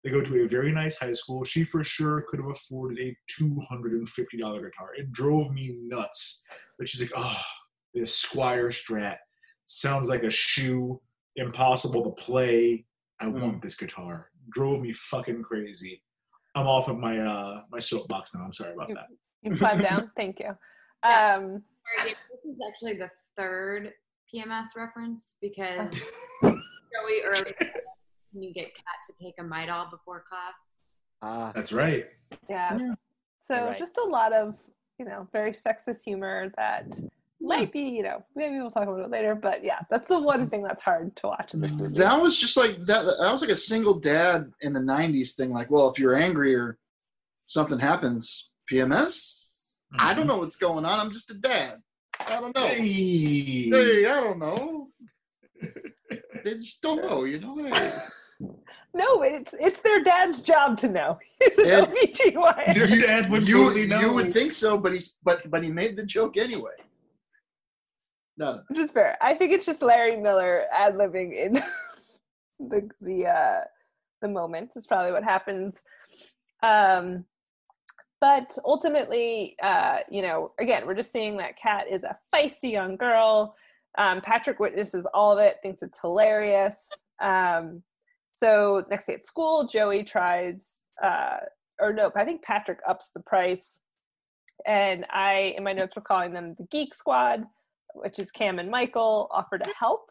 [0.04, 1.42] They go to a very nice high school.
[1.44, 4.06] She for sure could have afforded a $250
[4.40, 4.90] guitar.
[4.96, 6.44] It drove me nuts.
[6.78, 7.36] But she's like, oh,
[7.94, 9.16] this Squier Strat
[9.64, 11.00] sounds like a shoe,
[11.36, 12.84] impossible to play.
[13.20, 14.30] I want this guitar.
[14.50, 16.02] Drove me fucking crazy.
[16.54, 18.42] I'm off of my uh my soapbox now.
[18.42, 19.06] I'm sorry about that.
[19.42, 20.10] You climbed down.
[20.16, 20.56] Thank you.
[21.02, 21.62] Um,
[22.04, 23.92] this is actually the third
[24.34, 25.92] PMS reference because
[26.96, 27.54] Joey early
[28.36, 30.80] can you get Kat to take a Midol before class?
[31.22, 32.06] Ah, That's right.
[32.50, 32.78] yeah.
[33.40, 33.78] So right.
[33.78, 34.56] just a lot of
[34.98, 36.86] you know very sexist humor that
[37.40, 40.46] might be you know maybe we'll talk about it later, but yeah, that's the one
[40.48, 41.98] thing that's hard to watch in this movie.
[41.98, 43.04] That was just like that.
[43.04, 45.52] That was like a single dad in the '90s thing.
[45.52, 46.78] Like, well, if you're angry or
[47.46, 49.44] something happens, PMS.
[49.98, 50.98] I don't know what's going on.
[50.98, 51.80] I'm just a dad.
[52.26, 52.66] I don't know.
[52.66, 53.70] Hey.
[53.70, 54.85] Hey, I don't know.
[56.46, 57.56] They just don't know, you know.
[57.56, 57.92] Hey.
[58.92, 61.18] No, it's it's their dad's job to know.
[61.40, 62.74] He's an Ed- OBGYN.
[62.74, 64.00] Their dad would you, totally know.
[64.00, 66.76] you would think so, but he's but but he made the joke anyway.
[68.36, 69.16] No, Which is fair.
[69.22, 71.54] I think it's just Larry Miller ad libbing in
[72.70, 73.60] the the uh
[74.20, 75.76] the moment is probably what happens.
[76.62, 77.24] Um
[78.20, 82.96] but ultimately, uh, you know, again, we're just seeing that Kat is a feisty young
[82.96, 83.54] girl.
[83.98, 86.90] Um, Patrick witnesses all of it, thinks it's hilarious.
[87.20, 87.82] Um,
[88.34, 90.66] so next day at school, Joey tries,
[91.02, 91.38] uh,
[91.80, 93.80] or no, I think Patrick ups the price.
[94.66, 97.44] And I, in my notes, were calling them the Geek Squad,
[97.94, 100.10] which is Cam and Michael, offer to help.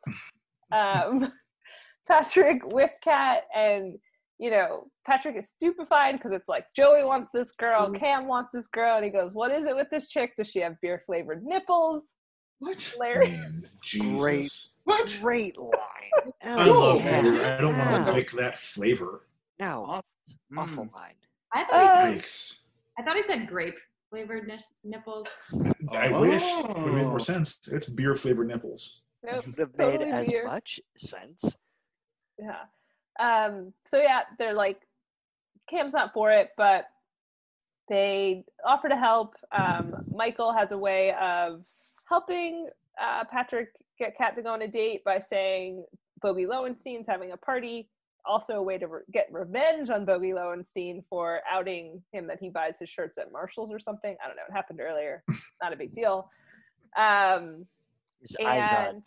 [0.71, 1.31] Um,
[2.07, 3.97] Patrick with Cat and
[4.37, 8.67] you know, Patrick is stupefied because it's like Joey wants this girl, Cam wants this
[8.67, 10.33] girl, and he goes, "What is it with this chick?
[10.35, 12.03] Does she have beer flavored nipples?"
[12.59, 12.95] What?
[12.99, 13.27] Larry.
[13.27, 14.75] Great, Jesus.
[14.83, 15.17] What?
[15.21, 15.71] great line.
[16.43, 17.21] I Oh, love yeah.
[17.21, 17.45] beer.
[17.45, 18.15] I don't want to Yeah.
[18.15, 19.27] lick that flavor.
[19.59, 20.93] No, it's an awful Mm.
[20.93, 21.15] line.
[21.53, 22.61] I thought he, Yikes.
[22.97, 23.75] I thought he said grape
[24.09, 24.49] flavored
[24.83, 25.27] nipples.
[25.91, 26.43] I wish.
[26.43, 27.09] It would make Oh.
[27.09, 27.67] more sense.
[27.71, 29.03] It's beer flavored nipples.
[29.23, 29.45] Nope.
[29.47, 30.45] Would have made Totally as beer.
[30.45, 31.57] much sense.
[32.37, 32.65] Yeah.
[33.19, 34.81] Um, so yeah, they're like,
[35.69, 36.89] Cam's not for it, but
[37.89, 39.35] they offer to help.
[39.51, 41.63] Um, Michael has a way of
[42.07, 42.69] helping
[43.01, 45.85] uh, Patrick get Kat to go on a date by saying
[46.21, 47.89] Bogey Lowenstein's having a party.
[48.27, 52.49] Also, a way to re- get revenge on Bogey Lowenstein for outing him that he
[52.49, 54.15] buys his shirts at Marshalls or something.
[54.23, 54.41] I don't know.
[54.49, 55.23] It happened earlier.
[55.61, 56.29] Not a big deal.
[56.97, 57.67] Um,
[58.21, 59.03] His and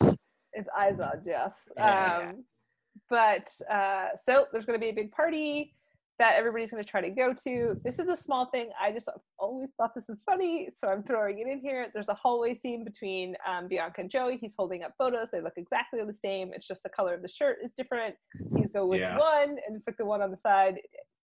[0.53, 1.53] it's Izod, yes.
[1.75, 2.29] Yeah.
[2.29, 2.45] Um,
[3.09, 5.73] but uh, so there's going to be a big party
[6.19, 7.79] that everybody's going to try to go to.
[7.83, 8.69] This is a small thing.
[8.79, 9.07] I just
[9.39, 11.87] always thought this is funny, so I'm throwing it in here.
[11.93, 14.37] There's a hallway scene between um, Bianca and Joey.
[14.37, 15.29] He's holding up photos.
[15.31, 16.51] They look exactly the same.
[16.53, 18.15] It's just the color of the shirt is different.
[18.57, 19.17] He's go with Yeah.
[19.17, 20.75] one, and it's like the one on the side.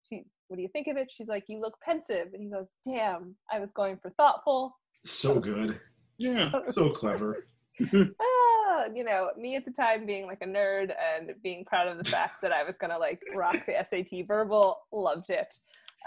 [0.08, 1.10] She, what do you think of it?
[1.10, 4.76] She's like, you look pensive, and he goes, damn, I was going for thoughtful.
[5.04, 5.80] So good.
[6.18, 6.52] Yeah.
[6.68, 7.48] So clever.
[8.20, 11.98] ah, you know, me at the time being like a nerd and being proud of
[11.98, 15.58] the fact that I was gonna like rock the SAT verbal, loved it.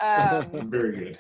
[0.02, 1.20] Um, Very good.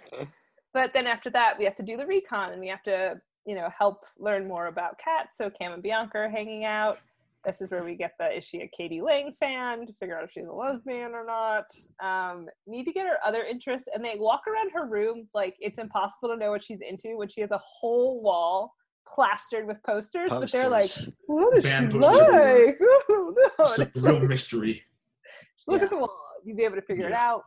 [0.73, 3.55] but then after that, we have to do the recon and we have to, you
[3.55, 5.29] know, help learn more about Kat.
[5.33, 6.99] So Cam and Bianca are hanging out.
[7.45, 9.01] This is where we get the is she a k.d.
[9.01, 11.71] lang fan to figure out if she's a lesbian or not.
[12.01, 15.77] Um, need to get her other interests, and they walk around her room like it's
[15.77, 18.73] impossible to know what she's into when she has a whole wall
[19.13, 20.29] plastered with posters.
[20.29, 20.89] But they're like,
[21.25, 22.77] what is Band she like?
[23.09, 23.65] Oh, no.
[23.65, 24.83] It's a real mystery.
[25.67, 25.85] Look Yeah.
[25.85, 26.23] at the wall.
[26.45, 27.43] You'd be able to figure it out.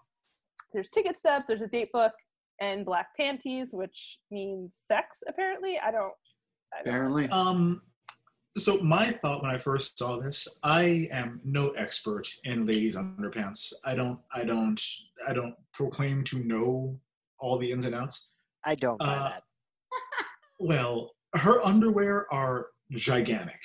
[0.73, 2.13] There's ticket stub, there's a date book,
[2.61, 5.79] and black panties, which means sex, apparently.
[5.79, 6.13] I don't.
[6.73, 7.29] I don't Apparently.
[7.31, 7.83] Um,
[8.59, 13.73] so my thought when I first saw this, I am no expert in ladies' underpants.
[13.85, 14.81] I don't, I don't,
[15.27, 16.99] I don't proclaim to know
[17.39, 18.33] all the ins and outs.
[18.65, 19.43] I don't buy Uh, that.
[20.59, 23.61] Well, her underwear are gigantic.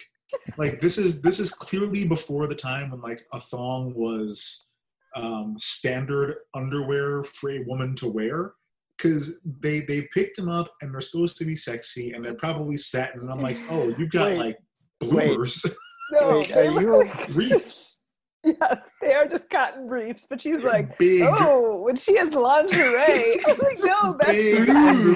[0.58, 4.72] Like this is this is clearly before the time when like a thong was
[5.16, 8.54] um, standard underwear for a woman to wear.
[8.98, 12.78] Because they they picked them up and they're supposed to be sexy and they're probably
[12.78, 13.22] satin.
[13.22, 14.58] And I'm like, oh, you've got Wait, like
[15.00, 15.66] bloomers.
[16.12, 18.04] No, Wait, they are you- like Briefs.
[18.44, 20.28] Yes, they are just cotton briefs.
[20.30, 22.76] But she's They're like, big, oh, when she has lingerie.
[22.78, 25.08] I was like, no, that's big not.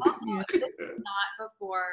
[0.00, 0.26] Underpants.
[0.26, 0.36] Ooh.
[0.38, 1.86] Also, this is not before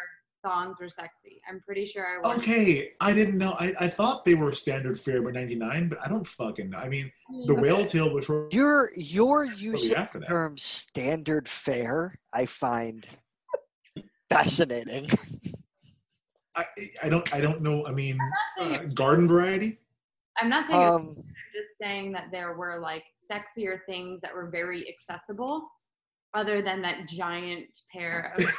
[0.44, 1.42] thongs were sexy.
[1.48, 2.38] I'm pretty sure I was.
[2.38, 3.56] Okay, I didn't know.
[3.60, 6.78] I, I thought they were standard fare by 99, but I don't fucking know.
[6.78, 7.12] I mean,
[7.46, 8.54] the whale tail was short.
[8.54, 13.06] Your your use of the term standard fare, I find
[14.30, 15.10] fascinating.
[16.56, 16.66] I,
[17.02, 17.86] I don't I don't know.
[17.86, 18.18] I mean,
[18.60, 19.80] I'm uh, garden variety.
[20.38, 21.24] I'm not saying Um, I'm
[21.54, 25.70] just saying that there were like sexier things that were very accessible
[26.34, 28.46] other than that giant pair of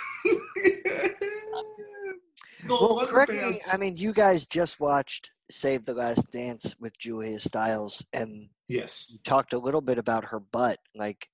[2.68, 3.60] well, correct me.
[3.72, 9.08] I mean, you guys just watched Save the Last Dance with Julia Stiles, and yes,
[9.10, 10.78] you talked a little bit about her butt.
[10.94, 11.28] Like,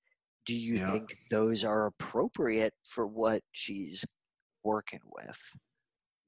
[0.46, 0.92] do you Yeah.
[0.92, 4.04] think those are appropriate for what she's
[4.64, 5.40] working with?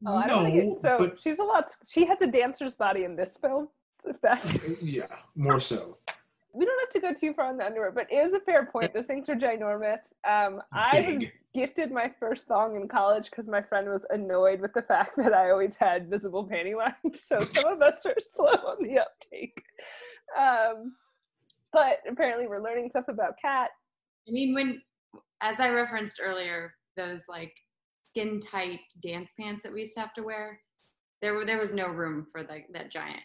[0.06, 0.98] Oh, I don't think No, it, so.
[0.98, 1.68] but- She's a lot.
[1.90, 3.68] She has a dancer's body in this film.
[4.04, 5.04] If that's yeah,
[5.36, 5.98] more so.
[6.52, 8.66] We don't have to go too far on the underwear, but it was a fair
[8.66, 8.92] point.
[8.92, 10.00] Those things are ginormous.
[10.28, 14.72] Um, I was gifted my first thong in college because my friend was annoyed with
[14.72, 17.22] the fact that I always had visible panty lines.
[17.24, 19.62] So some of us are slow on the uptake.
[20.38, 20.94] Um,
[21.72, 23.70] but apparently, we're learning stuff about Kat.
[24.28, 24.82] I mean, when
[25.40, 27.54] as I referenced earlier, those like
[28.04, 30.60] skin tight dance pants that we used to have to wear,
[31.22, 33.22] there were there was no room for like that giant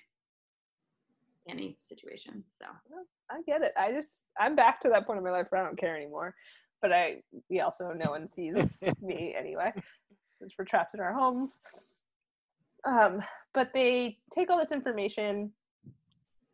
[1.48, 2.44] panty situation.
[2.60, 2.66] So
[3.32, 3.74] I get it.
[3.78, 6.36] I just I'm back to that point in my life where I don't care anymore.
[6.82, 9.72] But I we also no one sees me anyway.
[10.40, 11.60] Since we're trapped in our homes.
[12.86, 13.22] Um,
[13.54, 15.52] but they take all this information.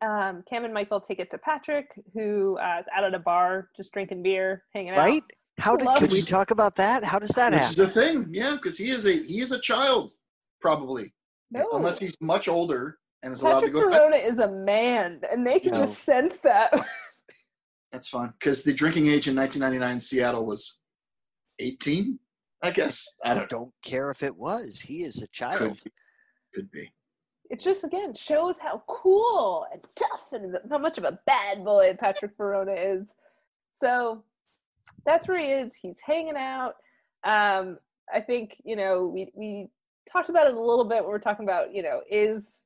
[0.00, 3.68] Um, Cam and Michael take it to Patrick, who uh, is out at a bar,
[3.76, 4.98] just drinking beer, hanging out.
[4.98, 5.22] Right?
[5.58, 7.04] How did could we talk about that?
[7.04, 9.60] How does that Which is the thing, yeah, because he is a he is a
[9.60, 10.12] child,
[10.60, 11.12] probably,
[11.50, 11.68] No.
[11.72, 13.90] unless he's much older and is allowed to Patrick go.
[13.90, 13.98] back.
[14.00, 15.78] Verona is a man, and they can No.
[15.80, 16.72] just sense that.
[17.92, 20.80] That's fine because the drinking age in 1999 in Seattle was
[21.58, 22.18] 18,
[22.62, 23.06] I guess.
[23.24, 23.48] I don't.
[23.50, 24.80] don't care if it was.
[24.80, 25.58] He is a child.
[25.58, 25.90] Could be.
[26.54, 26.92] Could be.
[27.50, 31.94] it just again shows how cool and tough and how much of a bad boy
[31.98, 33.04] Patrick Verona is.
[33.74, 34.24] So
[35.06, 35.74] that's where he is.
[35.76, 36.74] He's hanging out.
[37.24, 37.78] Um,
[38.12, 39.68] I think you know we we
[40.10, 41.02] talked about it a little bit.
[41.02, 42.60] when We are talking about you know is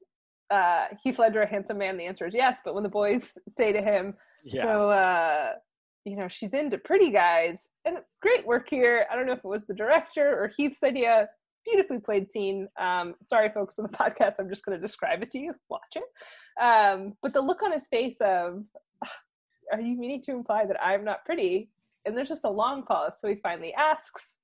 [0.50, 1.96] uh, Heath Ledger a handsome man?
[1.96, 2.60] The answer is yes.
[2.64, 4.62] But when the boys say to him, Yeah.
[4.62, 5.52] so uh,
[6.04, 9.06] you know she's into pretty guys, and great work here.
[9.10, 11.28] I don't know if it was the director or Heath's idea.
[11.64, 12.68] Beautifully played scene.
[12.78, 15.52] Um, sorry, folks, on the podcast, I'm just going to describe it to you.
[15.68, 16.04] Watch it.
[16.62, 18.62] Um, but the look on his face of,
[19.72, 21.70] "Are you meaning to imply that I'm not pretty?"
[22.04, 23.14] And there's just a long pause.
[23.20, 24.35] So he finally asks.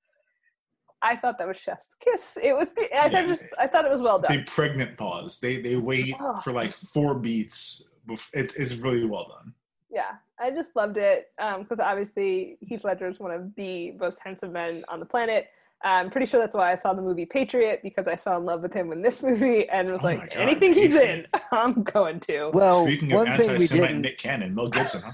[1.03, 2.37] I thought that was Chef's kiss.
[2.41, 2.67] It was.
[2.95, 3.45] I thought just.
[3.59, 4.45] I thought it was well It's a done.
[4.47, 5.37] pregnant pause.
[5.39, 6.39] They they wait Oh.
[6.43, 7.89] for like four beats.
[8.07, 9.53] bef- It's it's really well done.
[9.91, 14.17] yeah i just loved it um, because obviously heath ledger is one of the most
[14.25, 15.47] handsome men on the planet
[15.83, 18.61] i'm pretty sure that's why i saw the movie patriot because i fell in love
[18.63, 22.19] with him in this movie and was Oh like God, anything he's in i'm going
[22.21, 25.11] to Well, Speaking of one thing we anti-Semite didn't, Nick Cannon, Mel Gibson, huh?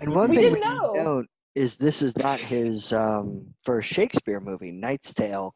[0.00, 0.92] and one We thing didn't we didn't know.
[0.94, 5.54] note is this is not his um, first Shakespeare movie, Knight's Tale,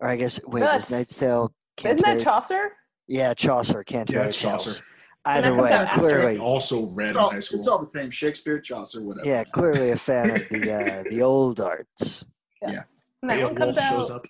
[0.00, 0.84] or I guess wait, Yes.
[0.86, 1.52] is Knight's Tale?
[1.84, 2.72] isn't that chaucer
[3.06, 4.64] Yeah, Chaucer, Canterbury Yeah, it's Tales.
[4.64, 4.84] Chaucer.
[5.24, 7.58] Either way, clearly, Also read It's in all, high school.
[7.58, 8.10] it's all the same.
[8.10, 9.28] Shakespeare, Chaucer, whatever.
[9.28, 12.24] yeah, clearly a fan of the uh, the old arts.
[12.62, 12.72] Yes.
[12.72, 12.82] Yeah.
[13.22, 14.26] and that one comes shows out up.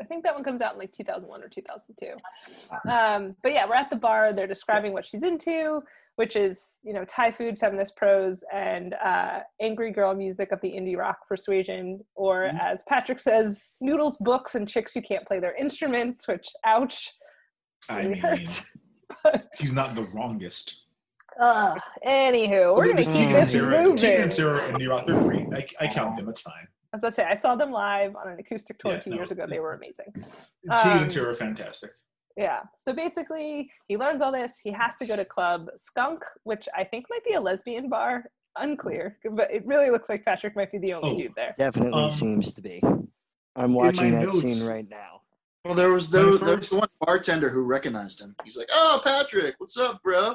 [0.00, 2.90] I think that one comes out in like 2001 or 2002.
[2.90, 4.32] Um, but yeah, we're at the bar.
[4.32, 5.82] They're describing what she's into,
[6.18, 10.68] which is you know Thai food, feminist prose, and uh, angry girl music of the
[10.68, 12.56] indie rock persuasion, or Mm-hmm.
[12.60, 16.26] as Patrick says, noodles, books, and chicks who can't play their instruments.
[16.26, 17.12] Which, ouch,
[17.88, 18.68] I mean, hurts.
[19.60, 20.82] he's not the wrongest.
[21.40, 21.78] Ugh.
[22.04, 23.96] Anywho, we're gonna keep this Sara, moving.
[23.96, 25.46] Tegan and Sara and New Rock, they're great.
[25.54, 26.28] I, I count them.
[26.28, 26.66] It's fine.
[26.92, 29.10] I was about to say, I saw them live on an acoustic tour Yeah, two
[29.10, 29.46] no, years ago.
[29.48, 30.06] They were amazing.
[30.78, 31.92] Tegan Um, and Sara are fantastic.
[32.38, 32.60] Yeah.
[32.78, 34.60] So basically, he learns all this.
[34.60, 38.24] He has to go to Club Skunk, which I think might be a lesbian bar.
[38.56, 41.16] Unclear, but it really looks like Patrick might be the only Oh.
[41.16, 41.54] dude there.
[41.58, 42.82] Definitely Um, seems to be.
[43.54, 45.22] I'm watching my that notes- scene right now.
[45.64, 48.34] Well, there was there, was- there was one bartender who recognized him.
[48.44, 50.34] He's like, "Oh, Patrick, what's up, bro?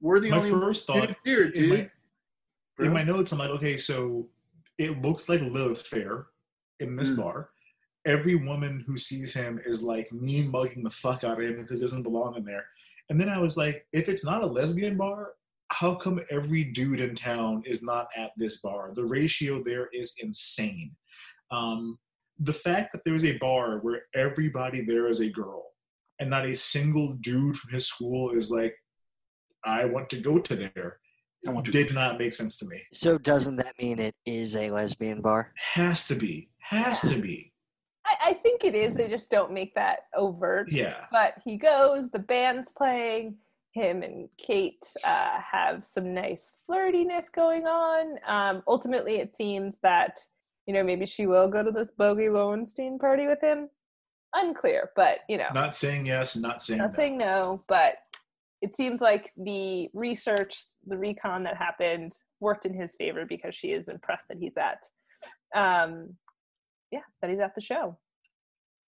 [0.00, 1.90] We're the My only first dudes thought here, in dude."
[2.78, 4.28] my, in my notes, I'm like, okay, so
[4.78, 6.26] it looks like Lilith Fair
[6.78, 7.16] in this Mm.
[7.16, 7.50] bar.
[8.06, 11.80] Every woman who sees him is like mean mugging the fuck out of him because
[11.80, 12.66] he doesn't belong in there.
[13.10, 15.32] And then I was like, if it's not a lesbian bar,
[15.68, 18.92] how come every dude in town is not at this bar?
[18.94, 20.92] The ratio there is insane.
[21.50, 21.98] Um,
[22.38, 25.66] the fact that there's a bar where everybody there is a girl
[26.20, 28.74] and not a single dude from his school is like,
[29.64, 30.98] I want to go to there,
[31.46, 32.82] I want did not make sense to me.
[32.92, 35.52] So doesn't that mean it is a lesbian bar?
[35.56, 36.48] Has to be.
[36.58, 37.52] Has to be.
[38.22, 38.94] I, I think it is.
[38.94, 40.70] They just don't make that overt.
[40.70, 41.04] Yeah.
[41.10, 42.10] But he goes.
[42.10, 43.36] The band's playing.
[43.72, 48.18] Him and Kate uh, have some nice flirtiness going on.
[48.24, 50.20] Um, ultimately, it seems that
[50.66, 53.68] you know maybe she will go to this Bogey Lowenstein party with him.
[54.32, 56.96] Unclear, but you know, Not saying yes, and not saying not no.
[56.96, 57.94] saying no, but
[58.62, 63.72] it seems like the research, the recon that happened worked in his favor because she
[63.72, 64.82] is impressed that he's at,
[65.54, 66.14] um,
[66.90, 67.98] yeah, that he's at the show.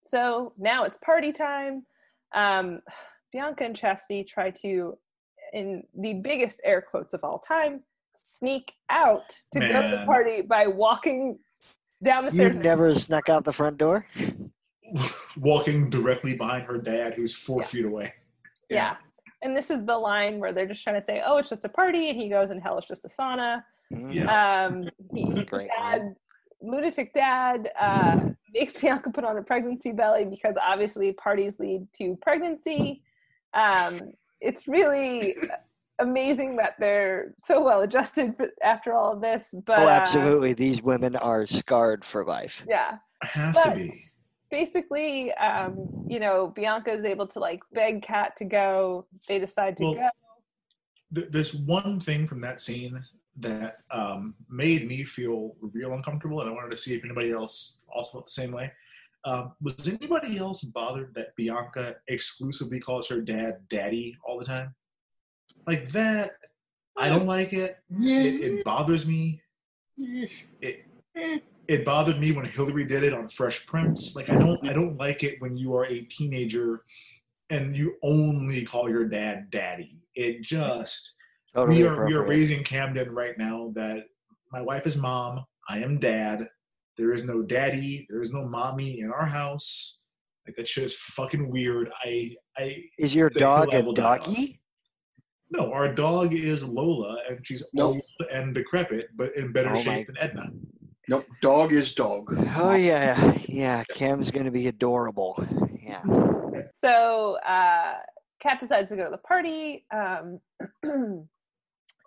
[0.04, 1.86] So now it's party time.
[2.36, 2.82] Um,
[3.32, 4.98] Bianca and Chastity try to,
[5.54, 7.82] in the biggest air quotes of all time,
[8.22, 11.40] sneak out to go to the party by walking
[12.04, 12.54] down the stairs.
[12.54, 14.06] You've never snuck out the front door?
[15.38, 18.14] Walking directly behind her dad, who's four feet away.
[18.70, 18.98] Yeah.
[19.42, 21.70] And this is the line where they're just trying to say, "Oh, it's just a
[21.70, 24.66] party," and he goes, "And hell is just a sauna." Yeah.
[24.68, 26.16] Um, he, Great dad,
[26.62, 32.18] lunatic dad uh, makes Bianca put on a pregnancy belly because obviously parties lead to
[32.22, 33.02] pregnancy.
[33.54, 35.36] Um, it's really
[36.00, 39.54] amazing that they're so well adjusted for, after all of this.
[39.66, 40.54] But oh, uh, absolutely.
[40.54, 42.66] These women are scarred for life.
[42.68, 42.98] yeah.
[43.22, 43.94] Have But to be.
[44.52, 49.06] basically, um, you know, Bianca is able to like beg Kat to go.
[49.28, 50.10] They decide to Well, go.
[51.16, 53.02] Th- There's one thing from that scene
[53.38, 57.78] that um, made me feel real uncomfortable, and I wanted to see if anybody else
[57.94, 58.72] also felt the same way.
[59.26, 64.76] Um, was anybody else bothered that Bianca exclusively calls her dad daddy all the time?
[65.66, 66.34] Like that,
[66.98, 67.78] I don't like it.
[68.00, 69.42] It, it bothers me.
[70.62, 70.86] It
[71.68, 74.16] it bothered me when Hilary did it on Fresh Prince.
[74.16, 76.84] Like I don't I don't like it when you are a teenager
[77.50, 79.98] and you only call your dad daddy.
[80.16, 81.16] It just
[81.56, 84.06] Totally we are we are raising Camden right now that
[84.52, 86.48] my wife is mom, I am dad.
[86.98, 90.02] There is no daddy, there is no mommy in our house.
[90.48, 91.90] Like that shit is fucking weird.
[92.04, 94.20] I I Is your it's a dog hill I a will die on.
[94.20, 94.60] doggy?
[95.52, 97.96] No, our dog is Lola, and she's Nope.
[98.20, 100.50] old and decrepit, but in better Oh my- shape than Edna.
[101.10, 101.26] Nope.
[101.42, 102.34] Dog is dog.
[102.56, 103.84] Oh yeah, yeah.
[103.94, 105.46] Cam's gonna be adorable.
[105.82, 106.02] Yeah.
[106.82, 107.96] So uh,
[108.40, 109.86] Kat decides to go to the party.
[109.92, 110.40] Um,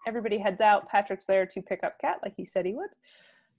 [0.06, 0.88] everybody heads out.
[0.88, 2.90] Patrick's there to pick up Kat, like he said he would,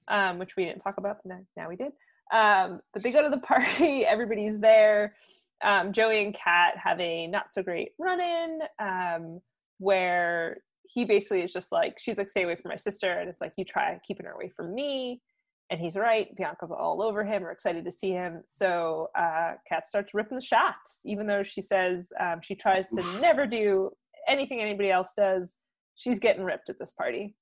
[0.08, 1.18] um, which we didn't talk about.
[1.26, 1.92] Now, now we did.
[2.34, 4.06] Um, but they go to the party.
[4.06, 5.16] Everybody's there.
[5.64, 9.42] Um, Joey and Kat have a not so great run in um,
[9.80, 13.12] where he basically is just like, she's like, stay away from my sister.
[13.12, 15.22] And it's like, you try keeping her away from me.
[15.70, 16.34] And he's right.
[16.38, 17.42] Bianca's all over him.
[17.42, 18.42] We're excited to see him.
[18.46, 23.04] So uh, Kat starts ripping the shots, even though she says um, she tries to
[23.20, 23.92] never do
[24.30, 25.56] anything anybody else does.
[25.98, 27.36] She's getting ripped at this party.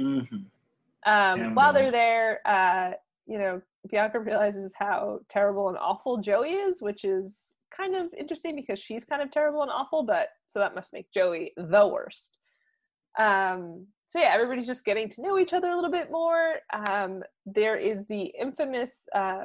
[0.00, 0.36] Mm-hmm.
[1.10, 2.92] Um, while they're there, uh,
[3.26, 3.60] you know,
[3.90, 7.32] Bianca realizes how terrible and awful Joey is, which is
[7.70, 11.10] kind of interesting because she's kind of terrible and awful, but so that must make
[11.12, 12.38] Joey the worst.
[13.18, 16.56] Um, so yeah, everybody's just getting to know each other a little bit more.
[16.72, 19.42] Um, there is the infamous uh,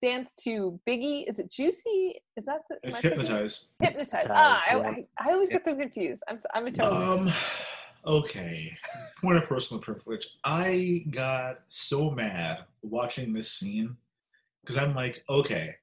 [0.00, 1.28] dance to Biggie.
[1.28, 2.20] Is it Juicy?
[2.36, 3.68] Is that the, It's hypnotized.
[3.80, 4.26] Hypnotize.
[4.28, 6.22] Ah, I, I, I always get them confused.
[6.28, 7.28] I'm I'm a terrible.
[7.28, 7.32] Um,
[8.06, 8.76] okay.
[9.20, 10.28] Point of personal privilege.
[10.44, 13.96] I got so mad watching this scene
[14.62, 15.76] because I'm like, okay,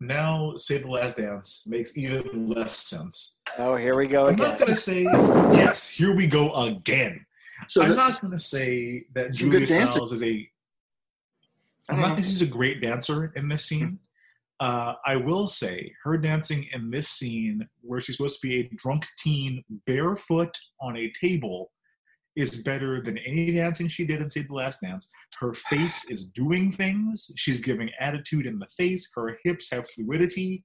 [0.00, 3.36] now Save the Last Dance makes even less sense.
[3.58, 4.40] Oh, here we go again.
[4.40, 4.50] I'm again.
[4.50, 5.88] not gonna say yes.
[5.88, 7.24] Here we go again.
[7.68, 9.66] So I'm not gonna say that Julia.
[9.66, 10.48] Stiles is a.
[11.88, 13.98] I'm not say she's a great dancer in this scene.
[14.60, 18.70] Uh, I will say her dancing in this scene, where she's supposed to be a
[18.76, 21.72] drunk teen barefoot on a table,
[22.36, 25.08] is better than any dancing she did in Save the Last Dance.
[25.38, 27.30] Her face is doing things.
[27.36, 29.08] She's giving attitude in the face.
[29.14, 30.64] Her hips have fluidity.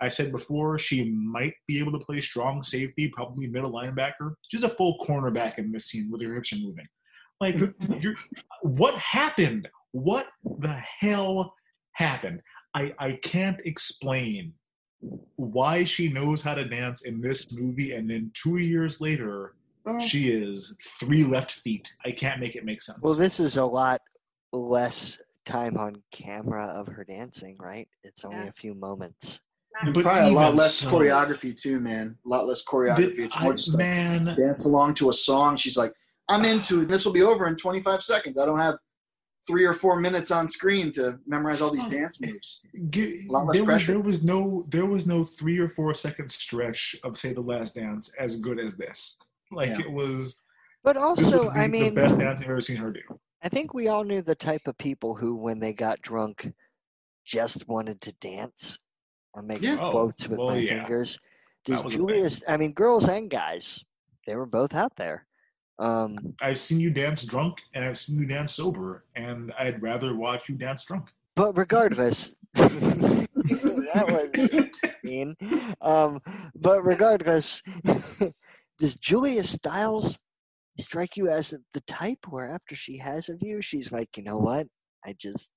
[0.00, 4.34] I said before she might be able to play strong safety, probably middle linebacker.
[4.48, 6.84] She's a full cornerback in this scene with her hips are moving.
[7.40, 7.56] Like,
[8.00, 8.14] you're,
[8.62, 9.68] what happened?
[9.92, 10.26] What
[10.58, 11.54] the hell
[11.92, 12.42] happened?
[12.76, 14.52] I, I can't explain
[15.36, 19.54] why she knows how to dance in this movie, and then two years later,
[19.88, 20.00] Oh.
[20.00, 21.92] she is three left feet.
[22.04, 22.98] I can't make it make sense.
[23.02, 24.00] Well, this is a lot
[24.52, 27.88] less time on camera of her dancing, right?
[28.02, 28.48] It's only Yeah.
[28.48, 29.40] a few moments.
[29.80, 32.18] And But probably a lot less so- choreography too, man.
[32.26, 32.96] A lot less choreography.
[32.96, 35.56] Th- it's more I- just like man, dance along to a song.
[35.56, 35.92] She's like,
[36.28, 36.88] I'm into it.
[36.88, 38.38] This will be over in 25 seconds.
[38.38, 38.74] I don't have
[39.46, 42.66] three or four minutes on screen to memorize all these dance moves.
[42.90, 45.94] G- A lot less there was, there was no there was no three or four
[45.94, 49.20] second stretch of say the last dance as good as this
[49.52, 49.80] like Yeah.
[49.80, 50.42] it was
[50.82, 53.00] But also, was the, I mean, the best dance i've ever seen her do
[53.42, 56.52] I think we all knew the type of people who, when they got drunk,
[57.24, 58.78] just wanted to dance.
[59.36, 59.78] I'm making Yeah.
[59.80, 60.78] Oh, quotes with well, my yeah.
[60.80, 61.18] fingers.
[61.66, 62.06] That Does was a thing.
[62.08, 62.42] Julius?
[62.48, 63.84] I mean, girls and guys,
[64.26, 65.26] they were both out there.
[65.78, 70.16] Um, i've seen you dance drunk and i've seen you dance sober and i'd rather
[70.16, 73.26] watch you dance drunk but regardless, that
[74.08, 74.50] was
[75.04, 75.36] mean.
[75.82, 76.20] Um,
[76.54, 77.62] but regardless,
[78.78, 80.18] does Julia Stiles
[80.80, 84.38] strike you as the type where after she has a view, she's like, you know
[84.38, 84.66] what?
[85.04, 85.50] I just,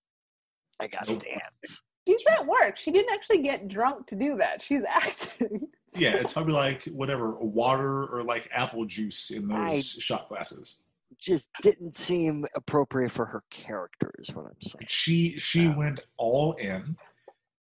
[0.81, 1.81] I gotta dance.
[2.05, 2.75] She's at work.
[2.75, 4.61] She didn't actually get drunk to do that.
[4.61, 5.69] She's acting.
[5.95, 10.83] Yeah it's probably like whatever water or like apple juice in those I- shot glasses
[11.17, 14.85] Just didn't seem appropriate for her character, is what I'm saying.
[14.87, 15.75] she she Yeah.
[15.75, 16.95] went all in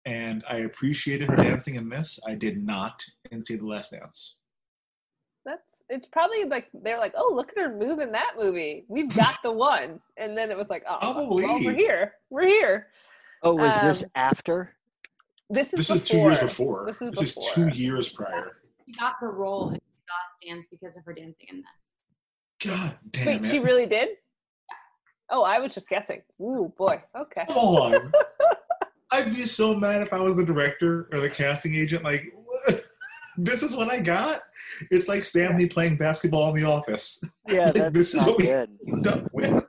[0.04, 4.36] and i appreciated her dancing in this i did not in See the last dance
[5.44, 8.84] That's it's probably like they're like, oh, look at her move in that movie.
[8.88, 11.44] We've got the one, and then it was like, oh, Probably.
[11.46, 12.12] well, we're here.
[12.28, 12.88] We're here.
[13.42, 14.76] Oh, was this Um, after?
[15.50, 18.92] This is this is two years before This is this is two years prior She
[18.92, 19.68] got the role.
[19.70, 22.70] in Last Dance because of her dancing in this.
[22.72, 23.50] God damn Wait, it.
[23.50, 24.08] she really did?
[25.30, 26.22] Oh, I was just guessing.
[26.40, 27.02] Ooh, boy.
[27.16, 27.44] Okay.
[27.46, 28.12] Come on.
[29.10, 32.02] I'd be so mad if I was the director or the casting agent.
[32.04, 32.84] Like, what?
[33.38, 34.42] this is what I got.
[34.90, 37.22] It's like Stanley playing basketball in the office.
[37.46, 38.70] Yeah, Like, that's this is not what we good.
[38.86, 39.64] end up with.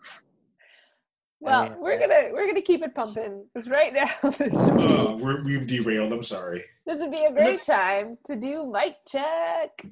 [1.42, 5.42] Well, mean, we're gonna we're gonna keep it pumping because right now this Uh, we're,
[5.44, 6.12] we've derailed.
[6.12, 6.66] I'm sorry.
[6.86, 9.86] this would be a great time to do mic check.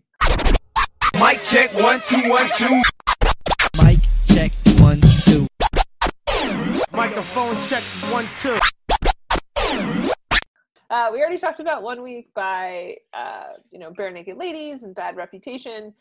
[1.20, 2.82] Mic check one two one two.
[3.84, 5.48] Mic check one two.
[6.92, 8.58] Microphone check one two.
[10.90, 15.16] Uh, we already talked about One Week by uh, you know Barenaked Ladies and Bad
[15.18, 15.94] Reputation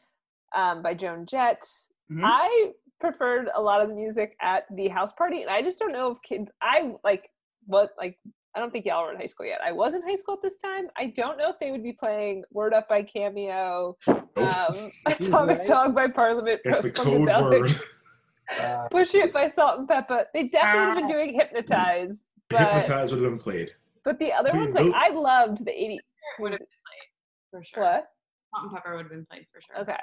[0.54, 1.62] um, by Joan Jett.
[2.10, 2.20] Mhm.
[2.24, 2.70] I
[3.00, 6.12] preferred a lot of the music at the house party, and I just don't know
[6.12, 6.50] if kids.
[6.62, 7.30] I like
[7.66, 8.18] what like.
[8.54, 9.60] I don't think y'all were in high school yet.
[9.62, 10.86] I was in high school at this time.
[10.96, 14.16] I don't know if they would be playing "Word Up" by Cameo, um,
[15.06, 15.66] "Atomic Right.
[15.66, 17.74] Dog" by Parliament, That's the code word.
[18.60, 20.26] Uh, "Push It" by Salt-N-Pepa.
[20.32, 23.72] They definitely have been doing "Hypnotize," but Hypnotize would have been played.
[24.04, 25.98] but the other Wait, ones, like I loved the '80s.
[26.38, 27.10] Would have been played
[27.50, 27.82] for sure.
[27.82, 28.06] What?
[28.54, 29.80] Salt-N-Pepa would have been played for sure.
[29.82, 29.98] Okay.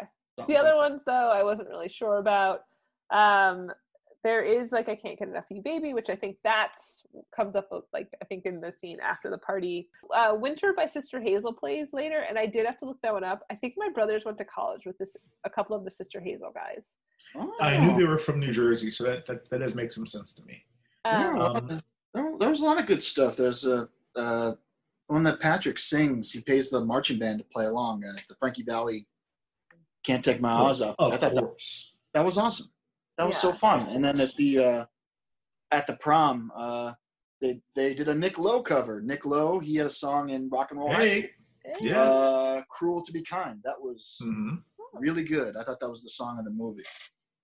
[0.47, 2.63] The other ones, though, I wasn't really sure about.
[3.11, 3.71] Um,
[4.23, 7.03] there is like I can't get enough of you, baby, which I think that's
[7.35, 9.89] comes up like I think in the scene after the party.
[10.15, 13.25] Uh, Winter by Sister Hazel plays later, and I did have to look that one
[13.25, 13.43] up.
[13.51, 16.53] I think my brothers went to college with this a couple of the Sister Hazel
[16.53, 16.93] guys.
[17.59, 20.33] I knew they were from New Jersey, so that, that, that does make some sense
[20.33, 20.63] to me.
[21.05, 21.81] Um, Um,
[22.13, 23.35] there, there's a lot of good stuff.
[23.35, 24.53] There's a uh,
[25.07, 26.31] one that Patrick sings.
[26.31, 28.03] He pays the marching band to play along.
[28.05, 29.05] Uh, it's the Frankie Valli
[30.05, 31.43] "Can't Take My Eyes Off." I Of thought that,
[32.13, 32.67] that was awesome.
[33.17, 33.87] That was so fun.
[33.89, 34.85] And then at the uh,
[35.71, 36.93] at the prom, uh,
[37.41, 39.01] they they did a Nick Lowe cover.
[39.01, 41.21] Nick Lowe, he had a song in Rock and Roll High School.
[41.21, 41.29] Hey.
[41.65, 41.91] yeah.
[41.91, 42.01] Yeah.
[42.01, 44.63] Uh, "Cruel to Be Kind." That was Mhm.
[44.93, 45.55] really good.
[45.57, 46.83] I thought that was the song of the movie.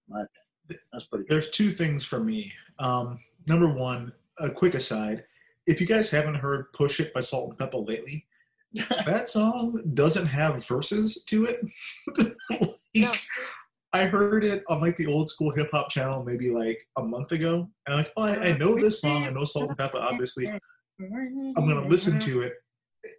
[0.08, 0.84] My opinion.
[0.92, 1.34] That's pretty good.
[1.34, 2.52] There's two things for me.
[2.80, 5.24] Um, number one, a quick aside.
[5.68, 8.28] If you guys haven't heard Push It by Salt-N-Pepa lately,
[9.06, 11.60] that song doesn't have verses to it.
[12.50, 13.12] Like, No.
[13.92, 17.32] I heard it on like the old school hip hop channel maybe like a month
[17.32, 17.68] ago.
[17.88, 19.24] And I'm like, oh, I, I know this song.
[19.24, 20.48] I know Salt-N-Pepa, obviously.
[20.48, 22.54] I'm going to listen to it.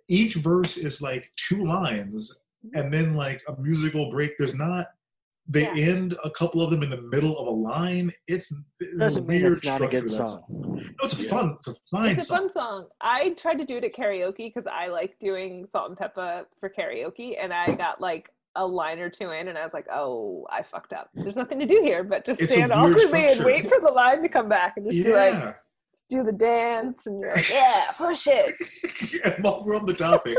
[0.09, 2.41] Each verse is like two lines
[2.75, 4.39] and then like a musical break.
[4.39, 4.89] There's not,
[5.49, 5.93] they Yeah.
[5.95, 8.13] end a couple of them in the middle of a line.
[8.29, 10.45] It's, it's Doesn't a mean it's not a good to that song.
[10.49, 11.31] No, it's a Yeah.
[11.31, 12.39] fun, it's a fine It's a song.
[12.39, 12.89] fun song.
[13.01, 17.53] I tried to do it at karaoke because I like doing Salt-N-Pepa for karaoke, and
[17.53, 20.93] I got like a line or two in, and I was like, "Oh, I fucked
[20.93, 21.11] up.
[21.15, 24.23] There's nothing to do here but just It's stand awkwardly and wait for the line
[24.23, 25.55] to come back and just be like, Yeah.
[25.93, 28.55] just do the dance, and you're like, yeah, push it.
[29.25, 30.37] and while we're on the topic,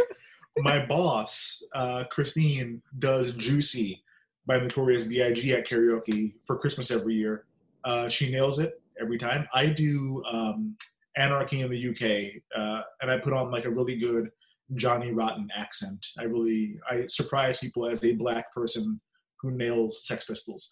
[0.57, 4.03] my boss, uh, Christine, does Juicy
[4.45, 5.53] by Notorious B.I.G.
[5.53, 7.45] at karaoke for Christmas every year.
[7.85, 9.47] Uh, she nails it every time.
[9.53, 10.75] I do um,
[11.15, 14.29] Anarchy in the UK, uh, and I put on like a really good
[14.75, 16.05] Johnny Rotten accent.
[16.19, 18.99] I really I surprise people as a black person
[19.41, 20.69] who nails Sex Pistols.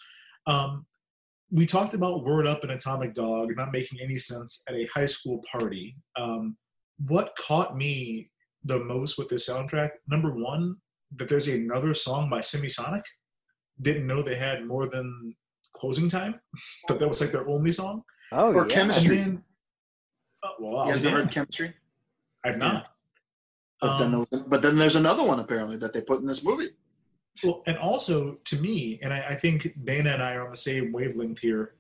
[0.47, 0.85] Um,
[1.51, 5.07] we talked about Word Up and Atomic Dog not making any sense at a high
[5.07, 5.95] school party.
[6.15, 6.55] Um,
[7.07, 8.29] what caught me
[8.63, 10.75] the most with this soundtrack, number one,
[11.15, 13.03] that there's another song by Semisonic.
[13.81, 15.35] Didn't know they had more than
[15.75, 16.39] closing time.
[16.87, 18.03] That that was like their only song.
[18.31, 18.73] Oh, Or yeah.
[18.75, 19.17] chemistry.
[19.19, 19.43] And then,
[20.43, 21.73] oh, well, You guys yeah, ever heard chemistry?
[22.45, 22.87] I've not.
[23.81, 26.27] But then, Um, there was, but then there's another one apparently that they put in
[26.27, 26.69] this movie.
[27.43, 30.57] Well, and also to me, and I, I think Dana and I are on the
[30.57, 31.75] same wavelength here,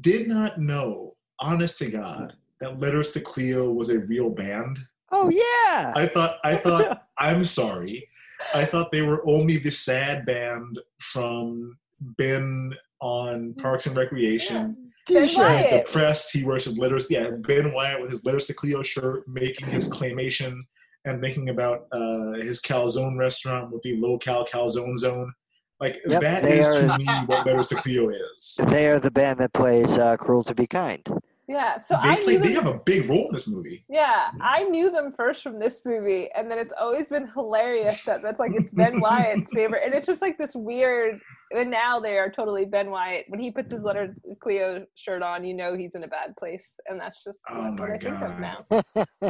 [0.00, 4.78] did not know, honest to God, that Letters to Cleo was a real band.
[5.12, 5.92] Oh, yeah.
[5.94, 8.08] I thought, I thought, I'm sorry,
[8.54, 14.90] I thought they were only the sad band from Ben on Parks and Recreation.
[15.08, 15.86] Ben He's Wyatt.
[15.86, 16.32] depressed.
[16.36, 17.08] He wears his letters.
[17.10, 20.62] Yeah, Ben Wyatt with his letters to Cleo shirt, making his claymation
[21.04, 25.32] and making about uh, his calzone restaurant with the low cal calzone zone.
[25.80, 28.58] Like Yep, that they is are- to me what letters to Cleo is.
[28.68, 31.06] They are the band that plays uh, Cruel to Be Kind.
[31.46, 32.32] Yeah, so They I play.
[32.34, 33.84] knew They them, have a big role in this movie.
[33.88, 38.22] yeah, I knew them first from this movie, and then it's always been hilarious that
[38.22, 41.20] that's like it's Ben Wyatt's favorite, and it's just like this weird.
[41.50, 43.26] And now they are totally Ben Wyatt.
[43.28, 46.76] When he puts his letter Cleo shirt on, you know he's in a bad place,
[46.86, 48.66] and that's just Oh what I think of now.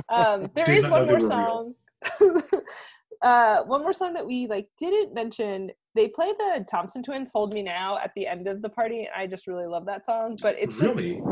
[0.08, 1.74] Um, there is one more song.
[3.22, 5.70] uh, one more song that we like didn't mention.
[5.94, 9.08] They play the Thompson Twins "Hold Me Now" at the end of the party, and
[9.16, 10.36] I just really love that song.
[10.40, 11.22] But it's just- Really?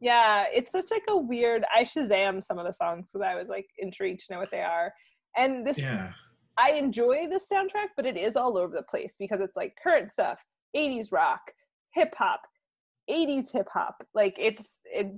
[0.00, 1.64] yeah, it's such like a weird.
[1.74, 4.50] I Shazam some of the songs, so that I was like intrigued to know what
[4.50, 4.92] they are.
[5.36, 6.12] And this Yeah.
[6.58, 10.10] I enjoy this soundtrack, but it is all over the place because it's like current
[10.10, 11.40] stuff, 80s rock,
[11.94, 12.40] hip hop,
[13.10, 13.96] 80s hip hop.
[14.14, 15.08] Like it's it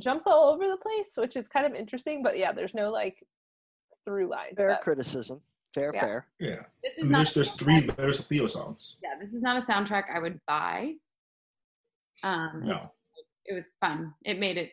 [0.00, 2.22] jumps all over the place, which is kind of interesting.
[2.22, 3.22] But yeah, there's no like
[4.04, 4.54] through line.
[4.56, 5.40] Fair but- criticism.
[5.74, 6.00] Fair, Yeah.
[6.00, 6.26] fair.
[6.40, 6.62] Yeah.
[6.82, 8.96] This I is mean, not there's, there's three there's Theo songs.
[9.02, 10.94] yeah, this is not a soundtrack I would buy.
[12.22, 12.76] Um, No.
[12.76, 14.14] it, it was fun.
[14.24, 14.70] It made it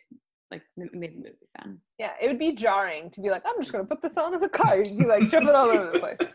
[0.54, 1.80] like it made the movie fun.
[2.00, 4.40] Yeah, it would be jarring to be like, I'm just gonna put this on in
[4.40, 4.78] the car.
[4.78, 6.18] You'd be like jumping all over the place.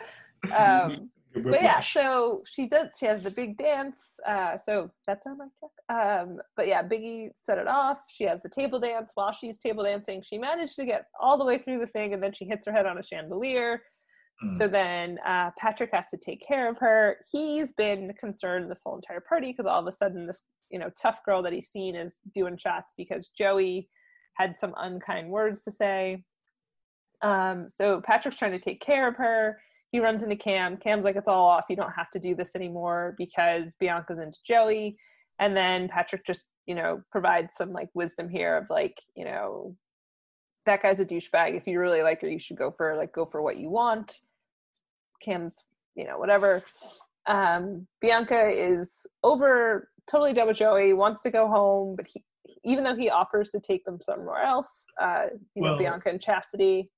[0.57, 2.90] Um, but yeah, so she does.
[2.97, 4.20] She has the big dance.
[4.24, 5.97] Uh, so that's our mic check.
[5.97, 7.99] Um, but yeah, Biggie set it off.
[8.07, 9.11] She has the table dance.
[9.16, 12.23] While she's table dancing, she managed to get all the way through the thing, and
[12.23, 13.82] then she hits her head on a chandelier.
[14.57, 17.16] So then uh, Patrick has to take care of her.
[17.31, 20.90] He's been concerned this whole entire party because all of a sudden this you know
[21.01, 23.89] tough girl that he's seen is doing shots because Joey
[24.39, 26.23] had some unkind words to say.
[27.23, 29.59] Um, so Patrick's trying to take care of her.
[29.90, 30.77] He runs into Cam.
[30.77, 31.65] Cam's like, it's all off.
[31.69, 34.97] You don't have to do this anymore because Bianca's into Joey.
[35.40, 39.74] And then Patrick just, you know, provides some like wisdom here of like, you know,
[40.66, 41.56] that guy's a douchebag.
[41.56, 44.19] If you really like her, you should go for like go for what you want.
[45.23, 45.56] Cam's,
[45.97, 46.62] you know, whatever.
[47.27, 52.23] Um, Bianca is over totally done with Joey, wants to go home, but he
[52.65, 56.91] even though he offers to take them somewhere else, uh, you know, Bianca and Chastity.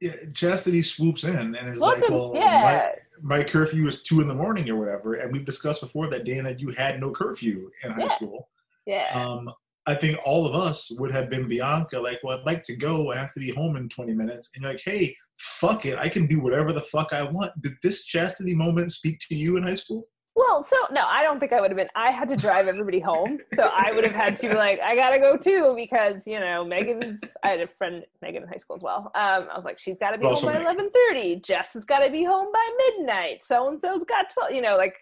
[0.00, 2.92] Yeah, Chastity swoops in and is Well, like, "Well, yeah.
[3.22, 6.24] my, my curfew is two in the morning or whatever." And we've discussed before that
[6.24, 8.08] Dana, you had no curfew in high Yeah.
[8.08, 8.48] school.
[8.86, 9.10] Yeah.
[9.12, 9.50] Um,
[9.86, 13.12] I think all of us would have been Bianca, like, "Well, I'd like to go.
[13.12, 16.08] I have to be home in twenty minutes." And you're like, "Hey, fuck it, I
[16.08, 19.64] can do whatever the fuck I want." Did this Chastity moment speak to you in
[19.64, 20.08] high school?
[20.36, 21.88] Well, so no, I don't think I would have been.
[21.96, 24.94] I had to drive everybody home, so I would have had to be like, I
[24.94, 27.20] gotta go too because you know Megan's.
[27.42, 29.10] I had a friend Megan in high school as well.
[29.16, 31.36] Um, I was like, she's got to be home by eleven thirty.
[31.36, 33.42] Jess has got to be home by midnight.
[33.42, 34.52] So and so's got twelve.
[34.52, 34.94] You know, like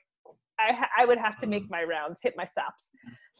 [0.58, 2.90] I I would have to make my rounds, hit my stops.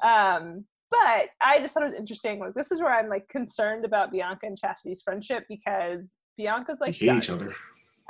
[0.02, 2.38] Um, but I just thought it was interesting.
[2.38, 6.94] Like this is where I'm like concerned about Bianca and Chastity's friendship because Bianca's like
[6.94, 7.54] hate done each other.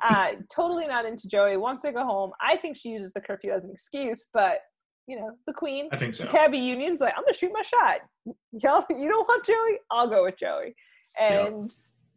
[0.02, 1.56] Uh, totally not into Joey.
[1.56, 2.30] Wants to go home.
[2.40, 4.60] I think she uses the curfew as an excuse, but
[5.06, 6.28] you know, the queen, I think so.
[6.30, 8.00] Gabby Union's like, I'm gonna shoot my shot.
[8.62, 9.78] Y'all, you don't want Joey?
[9.90, 10.74] I'll go with Joey,
[11.18, 11.70] and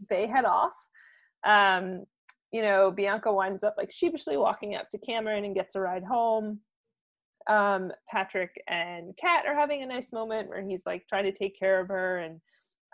[0.09, 0.73] they head off.
[1.45, 2.03] Um,
[2.51, 6.03] you know, Bianca winds up like sheepishly walking up to Cameron and gets a ride
[6.03, 6.59] home.
[7.49, 11.57] Um, Patrick and Kat are having a nice moment where he's like trying to take
[11.57, 12.39] care of her and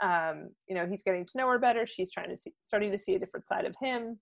[0.01, 1.87] um, you know, he's getting to know her better.
[1.87, 4.19] She's trying to see, starting to see a different side of him.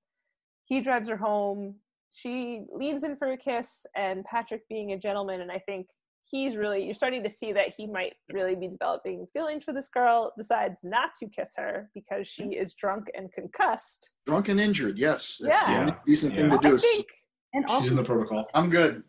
[0.66, 1.76] He drives her home.
[2.12, 5.88] She leans in for a kiss, and Patrick, being a gentleman, and I think
[6.30, 9.90] he's really, you're starting to see that he might really be developing feelings for this
[9.90, 14.12] girl, decides not to kiss her because she is drunk and concussed.
[14.26, 15.40] Drunk and injured, yes.
[15.44, 15.74] That's Yeah.
[15.76, 16.42] the only decent Yeah.
[16.42, 16.78] thing to I do.
[16.80, 17.06] think,
[17.54, 18.48] And She's in the protocol.
[18.54, 19.04] I'm good.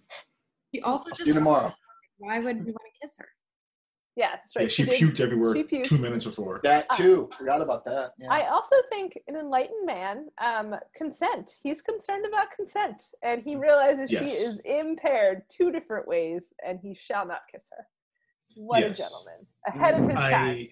[0.72, 1.72] he also I'll just see you tomorrow.
[2.18, 3.28] why would we want to kiss her?
[4.16, 4.62] Yeah, that's right.
[4.62, 5.84] Yeah, she did- puked everywhere she puked.
[5.84, 6.60] two minutes before.
[6.64, 7.28] That too.
[7.36, 8.12] Forgot about that.
[8.18, 8.32] Yeah.
[8.32, 11.56] I also think an enlightened man, um, consent.
[11.62, 16.94] He's concerned about consent, and he realizes she is impaired two different ways, and he
[16.94, 17.86] shall not kiss her.
[18.56, 18.98] What Yes.
[18.98, 20.68] a gentleman, ahead of his time.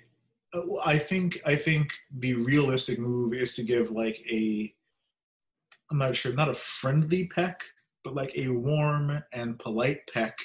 [0.54, 4.74] I, uh, I think I think the realistic move is to give like a
[5.90, 7.62] I'm not sure, not a friendly peck,
[8.04, 10.38] but like a warm and polite peck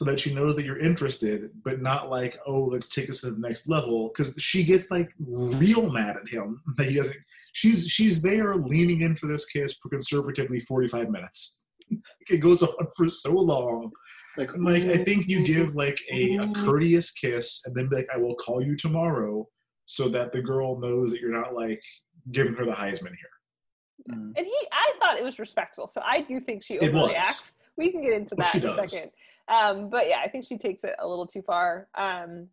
[0.00, 3.32] so that she knows that you're interested, but not like, oh, let's take us to
[3.32, 4.08] the next level.
[4.08, 7.18] Because she gets like real mad at him that he doesn't.
[7.52, 11.64] She's she's there leaning in for this kiss for conservatively 45 minutes.
[12.30, 13.90] It goes on for so long.
[14.36, 17.96] Like, I'm like, I think you give like a, a courteous kiss and then be
[17.96, 19.48] like, I will call you tomorrow
[19.86, 21.82] so that the girl knows that you're not like
[22.30, 24.08] giving her the Heisman here.
[24.12, 24.32] mm.
[24.36, 27.56] And he, I thought it was respectful, so I do think she overreacts.
[27.76, 29.10] We can get into that she in a second.
[29.50, 31.88] Um, but yeah, I think she takes it a little too far.
[31.96, 32.48] Um,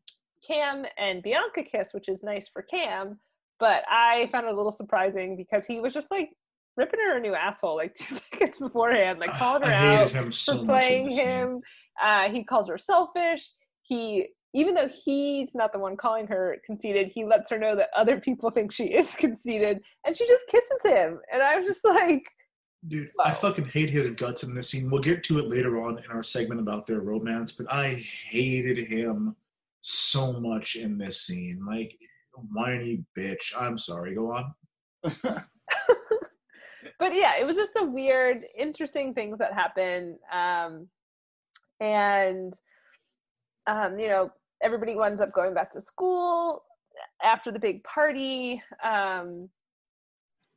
[0.45, 3.19] Cam and Bianca kiss, which is nice for Cam,
[3.59, 6.31] but I found it a little surprising because he was just like
[6.75, 10.59] ripping her a new asshole like two seconds beforehand, like calling her out him so
[10.59, 11.61] for much playing him.
[12.01, 13.51] Uh, he calls her selfish.
[13.81, 17.89] He, even though he's not the one calling her conceited, he lets her know that
[17.95, 21.19] other people think she is conceited, and she just kisses him.
[21.31, 22.23] And I was just like,
[22.87, 24.89] Dude, I fucking hate his guts in this scene.
[24.89, 28.77] We'll get to it later on in our segment about their romance, but I hated
[28.77, 29.35] him
[29.81, 31.65] so much in this scene.
[31.67, 31.97] Like,
[32.51, 33.53] whiny bitch.
[33.57, 34.15] I'm sorry.
[34.15, 34.53] Go on.
[35.03, 35.43] but
[37.13, 40.17] yeah, it was just a weird, interesting things that happen.
[40.31, 40.87] Um,
[41.79, 42.55] and
[43.67, 44.31] um, you know,
[44.63, 46.63] everybody winds up going back to school
[47.23, 48.61] after the big party.
[48.83, 49.49] Um,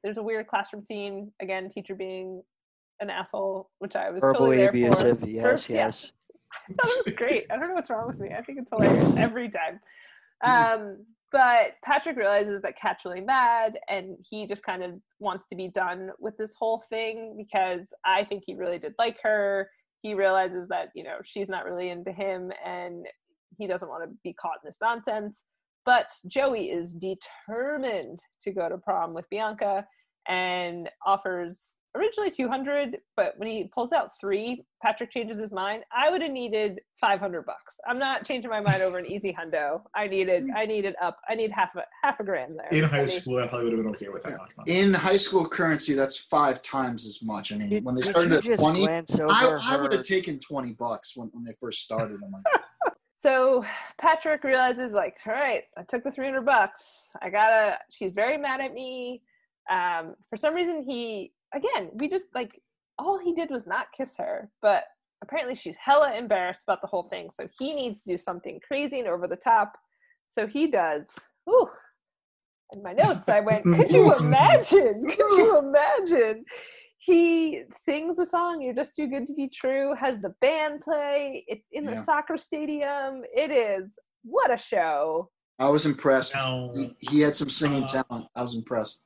[0.02, 2.42] there's a weird classroom scene again, teacher being
[3.00, 5.20] an asshole, which I was totally Verbally abusive.
[5.20, 5.26] for.
[5.26, 6.12] Yes, First- yes.
[6.80, 7.46] Thought it was great.
[7.48, 8.30] I don't know what's wrong with me.
[8.36, 9.78] I think it's hilarious every time.
[10.42, 15.54] Um, but Patrick realizes that Kat's really mad, and he just kind of wants to
[15.54, 19.70] be done with this whole thing because I think he really did like her.
[20.02, 23.06] He realizes that you know she's not really into him, and
[23.56, 25.42] he doesn't want to be caught in this nonsense.
[25.84, 29.86] But Joey is determined to go to prom with Bianca
[30.28, 36.08] and offers originally 200 but when he pulls out three patrick changes his mind i
[36.08, 40.06] would have needed 500 bucks i'm not changing my mind over an easy hundo i
[40.06, 43.10] needed i needed up i need half a half a grand there In high Ready?
[43.10, 44.72] school, I probably would have been okay with that much money.
[44.72, 47.52] In high school currency, that's five times as much.
[47.52, 51.28] I mean, when they started at 20, I, I would have taken 20 bucks when,
[51.32, 52.20] when they first started.
[52.24, 52.42] I'm like,
[53.20, 53.62] so
[54.00, 57.10] patrick realizes like all right i took the 300 bucks.
[57.20, 59.22] I gotta she's very mad at me.
[59.70, 62.60] Um for some reason he again we just like
[62.98, 64.84] all he did was not kiss her but
[65.22, 69.00] apparently she's hella embarrassed about the whole thing so he needs to do something crazy
[69.00, 69.76] and over the top.
[70.30, 71.08] So he does
[71.48, 71.68] Ooh.
[72.74, 75.06] in my notes i went could you imagine?
[75.06, 76.44] Could you imagine
[77.02, 81.42] he sings the song you're just too good to be true has the band play
[81.48, 82.04] it's in the Yeah.
[82.04, 83.88] soccer stadium it is
[84.22, 86.34] what a show I was impressed.
[86.34, 88.28] Now- He, he had some singing Uh, talent.
[88.34, 89.00] I was impressed.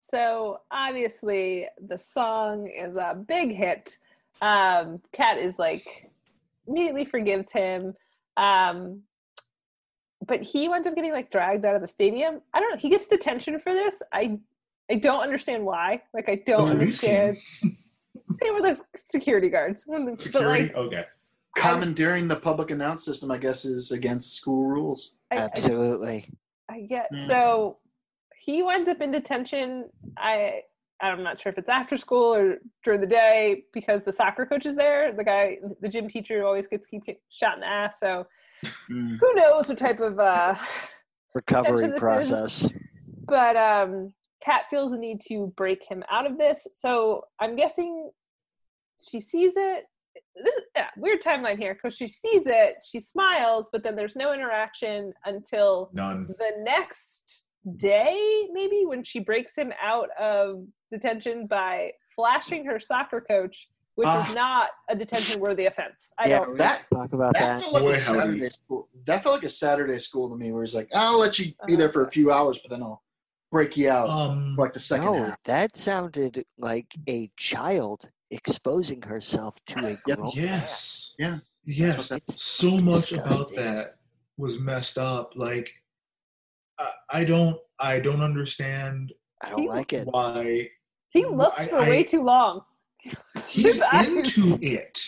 [0.00, 3.96] so obviously the song is a big hit
[4.42, 6.10] um kat is like
[6.68, 7.94] immediately forgives him
[8.36, 9.02] um
[10.26, 12.88] but he winds up getting like dragged out of the stadium i don't know he
[12.88, 14.38] gets detention for this i
[14.90, 17.38] i don't understand why like i don't The understand
[18.42, 20.64] they were the security guards but Security?
[20.64, 21.04] like okay.
[21.56, 25.14] Commandeering the public announce system, I guess, is against school rules.
[25.30, 26.28] I- I- Absolutely.
[26.68, 27.24] I get Mm.
[27.28, 27.78] so
[28.36, 29.88] he winds up in detention.
[30.16, 30.62] I
[31.00, 34.66] I'm not sure if it's after school or during the day because the soccer coach
[34.66, 35.12] is there.
[35.12, 38.00] The guy, the gym teacher, always gets keep get shot in the ass.
[38.00, 38.26] So
[38.90, 39.18] Mm.
[39.20, 40.56] who knows what type of uh,
[41.34, 42.68] Recovery this is- process.
[43.26, 44.12] but um,
[44.44, 46.66] Kat feels the need to break him out of this.
[46.74, 48.10] So I'm guessing
[48.98, 49.84] she sees it.
[50.36, 54.16] This is yeah, weird timeline here because she sees it, she smiles, but then there's
[54.16, 56.26] no interaction until None.
[56.38, 57.44] the next
[57.76, 64.06] day, maybe when she breaks him out of detention by flashing her soccer coach, which
[64.08, 64.28] Ah.
[64.28, 66.12] is not a detention worthy offense.
[66.18, 66.52] I yeah, don't.
[66.52, 67.60] we that- talk about That that.
[67.62, 67.98] felt like Boy, a.
[67.98, 68.88] Saturday school.
[69.06, 71.76] That felt like a Saturday school to me, where he's like, "I'll let you be
[71.76, 73.02] there for a few hours, but then I'll
[73.54, 78.08] break you out Um, for like the second No, half." that sounded like a child
[78.32, 80.02] exposing herself to a Yep.
[80.18, 81.14] grown yes.
[81.20, 81.38] Yeah.
[81.64, 82.08] Yes.
[82.08, 83.94] That's It's so much about that
[84.36, 85.32] was messed up.
[85.36, 85.70] Like,
[86.80, 89.12] I, I don't, I don't understand
[89.44, 90.08] I don't like it.
[90.08, 90.70] why
[91.10, 92.62] he looks I- for way I- too long.
[93.48, 94.98] he's into it.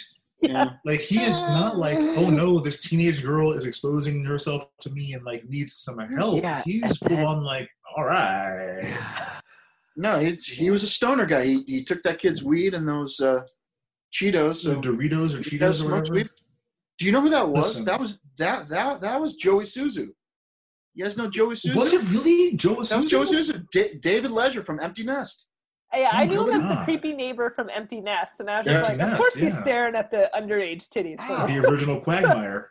[0.43, 0.75] Yeah.
[0.85, 5.15] Like he is not like, oh no, this teenage girl is exposing herself to me
[5.15, 6.43] and like needs some help.
[6.43, 8.97] Yeah, He's and full on like, all right.
[9.97, 11.45] No, it's, he was a stoner guy.
[11.47, 13.43] He, he took that kid's weed and those uh,
[14.13, 14.57] Cheetos.
[14.57, 16.15] So So Doritos or Cheetos or whatever.
[16.15, 16.29] weed.
[16.99, 17.69] Do you know who that was?
[17.69, 17.85] Listen.
[17.87, 20.09] That was that that that was Joe Isuzu.
[20.95, 21.75] You guys know Joe Isuzu?
[21.75, 23.67] Was it really Joe That was Joe Isuzu.
[23.73, 25.49] Da- David Leisure from Empty Nest.
[25.95, 28.69] Yeah, I Oh, knew him as the creepy neighbor from Empty Nest, and I was
[28.69, 31.17] Empty just like, Nest, of course he's staring at the underage titties.
[31.21, 31.47] Ah.
[31.47, 32.71] The original Quagmire.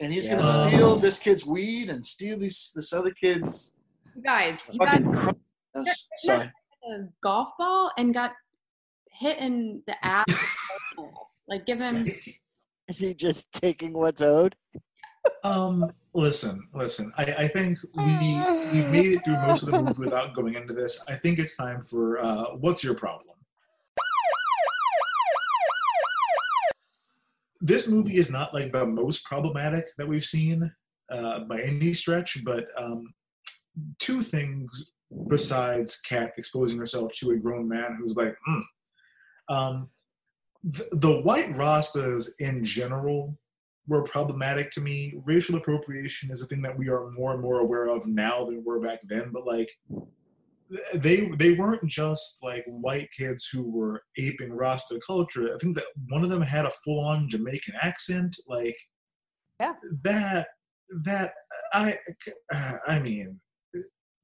[0.00, 0.36] And he's Yeah.
[0.40, 3.76] gonna steal this kid's weed and steal these this other kid's
[4.16, 5.14] You guys, he got fucking.
[5.14, 5.30] Cr-
[5.74, 6.52] that sorry.
[6.90, 8.32] a golf ball and got
[9.12, 10.24] hit in the ass.
[11.48, 12.06] like, give him.
[12.88, 14.56] Is he just taking what's owed?
[15.44, 17.12] Um, listen, listen.
[17.16, 18.04] I, I think we
[18.72, 21.02] we made it through most of the movie without going into this.
[21.08, 23.36] I think it's time for uh, what's your problem?
[27.60, 30.72] This movie is not like the most problematic that we've seen
[31.10, 33.12] uh, by any stretch, but um,
[33.98, 34.90] two things
[35.28, 38.62] besides Kat exposing herself to a grown man who's like, mm.
[39.48, 39.88] um,
[40.62, 43.38] the, the white Rastas in general
[43.88, 45.14] were problematic to me.
[45.24, 48.56] Racial appropriation is a thing that we are more and more aware of now than
[48.56, 49.30] we were back then.
[49.32, 49.68] But like,
[50.94, 55.52] they they weren't just like white kids who were aping Rasta culture.
[55.52, 58.36] I think that one of them had a full on Jamaican accent.
[58.46, 58.76] Like,
[59.58, 59.74] Yeah.
[60.04, 60.48] that
[61.04, 61.32] that
[61.72, 61.98] I
[62.86, 63.40] I mean,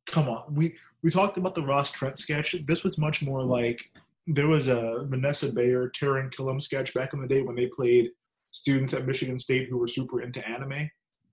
[0.06, 0.54] come on.
[0.54, 2.54] We we talked about the Ross Trent sketch.
[2.66, 3.80] This was much more like
[4.26, 8.10] there was a Vanessa Bayer, Taran Killam sketch back in the day when they played
[8.50, 10.90] students at Michigan State who were super into anime.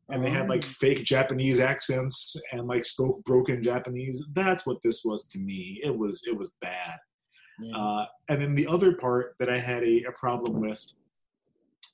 [0.10, 0.68] and they had like Oh.
[0.68, 4.24] fake Japanese accents and like spoke broken Japanese.
[4.34, 5.80] That's what this was to me.
[5.82, 6.98] It was it was bad.
[7.60, 7.76] Yeah.
[7.78, 10.84] Uh, and then the other part that I had a, a problem with,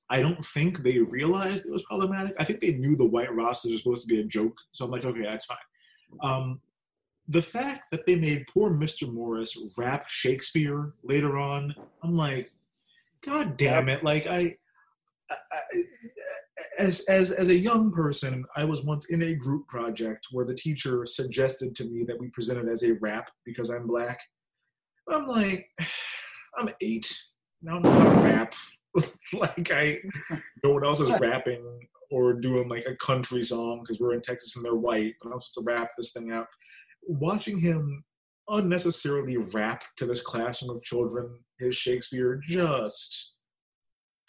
[0.09, 2.33] I don't think they realized it was problematic.
[2.39, 4.91] I think they knew the white Rastas are supposed to be a joke, so I'm
[4.91, 5.57] like, okay, that's fine.
[6.23, 6.61] Um,
[7.29, 9.11] the fact that they made poor Mr.
[9.11, 12.51] Morris rap Shakespeare later on, I'm like,
[13.23, 14.03] God damn it!
[14.03, 14.55] Like I,
[15.29, 15.59] I,
[16.79, 20.55] as as as a young person, I was once in a group project where the
[20.55, 24.19] teacher suggested to me that we presented as a rap because I'm black.
[25.07, 25.67] I'm like,
[26.57, 27.15] I'm eight.
[27.61, 28.53] Now I'm not rap.
[29.33, 29.99] like I,
[30.63, 31.63] no one else is rapping
[32.11, 35.13] or doing like a country song because we're in Texas and they're white.
[35.21, 36.47] But I'm supposed to rap this thing out.
[37.11, 38.03] Watching him
[38.49, 43.33] unnecessarily rap to this classroom of children his Shakespeare just,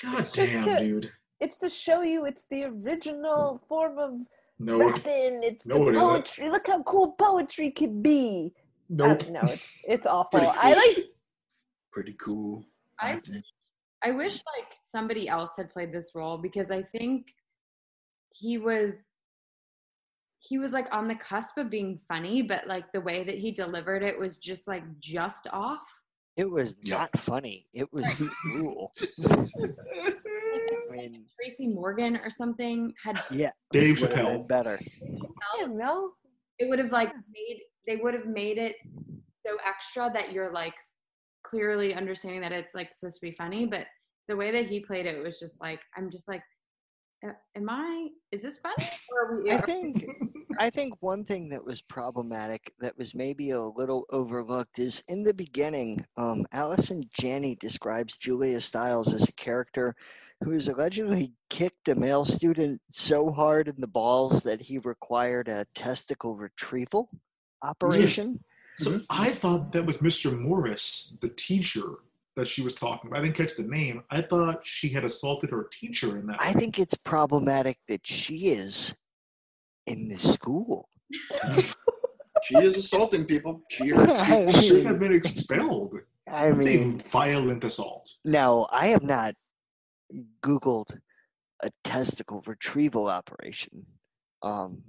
[0.02, 1.10] god Just damn, to- dude.
[1.40, 4.10] It's to show you it's the original form of
[4.58, 5.40] No, rapping.
[5.42, 6.02] It's no, the it isn't.
[6.02, 6.50] poetry.
[6.50, 8.52] Look how cool poetry can be.
[8.88, 9.22] Nope.
[9.26, 10.40] Uh, no, it's it's awful.
[10.40, 11.04] Pretty I like
[11.92, 12.64] Pretty cool.
[12.98, 13.20] I.
[14.02, 17.34] I wish like somebody else had played this role because I think
[18.34, 19.06] he was
[20.40, 23.52] he was like on the cusp of being funny, but like the way that he
[23.52, 25.86] delivered it was just like just off.
[26.36, 26.98] It was Yeah.
[26.98, 27.66] not funny.
[27.74, 28.06] It was
[28.42, 28.92] cruel.
[29.22, 29.46] I
[30.90, 34.46] mean, Tracy Morgan or something had yeah, Dave Chappelle.
[34.48, 34.80] better.
[35.02, 36.12] I don't
[36.58, 38.76] it would have like made they would have made it
[39.46, 40.74] so extra that you're like
[41.42, 43.86] clearly understanding that it's like supposed to be funny, but
[44.28, 46.42] the way that he played it was just like I'm just like "A-
[47.54, 50.06] am I is this funny or are we I think
[50.58, 55.22] I think one thing that was problematic that was maybe a little overlooked is in
[55.22, 59.94] the beginning, um, Allison Janney describes Julia Stiles as a character
[60.42, 65.48] who has allegedly kicked a male student so hard in the balls that he required
[65.48, 67.08] a testicle retrieval
[67.62, 68.42] operation.
[68.76, 70.38] So I thought that was Mr.
[70.38, 72.00] Morris, the teacher
[72.36, 73.20] that she was talking about.
[73.20, 74.02] I didn't catch the name.
[74.10, 76.40] I thought she had assaulted her teacher in that.
[76.40, 78.94] I think it's problematic that she is
[79.86, 80.88] in the school.
[82.44, 83.60] She is assaulting people.
[83.68, 84.52] She I people.
[84.52, 85.94] She should have been expelled.
[86.26, 88.08] I That's mean, a violent assault.
[88.24, 89.34] Now, I have not
[90.42, 90.98] Googled
[91.62, 93.84] a testicle retrieval operation.
[94.42, 94.80] Um,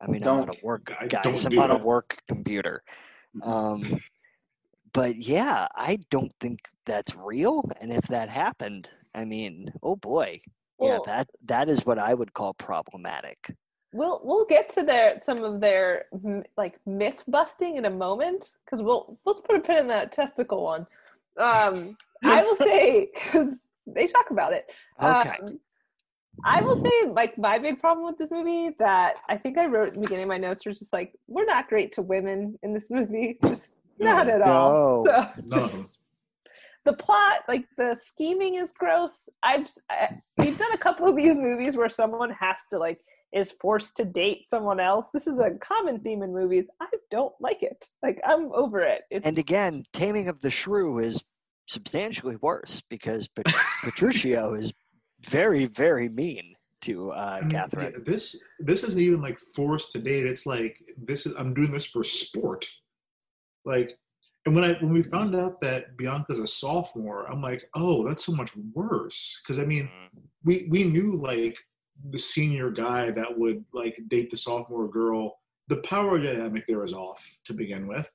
[0.00, 0.56] I mean, I'm on Don't.
[0.62, 1.44] a work, I- guys.
[1.44, 1.82] I'm do on a it.
[1.82, 2.82] work computer.
[3.42, 4.00] Um,
[4.92, 7.68] but yeah, I don't think that's real.
[7.80, 10.40] And if that happened, I mean, oh boy,
[10.80, 13.38] yeah, that that is what I would call problematic.
[13.92, 16.06] We'll we'll get to their some of their
[16.56, 20.62] like myth busting in a moment because we'll let's put a pin in that testicle
[20.62, 20.86] one.
[21.38, 24.70] Um, I will say because they talk about it.
[25.02, 25.36] Okay.
[25.42, 25.58] Um,
[26.44, 29.88] I will say like my big problem with this movie that I think I wrote
[29.88, 32.72] at the beginning of my notes was just like we're not great to women in
[32.72, 34.32] this movie, just not No.
[34.34, 35.04] at all.
[35.04, 35.10] No.
[35.10, 35.80] So, None of them.
[35.80, 35.98] just-
[36.84, 39.28] the plot, like the scheming, is gross.
[39.42, 43.00] I've I, we've done a couple of these movies where someone has to like
[43.30, 45.06] is forced to date someone else.
[45.12, 46.66] This is a common theme in movies.
[46.80, 47.84] I don't like it.
[48.02, 49.02] Like I'm over it.
[49.10, 51.22] It's, And again, Taming of the Shrew is
[51.66, 53.46] substantially worse because Pat-
[53.82, 54.72] Petruchio is
[55.26, 57.92] very, very mean to uh, I mean, Catherine.
[57.92, 60.24] yeah, this this isn't even like forced to date.
[60.24, 62.66] It's like this is I'm doing this for sport.
[63.68, 63.98] Like,
[64.46, 68.24] and when I when we found out that Bianca's a sophomore, I'm like, oh, that's
[68.24, 69.40] so much worse.
[69.42, 70.18] Because I mean, Mm-hmm.
[70.44, 71.56] we we knew like
[72.10, 75.38] the senior guy that would like date the sophomore girl.
[75.68, 78.10] The power dynamic there is off to begin with.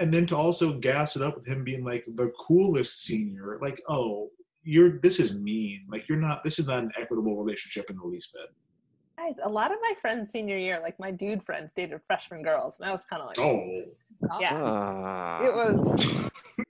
[0.00, 3.80] And then to also gas it up with him being like the coolest senior, like,
[3.88, 4.30] oh,
[4.62, 5.86] you're this is mean.
[5.88, 8.50] Like you're not this is not an equitable relationship in the least bit.
[9.26, 12.76] Guys, a lot of my friends senior year, like my dude friends, dated freshman girls,
[12.78, 13.82] and I was kind of like, Oh,
[14.40, 16.20] yeah, Ah, it was.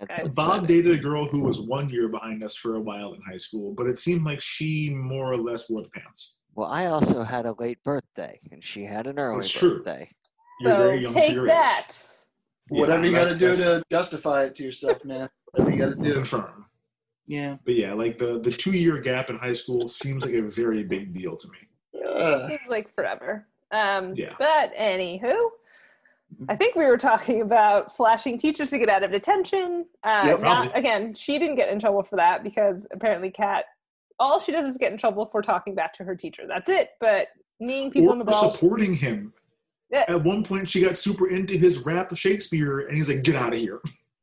[0.00, 0.28] that's Okay.
[0.34, 0.66] Bob upsetting.
[0.66, 3.72] dated a girl who was one year behind us for a while in high school,
[3.74, 6.40] but it seemed like she more or less wore the pants.
[6.54, 9.78] Well, I also had a late birthday, and she had an early That's true.
[9.78, 10.10] birthday.
[10.60, 11.86] You're so very young for take your that.
[11.88, 11.96] age.
[12.68, 15.28] Whatever Yeah, you got to do to justify it to yourself, man.
[15.50, 16.14] Whatever you got to do.
[16.14, 16.63] confirm.
[17.26, 17.56] Yeah.
[17.64, 20.82] But yeah, like the the two year gap in high school seems like a very
[20.82, 22.02] big deal to me.
[22.06, 23.46] Uh, Seems like forever.
[23.72, 24.34] Um, Yeah.
[24.38, 25.34] But anywho,
[26.48, 29.86] I think we were talking about flashing teachers to get out of detention.
[30.02, 33.64] Uh, Yep, not, again, she didn't get in trouble for that because apparently Kat,
[34.18, 36.44] all she does is get in trouble for talking back to her teacher.
[36.46, 36.90] That's it.
[37.00, 37.28] But
[37.58, 38.52] kneeing people in the balls.
[38.52, 39.32] supporting him.
[39.90, 40.04] Yeah.
[40.08, 43.52] At one point, she got super into his rap Shakespeare, and he's like, "Get out
[43.52, 43.80] of here!"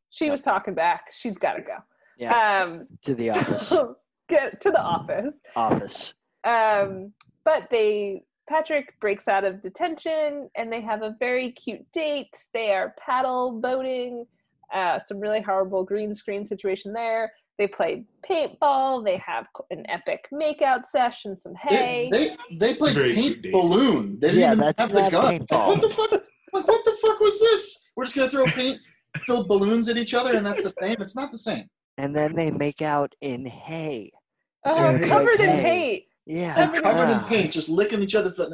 [0.10, 1.06] She was talking back.
[1.14, 1.78] She's got to go.
[2.22, 3.68] Yeah, Um, to the office.
[3.68, 3.96] so
[4.30, 5.34] get to the office.
[5.56, 6.14] office.
[6.44, 12.36] Um, but they Patrick breaks out of detention and they have a very cute date.
[12.54, 14.26] They are paddle boating.
[14.74, 17.32] Uh, some really horrible green screen situation there.
[17.58, 19.04] They play paintball.
[19.04, 21.36] They have an epic makeout session.
[21.36, 22.10] Some hay.
[22.12, 24.20] They they, they played Very paint cute balloon.
[24.20, 25.68] They Yeah, that's have the not paintball.
[25.68, 26.12] What the fuck?
[26.54, 27.90] Like, what the fuck was this?
[27.96, 28.80] We're just gonna throw paint
[29.26, 30.98] filled balloons at each other, and that's the same.
[31.02, 31.66] It's not the same.
[31.98, 34.12] And then they make out in hay.
[34.66, 36.08] oh, So covered like, in hey, hate.
[36.26, 36.72] Yeah.
[36.72, 37.26] They're covered in ah.
[37.28, 38.30] paint, just licking each other.
[38.32, 38.50] Mwah,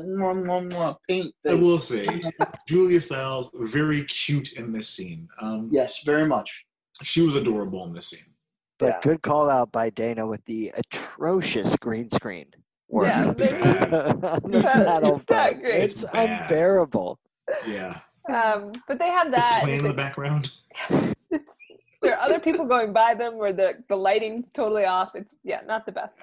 [0.46, 1.34] mwah, mwah, paint.
[1.48, 2.08] I will say,
[2.68, 5.28] Julia Stiles very cute in this scene.
[5.42, 6.66] Um, Yes, very much.
[7.04, 8.34] she was adorable in this scene.
[8.80, 9.00] But Yeah.
[9.02, 12.48] good call out by Dana with the atrocious green screen.
[12.90, 15.76] work Yeah, they- It's not- battle it's not great.
[15.84, 16.44] It's It's bad.
[16.44, 17.20] unbearable.
[17.68, 18.00] Yeah,
[18.30, 19.62] Um, but they have that.
[19.64, 20.52] plane It's in the background.
[21.32, 21.58] it's,
[22.08, 25.12] there are other people going by them where the, the lighting's totally off.
[25.16, 26.14] It's yeah, not the best.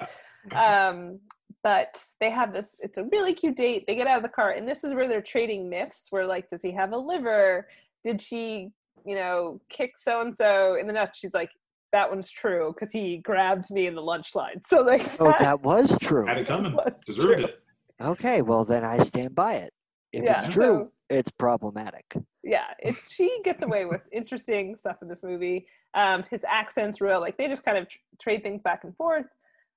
[0.52, 1.20] Um,
[1.62, 2.76] but they have this.
[2.80, 3.84] It's a really cute date.
[3.86, 6.06] They get out of the car, and this is where they're trading myths.
[6.10, 7.68] Where like, does he have a liver?
[8.04, 8.68] Did she,
[9.06, 11.18] you know, kick so and so in the nuts?
[11.18, 11.50] She's like,
[11.92, 14.60] that one's true because he grabbed me in the lunch line.
[14.68, 16.26] So like, Oh, that was true.
[16.26, 16.74] Had it coming.
[16.74, 17.44] was Deserved true.
[17.44, 17.60] it.
[18.00, 19.72] Okay, well then I stand by it.
[20.12, 22.14] If Yeah, it's true, so- it's problematic.
[22.42, 25.66] yeah, it's she gets away with interesting stuff in this movie.
[25.94, 29.26] Um, his accent's real, like they just kind of tr- trade things back and forth.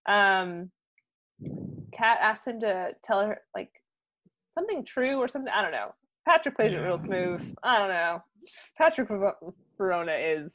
[0.08, 0.72] Um,
[1.92, 3.72] Kat asks him to tell her like
[4.52, 5.52] something true or something.
[5.54, 5.94] I don't know.
[6.26, 7.42] Patrick plays it real smooth.
[7.64, 8.24] I don't know.
[8.78, 9.10] Patrick
[9.78, 10.54] Verona is.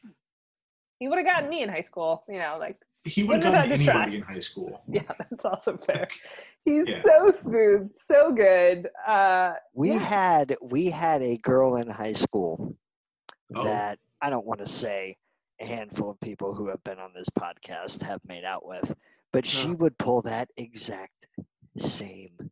[0.99, 2.25] He would have gotten me in high school.
[2.29, 4.03] You know, like He would have Wouldn't have gotten had try.
[4.03, 4.83] anybody in high school.
[4.89, 6.07] yeah, that's also fair.
[6.65, 7.03] He's Yeah.
[7.03, 8.89] so smooth, so good.
[9.07, 9.99] Uh, We Yeah.
[9.99, 12.77] had we had a girl in high school
[13.55, 13.65] Oh.
[13.65, 15.17] that I don't want to say
[15.61, 18.95] a handful of people who have been on this podcast have made out with,
[19.33, 19.75] but she Huh.
[19.81, 21.27] would pull that exact
[21.77, 22.51] same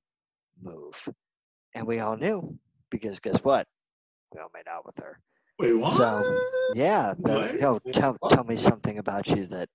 [0.61, 1.09] move.
[1.75, 2.59] And we all knew
[2.91, 3.69] because guess what?
[4.35, 5.21] We all made out with her.
[5.61, 5.93] Wait, what?
[5.95, 6.39] So
[6.75, 7.61] yeah, the, What?
[7.61, 8.31] no, tell What?
[8.33, 9.69] tell me something about you that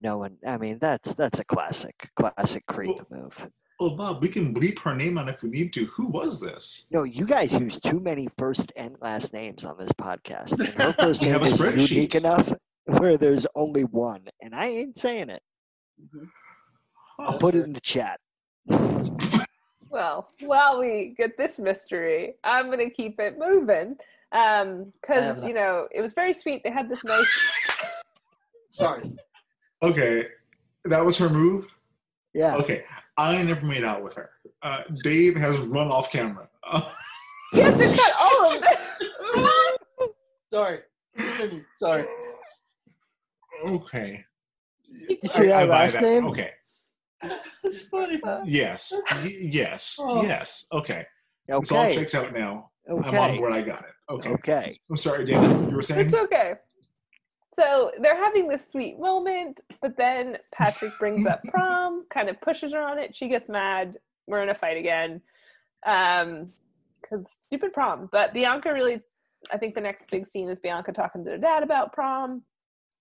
[0.00, 0.36] no one.
[0.46, 3.48] I mean, that's that's a classic, classic creep move.
[3.80, 5.86] Oh, Bob, we can bleep her name on if we need to.
[5.86, 6.86] Who was this?
[6.90, 10.58] No, you guys use too many first and last names on this podcast.
[10.58, 12.52] And her first name have a is unique enough
[12.86, 15.42] where there's only one, and I ain't saying it.
[17.20, 18.20] I'll Oh, put it in the chat.
[19.90, 23.96] Well, while we get this mystery, I'm going to keep it moving.
[24.32, 26.62] Um, because, have you know, it was very sweet.
[26.62, 27.26] They had this nice.
[28.68, 29.02] Sorry.
[29.82, 30.26] Okay,
[30.84, 31.66] that was her move.
[32.34, 32.56] Yeah.
[32.56, 32.84] Okay,
[33.16, 34.30] I never made out with her.
[34.62, 36.48] Uh, Dave has run off camera.
[37.54, 40.08] You have to cut all of this.
[40.52, 40.80] Sorry.
[41.16, 41.64] Continue.
[41.78, 42.04] Sorry.
[43.64, 44.24] okay.
[44.86, 46.26] You see that I buy last name?
[46.26, 46.50] Okay.
[47.64, 48.20] It's funny.
[48.44, 48.92] Yes.
[49.24, 49.98] Y- yes.
[50.00, 50.22] Oh.
[50.22, 50.66] Yes.
[50.72, 51.06] Okay.
[51.46, 52.70] This all checks out now.
[52.88, 53.08] Okay.
[53.16, 53.54] I'm on board.
[53.56, 54.12] I got it.
[54.12, 54.30] Okay.
[54.30, 54.76] Okay.
[54.90, 55.48] I'm sorry, Dana.
[55.70, 56.06] You were saying?
[56.08, 56.54] It's okay.
[57.58, 62.72] So they're having this sweet moment, but then Patrick brings up prom, kind of pushes
[62.72, 63.16] her on it.
[63.16, 63.96] She gets mad.
[64.28, 65.20] We're in a fight again.
[65.84, 66.52] Um,
[67.00, 68.08] because stupid prom.
[68.12, 69.00] But Bianca really,
[69.52, 72.42] I think the next big scene is Bianca talking to her dad about prom.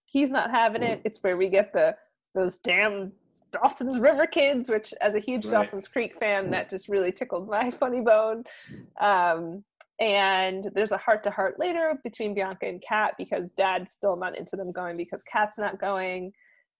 [0.05, 1.01] He's not having it.
[1.03, 1.95] It's where we get the
[2.33, 3.11] those damn
[3.51, 5.53] Dawson's River kids, which as a huge Right.
[5.65, 8.43] Dawson's Creek fan, that just really tickled my funny bone.
[8.99, 9.63] Um,
[9.99, 14.37] and there's a heart to heart later between Bianca and Kat because dad's still not
[14.37, 16.33] into them going because Kat's not going.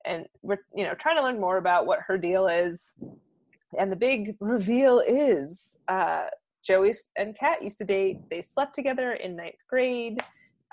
[0.06, 2.94] And we're, you know, trying to learn more about what her deal is.
[3.78, 6.26] And the big reveal is uh,
[6.64, 8.20] Joey and Kat used to date.
[8.30, 10.20] They slept together in ninth grade.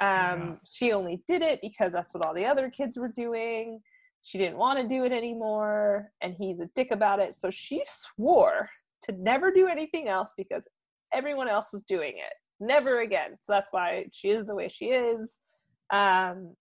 [0.01, 3.81] Um, She only did it because that's what all the other kids were doing.
[4.21, 6.13] She didn't want to do it anymore.
[6.21, 7.35] And he's a dick about it.
[7.35, 8.69] So she swore
[9.05, 10.63] to never do anything else because
[11.15, 12.33] everyone else was doing it.
[12.61, 13.37] Never again.
[13.41, 15.37] So that's why she is the way she is.
[15.93, 16.55] Um,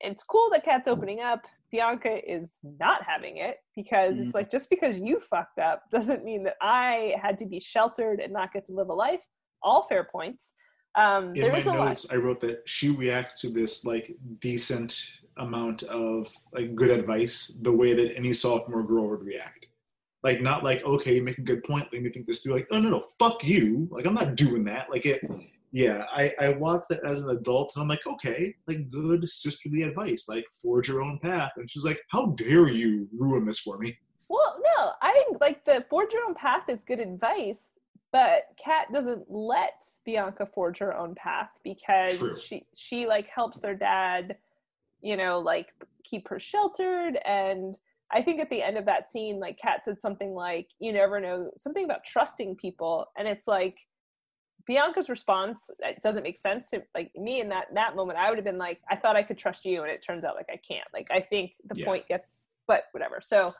[0.00, 1.44] it's cool that Kat's opening up.
[1.70, 4.26] Bianca is not having it because Mhm.
[4.26, 8.20] it's like just because you fucked up doesn't mean that I had to be sheltered
[8.20, 9.22] and not get to live a life.
[9.62, 10.54] All fair points.
[10.94, 11.88] Um, In there my is a lot.
[11.88, 14.98] notes, I wrote that she reacts to this like decent
[15.36, 19.57] amount of like good advice the way that any sophomore girl would react.
[20.22, 21.88] Like not like okay, you make a good point.
[21.92, 22.54] Let me think this through.
[22.54, 23.88] Like oh no no fuck you.
[23.90, 24.90] Like I'm not doing that.
[24.90, 25.22] Like it.
[25.70, 29.82] Yeah, I I watched it as an adult and I'm like okay, like good sisterly
[29.82, 30.26] advice.
[30.28, 31.52] Like forge your own path.
[31.56, 33.96] And she's like, how dare you ruin this for me?
[34.28, 37.72] Well, no, I think like the forge your own path is good advice,
[38.12, 42.38] but Kat doesn't let Bianca forge her own path because True.
[42.38, 44.36] she she like helps their dad,
[45.00, 45.68] you know, like
[46.04, 47.78] keep her sheltered and
[48.10, 51.20] I think at the end of that scene, like Kat said something like, "You never
[51.20, 53.76] know," something about trusting people, and it's like
[54.66, 58.18] Bianca's response it doesn't make sense to like me in that that moment.
[58.18, 60.36] I would have been like, "I thought I could trust you," and it turns out
[60.36, 60.88] like I can't.
[60.92, 61.84] Like I think the Yeah.
[61.84, 62.36] point gets,
[62.66, 63.20] but whatever.
[63.20, 63.54] So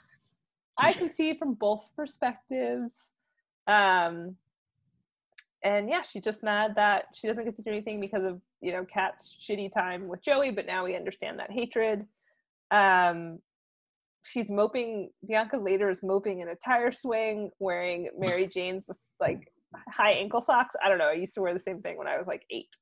[0.79, 3.13] I can see from both perspectives.
[3.67, 4.37] Um,
[5.63, 8.73] and yeah, she's just mad that she doesn't get to do anything because of you
[8.73, 10.53] know Kat's shitty time with Joey.
[10.53, 12.07] But now we understand that hatred.
[12.71, 13.41] Um,
[14.31, 15.11] she's moping.
[15.27, 19.53] Bianca later is moping in a tire swing, wearing Mary Jane's with like
[19.91, 20.75] high ankle socks.
[20.85, 21.09] I don't know.
[21.09, 22.75] I used to wear the same thing when I was like eight.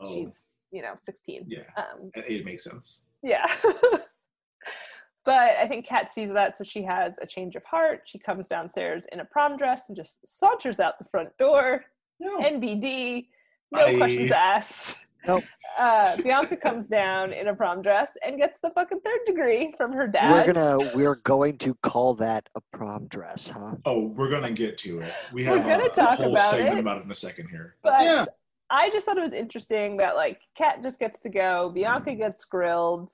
[0.00, 1.44] Oh, She's you know sixteen.
[1.48, 3.04] yeah, Um, it, it makes sense.
[3.22, 3.46] yeah.
[5.24, 8.02] but I think Kat sees that, so she has a change of heart.
[8.06, 11.84] She comes downstairs in a prom dress and just saunters out the front door.
[12.22, 13.26] NBD,
[13.72, 15.04] no I- questions asked.
[15.26, 15.44] Nope.
[15.78, 19.92] Uh, Bianca comes down in a prom dress and gets the fucking third degree from
[19.92, 20.32] her dad.
[20.46, 23.76] We're gonna we're going to call that a prom dress, huh?
[23.84, 25.12] Oh, we're gonna get to it.
[25.32, 26.80] We We're have gonna a, talk whole about segment it.
[26.80, 27.76] about it in a second here.
[27.82, 28.28] But
[28.70, 32.44] I just thought it was interesting that like Kat just gets to go, Bianca gets
[32.44, 33.10] grilled.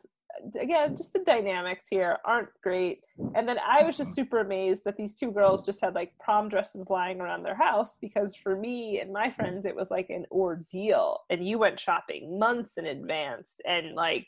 [0.60, 3.04] Again, just the dynamics here aren't great.
[3.34, 6.48] And then I was just super amazed that these two girls just had like prom
[6.48, 10.26] dresses lying around their house because for me and my friends it was like an
[10.30, 11.22] ordeal.
[11.30, 14.26] And you went shopping months in advance and like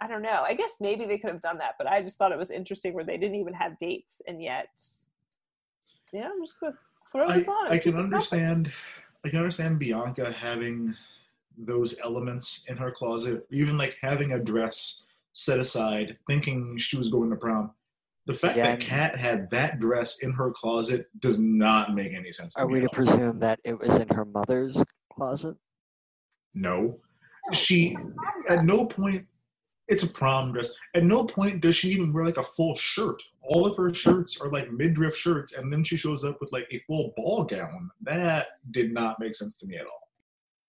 [0.00, 0.44] I don't know.
[0.46, 2.94] I guess maybe they could have done that, but I just thought it was interesting
[2.94, 4.68] where they didn't even have dates and yet
[6.12, 6.74] yeah, I'm just gonna
[7.10, 7.72] throw I, this on.
[7.72, 8.04] I can going.
[8.04, 8.72] understand.
[9.24, 10.94] I can understand Bianca having
[11.56, 17.08] those elements in her closet, even like having a dress set aside, thinking she was
[17.08, 17.70] going to prom.
[18.26, 22.54] The fact that Kat had that dress in her closet does not make any sense
[22.54, 25.56] to Are we to presume that it was in her mother's closet?
[26.54, 26.98] No.
[27.52, 27.96] She
[28.50, 29.26] at no point
[29.88, 30.70] it's a prom dress.
[30.94, 33.22] At no point does she even wear like a full shirt.
[33.42, 36.68] All of her shirts are like midriff shirts, and then she shows up with like
[36.70, 37.90] a full ball gown.
[38.02, 40.08] That did not make sense to me at all.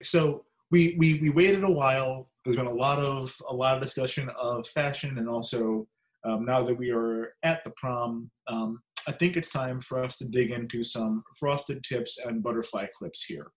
[0.02, 2.30] So we we we waited a while.
[2.50, 5.88] There's been a lot of a lot of discussion of fashion, and also
[6.26, 10.18] um, now that we are at the prom, um, I think it's time for us
[10.18, 13.52] to dig into some frosted tips and butterfly clips here.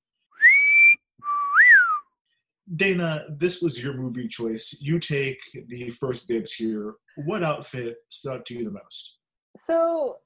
[2.77, 4.77] Dana, this was your movie choice.
[4.79, 5.39] You take
[5.69, 6.97] the first dibs here.
[7.17, 9.17] What outfit stood out to you the most?
[9.57, 10.17] so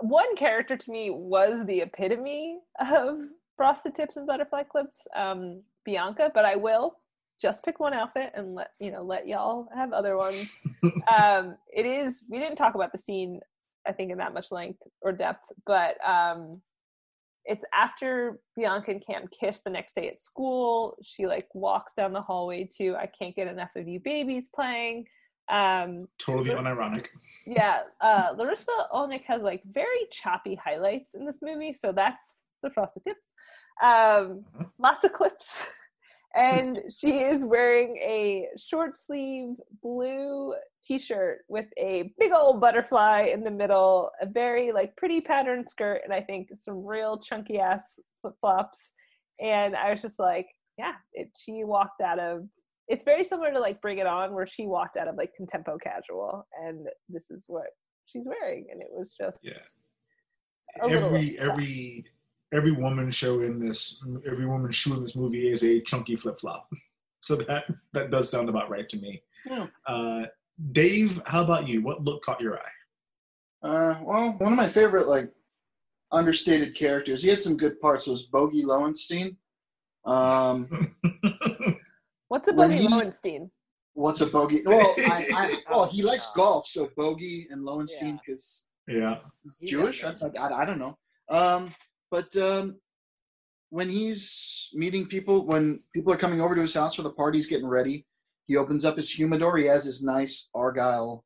[0.00, 3.18] one character to me was the epitome of
[3.56, 6.96] frosted tips and butterfly clips um bianca but i will
[7.40, 10.48] just pick one outfit and let you know let y'all have other ones.
[11.12, 13.40] Um it is we didn't talk about the scene
[13.88, 16.60] i think in that much length or depth but um
[17.44, 20.96] it's after bianca and cam kiss the next day at school.
[21.02, 25.06] She like walks down the hallway to i can't get enough of you babies playing.
[25.48, 27.06] Um Totally unironic.
[27.46, 32.70] yeah, uh, Larisa Oleynik has like very choppy highlights in this movie, so that's the
[32.70, 33.32] frosted tips.
[33.82, 34.44] Um,
[34.78, 35.66] lots of clips,
[36.34, 40.54] and she is wearing a short sleeve blue
[40.84, 46.02] T-shirt with a big old butterfly in the middle, a very like pretty pattern skirt,
[46.04, 48.92] and I think some real chunky ass flip flops.
[49.40, 50.46] And I was just like,
[50.78, 52.46] yeah, it, she walked out of
[52.88, 55.80] it's very similar to like Bring It On, where she walked out of like Contempo
[55.80, 57.66] Casual, and this is what
[58.06, 59.54] she's wearing, and it was just yeah.
[60.82, 62.04] Every every
[62.56, 66.40] every woman show in this every woman shoe in this movie is a chunky flip
[66.40, 66.68] flop.
[67.20, 69.20] So that that does sound about right to me.
[69.46, 69.66] Yeah.
[69.86, 70.26] Uh,
[70.70, 71.82] Dave, how about you?
[71.82, 72.76] What look caught your eye?
[73.68, 75.32] Uh, well, one of my favorite like
[76.12, 77.22] understated characters.
[77.24, 78.06] He had some good parts.
[78.06, 79.36] Was Bogey Lowenstein.
[80.04, 80.94] Um,
[82.28, 83.50] What's a When Bogey he- Lowenstein?
[83.94, 84.60] what's a bogey?
[84.64, 89.16] Well, I, I, well, he likes golf, so Bogey and Lowenstein because Yeah.
[89.42, 90.04] he's He Jewish.
[90.04, 90.14] I.
[90.38, 90.96] I, I don't know.
[91.28, 91.74] Um,
[92.16, 92.76] but um,
[93.68, 97.36] when he's meeting people, when people are coming over to his house for the party,
[97.36, 98.06] he's getting ready.
[98.46, 99.58] He opens up his humidor.
[99.58, 101.24] He has his nice Argyle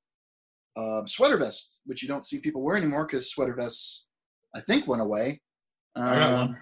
[0.77, 4.09] uh, sweater vest, which you don't see people wear anymore because sweater vests,
[4.53, 5.41] I think, went away.
[5.95, 6.57] I got Um, one.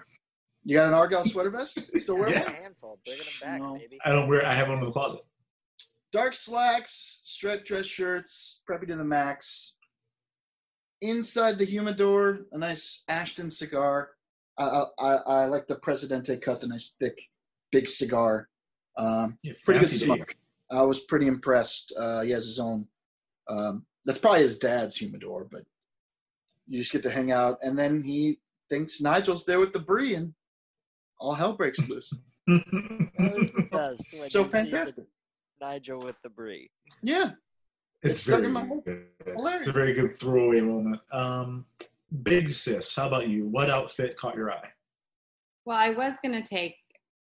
[0.63, 1.89] You got an Argyle sweater vest?
[1.93, 2.43] You still wear Yeah.
[2.43, 2.49] one?
[2.53, 3.73] A handful, bringing them back, No.
[3.75, 3.97] baby.
[4.05, 4.45] I don't wear.
[4.45, 5.21] I have one in the closet.
[6.11, 9.77] Dark slacks, stretch dress shirts, preppy to the max.
[11.01, 14.09] Inside the humidor, a nice Ashton cigar.
[14.59, 17.17] I, I, I, I like the Presidente cut, the nice thick,
[17.71, 18.49] big cigar.
[18.97, 20.27] Um, Yeah, pretty good fancy smoke.
[20.27, 20.35] Dave.
[20.71, 21.93] I was pretty impressed.
[21.97, 22.87] Uh, he has his own.
[23.47, 25.61] Um, that's probably his dad's humidor, but
[26.67, 27.57] you just get to hang out.
[27.63, 30.33] And then he thinks Nigel's there with the brie, and
[31.19, 32.13] all hell breaks loose.
[32.47, 34.05] At least it does.
[34.11, 35.05] When So you see the fantastic.
[35.61, 36.69] Nigel with the brie.
[37.01, 37.31] Yeah.
[38.01, 39.03] It's stuck very in my head.
[39.25, 39.59] Hilarious.
[39.59, 41.01] It's a very good throwaway moment.
[41.11, 41.65] Um,
[42.23, 43.45] Big sis, how about you?
[43.45, 44.69] What outfit caught your eye?
[45.65, 46.75] Well, I was gonna take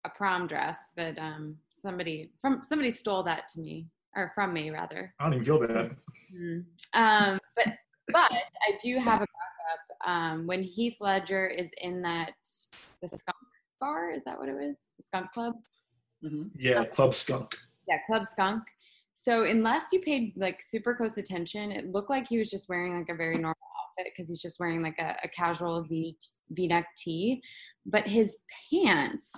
[0.04, 4.70] a prom dress, but um, somebody from somebody stole that to me, or from me
[4.70, 5.14] rather.
[5.18, 5.96] I don't even feel bad.
[6.34, 6.64] Mhm.
[6.92, 7.68] Um, but
[8.12, 10.08] but I do have a backup.
[10.08, 12.34] Um, when Heath Ledger is in that
[13.00, 13.36] the skunk
[13.80, 14.90] bar, is that what it was?
[14.98, 15.54] The skunk club.
[16.58, 17.56] Yeah, Club Skunk.
[17.88, 18.62] Yeah, Club Skunk.
[19.14, 22.98] So unless you paid like super close attention, it looked like he was just wearing
[22.98, 23.55] like a very normal
[23.98, 26.16] outfit because he's just wearing like a, a casual V
[26.50, 27.42] V-neck tee,
[27.84, 28.38] but his
[28.70, 29.32] pants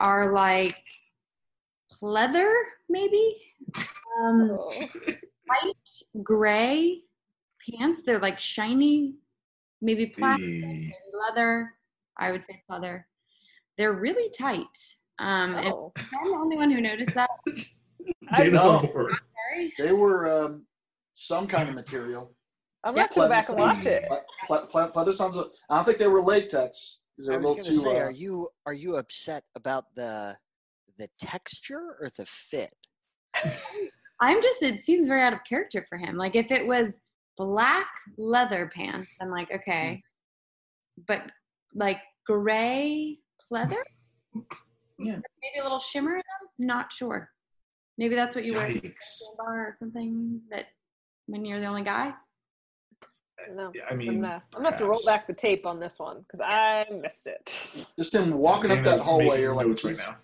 [0.00, 0.76] are like
[2.02, 2.52] pleather
[2.88, 3.36] maybe,
[4.20, 4.48] um,
[5.46, 7.00] white gray
[7.70, 8.02] pants.
[8.04, 9.14] They're like shiny,
[9.80, 10.94] maybe plastic, maybe
[11.28, 11.72] leather.
[12.18, 13.04] I would say pleather.
[13.78, 14.66] They're really tight.
[15.18, 15.92] Um, Oh.
[15.96, 17.30] I'm the only one who noticed that.
[18.36, 18.70] Dana's No.
[18.78, 19.14] on board.
[19.14, 19.72] Sorry.
[19.78, 20.66] They were um,
[21.12, 22.34] some kind of material.
[22.84, 24.08] I'm gonna have to go back and watch it.
[24.46, 25.36] Ple- ple- Pleather sounds.
[25.70, 27.78] I don't think they were latex because I they're a was little going to too.
[27.78, 30.36] say, uh, are you are you upset about the
[30.98, 32.74] the texture or the fit?
[34.20, 36.16] I'm just, it seems very out of character for him.
[36.16, 37.02] Like if it was
[37.36, 40.00] black leather pants, I'm like, okay.
[41.08, 41.22] But
[41.74, 43.18] like gray
[43.50, 43.82] pleather?
[44.98, 45.16] Yeah.
[45.42, 46.48] Maybe a little shimmer in them?
[46.66, 47.28] Not sure.
[47.98, 49.18] Maybe that's what you wear Yikes.
[49.36, 50.66] bar or something that
[51.26, 52.12] when you're the only guy.
[53.54, 55.98] No, I mean, I'm gonna, I'm gonna have to roll back the tape on this
[55.98, 57.44] one because I missed it.
[57.98, 59.40] just him walking up that hallway.
[59.40, 60.16] You're like, notes right now.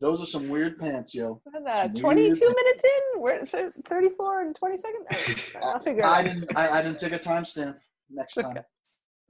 [0.00, 1.40] those are some weird pants, yo.
[1.44, 3.20] What is that, 22 weird- minutes in?
[3.20, 3.48] We're at
[3.88, 5.06] 34 and 20 seconds.
[5.62, 6.56] I'll figure it I didn't.
[6.56, 7.76] I, I didn't take a timestamp.
[8.10, 8.58] Next time.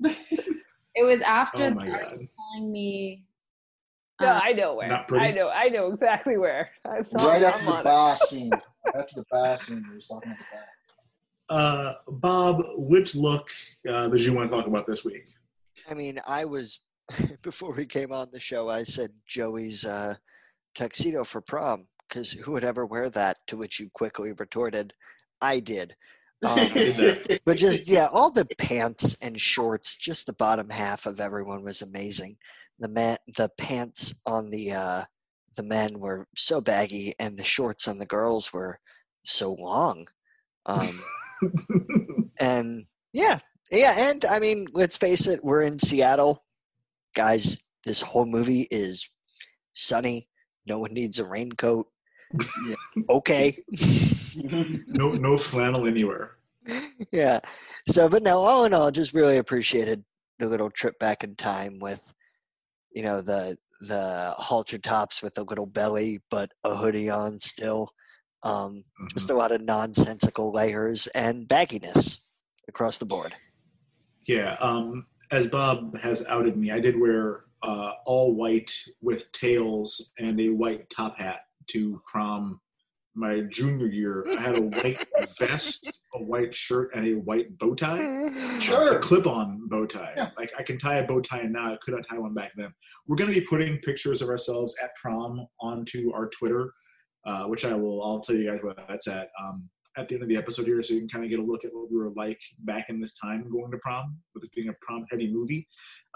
[0.96, 1.98] It was after Oh my God.
[2.54, 3.24] telling me
[4.20, 4.88] No, uh, I know where.
[4.88, 5.12] Not?
[5.12, 5.48] I know.
[5.48, 6.70] I know exactly where.
[6.84, 8.50] I saw right after I'm the on bar scene.
[8.50, 10.66] Right after the bar scene, we was talking about that.
[11.50, 13.50] Uh, Bob, which look
[13.88, 15.26] uh, did you want to talk about this week?
[15.90, 16.80] I mean, I was
[17.42, 18.68] before we came on the show.
[18.68, 20.14] I said Joey's uh,
[20.76, 23.38] tuxedo for prom because who would ever wear that?
[23.48, 24.94] To which you quickly retorted,
[25.40, 25.96] "I did."
[26.42, 26.68] Um,
[27.44, 31.82] but just yeah, all the pants and shorts, just the bottom half of everyone was
[31.82, 32.36] amazing.
[32.78, 35.04] The man, the pants on the uh,
[35.56, 38.78] the men were so baggy, and the shorts on the girls were
[39.24, 40.06] so long.
[40.66, 41.02] Um,
[42.40, 43.38] and yeah,
[43.70, 46.44] yeah, and I mean, let's face it, we're in Seattle,
[47.14, 47.58] guys.
[47.84, 49.08] This whole movie is
[49.72, 50.28] sunny.
[50.66, 51.86] No one needs a raincoat.
[53.08, 53.56] Okay.
[54.86, 56.36] no, no flannel anywhere.
[57.12, 57.40] yeah.
[57.88, 60.04] So, but no, all in all, just really appreciated
[60.38, 62.12] the little trip back in time with,
[62.92, 67.90] you know, the the halter tops with a little belly but a hoodie on still.
[68.42, 72.18] Um, Just a lot of nonsensical layers and bagginess
[72.68, 73.34] across the board.
[74.26, 74.56] Yeah.
[74.60, 78.72] Um, as Bob has outed me, I did wear uh, all white
[79.02, 82.60] with tails and a white top hat to prom
[83.14, 84.24] my junior year.
[84.38, 85.04] I had a white
[85.38, 88.28] vest, a white shirt, and a white bow tie.
[88.60, 88.98] Sure.
[88.98, 90.30] A clip-on bow tie.
[90.38, 91.72] Like I can tie a bow tie now.
[91.72, 92.72] I could not tie one back then.
[93.06, 96.72] We're going to be putting pictures of ourselves at prom onto our Twitter,
[97.26, 98.02] uh, which I will.
[98.04, 100.82] I'll tell you guys what that's at um, at the end of the episode here,
[100.82, 103.00] so you can kind of get a look at what we were like back in
[103.00, 105.66] this time going to prom, with it being a prom-heavy movie.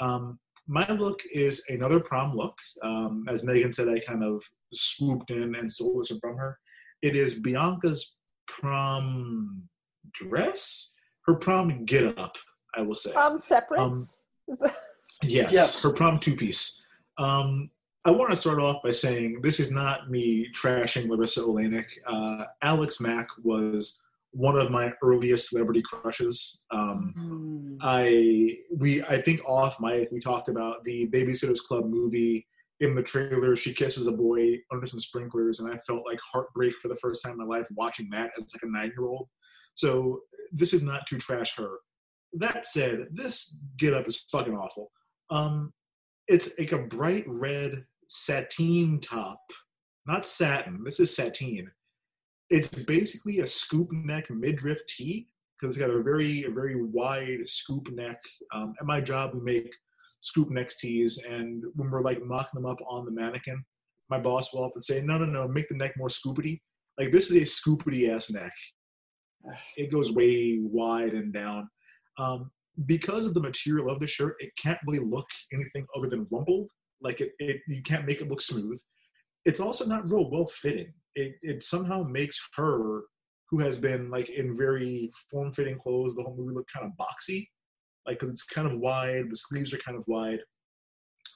[0.00, 2.56] Um, my look is another prom look.
[2.82, 6.58] Um, as Megan said, I kind of swooped in and stole this from her.
[7.02, 8.16] It is Bianca's
[8.46, 9.68] prom
[10.12, 10.94] dress,
[11.26, 12.36] her prom get up,
[12.76, 13.12] I will say.
[13.12, 14.24] Prom separates.
[14.48, 14.76] Um, that-
[15.22, 15.82] Yes, Yes.
[15.82, 16.84] her prom two piece.
[17.18, 17.70] Um,
[18.06, 21.86] I want to start off by saying this is not me trashing Larisa Oleynik.
[22.06, 26.64] Uh, Alex Mack was one of my earliest celebrity crushes.
[26.70, 32.46] Um, I we I think off mic we talked about the Babysitters Club movie.
[32.80, 36.74] In the trailer, she kisses a boy under some sprinklers, and I felt like heartbreak
[36.82, 39.28] for the first time in my life watching that as like a nine year old.
[39.74, 40.20] So
[40.52, 41.78] this is not to trash her.
[42.34, 44.90] That said, this get up is fucking awful.
[45.30, 45.72] Um,
[46.26, 49.40] it's like a bright red sateen top,
[50.06, 50.84] not satin.
[50.84, 51.68] This is sateen.
[52.48, 55.26] It's basically a scoop neck midriff tee
[55.58, 58.20] because it's got a very, a very wide scoop neck.
[58.54, 59.74] Um, at my job, we make
[60.20, 63.64] scoop neck tees, and when we're like mocking them up on the mannequin,
[64.08, 66.60] my boss will often say, "No, no, no, make the neck more scoopity."
[66.98, 68.52] Like this is a scoopity ass neck.
[69.76, 71.68] It goes way wide and down.
[72.18, 72.50] Um,
[72.86, 76.70] because of the material of the shirt, it can't really look anything other than rumpled.
[77.04, 78.80] Like it, it you can't make it look smooth.
[79.44, 80.92] It's also not real well fitting.
[81.14, 83.02] It, it somehow makes her,
[83.50, 86.16] who has been like in very form-fitting clothes.
[86.16, 87.46] The whole movie look kind of boxy,
[88.06, 89.30] like 'cause it's kind of wide.
[89.30, 90.40] The sleeves are kind of wide,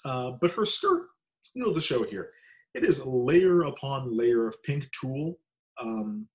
[0.05, 1.09] uh, but her skirt
[1.43, 2.32] steals the show here.
[2.74, 5.39] It is layer upon layer of pink tulle,
[5.81, 6.28] um,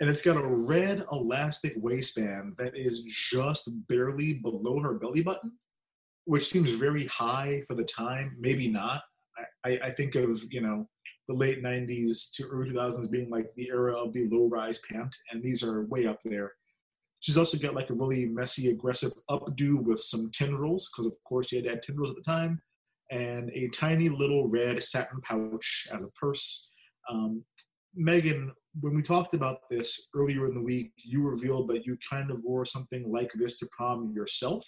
[0.00, 5.52] and it's got a red elastic waistband that is just barely below her belly button,
[6.28, 8.36] which seems very high for the time.
[8.38, 9.00] Maybe not.
[9.64, 10.86] I, I, think of you know
[11.26, 15.16] the late 90s to early 2000s being like the era of the low rise pant,
[15.30, 16.52] and these are way up there.
[17.20, 21.48] She's also got like a really messy, aggressive updo with some tendrils, because of course
[21.48, 22.60] she had to have tendrils at the time,
[23.10, 26.70] and a tiny little red satin pouch as a purse.
[27.10, 27.42] Um,
[27.94, 32.30] Megan, when we talked about this earlier in the week, you revealed that you kind
[32.30, 34.66] of wore something like this to prom yourself.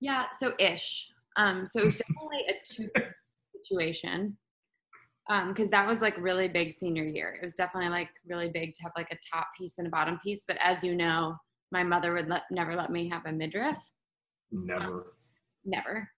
[0.00, 1.08] Yeah, so ish.
[1.36, 2.88] Um, so it was definitely a two
[3.62, 4.36] situation.
[5.30, 7.36] Um, because that was like really big senior year.
[7.40, 10.18] It was definitely like really big to have like a top piece and a bottom
[10.24, 10.44] piece.
[10.48, 11.36] But as you know,
[11.70, 13.76] my mother would let, never let me have a midriff.
[14.50, 15.14] Never.
[15.66, 16.08] Never.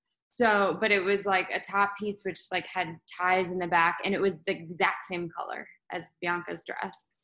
[0.41, 3.99] So, but it was like a top piece which like had ties in the back,
[4.05, 7.15] and it was the exact same color as Bianca's dress.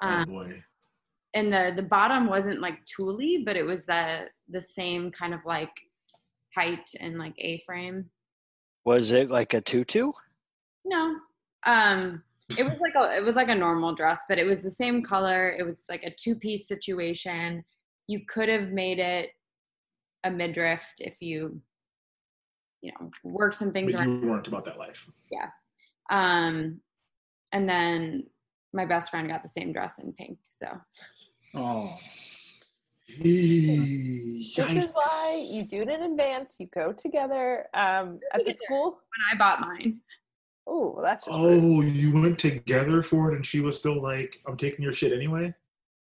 [0.00, 0.62] Oh Um, boy.
[1.34, 5.40] and the the bottom wasn't like tully, but it was the the same kind of
[5.44, 5.72] like
[6.54, 8.10] height and like A frame.
[8.84, 10.12] Was it like a tutu?
[10.84, 11.16] No.
[11.64, 12.22] Um
[12.58, 15.02] it was like a it was like a normal dress, but it was the same
[15.02, 15.50] color.
[15.58, 17.64] It was like a two piece situation.
[18.08, 19.30] You could have made it
[20.24, 21.60] a midriff if you
[22.82, 24.22] you know worked some things But around.
[24.22, 25.06] you weren't about that life.
[25.30, 25.48] Yeah.
[26.10, 26.80] Um
[27.52, 28.24] and then
[28.74, 30.38] my best friend got the same dress in pink.
[30.50, 30.66] So
[31.54, 31.96] Oh.
[33.08, 36.56] This is why you do it in advance.
[36.58, 38.90] You go together um, at the school.
[38.92, 40.00] when I bought mine.
[40.66, 44.56] Oh, that's just Oh, you went together for it, and she was still like, "I'm
[44.56, 45.52] taking your shit anyway."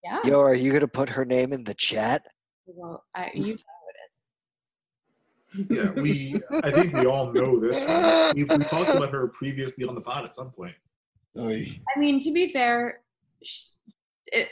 [0.04, 0.20] Yeah.
[0.26, 2.26] Yo, are you gonna put her name in the chat?
[2.66, 3.66] Well, I, you tell
[5.54, 5.96] who it is.
[5.96, 6.42] Yeah, we.
[6.64, 7.82] I think we all know this.
[8.36, 10.76] We've, we talked about her previously on the pod at some point.
[11.40, 13.02] I mean, to be fair,
[13.42, 14.50] it,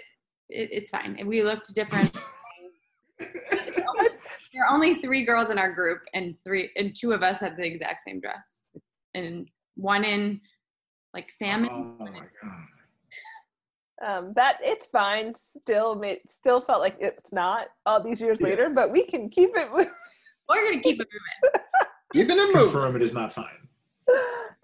[0.50, 1.20] it it's fine.
[1.26, 2.16] We looked different.
[3.20, 7.56] there are only three girls in our group, and three and two of us had
[7.58, 8.62] the exact same dress,
[9.14, 10.42] and one in
[11.14, 11.70] like salmon.
[11.72, 14.18] Oh my god.
[14.28, 15.34] um, that it's fine.
[15.36, 18.48] Still, made, still felt like it's not all these years Yeah.
[18.48, 19.70] later, but we can keep it.
[19.72, 19.90] With,
[20.50, 21.62] We're gonna keep it moving.
[22.14, 22.72] Keeping it moving.
[22.72, 23.46] Confirm it is not fine.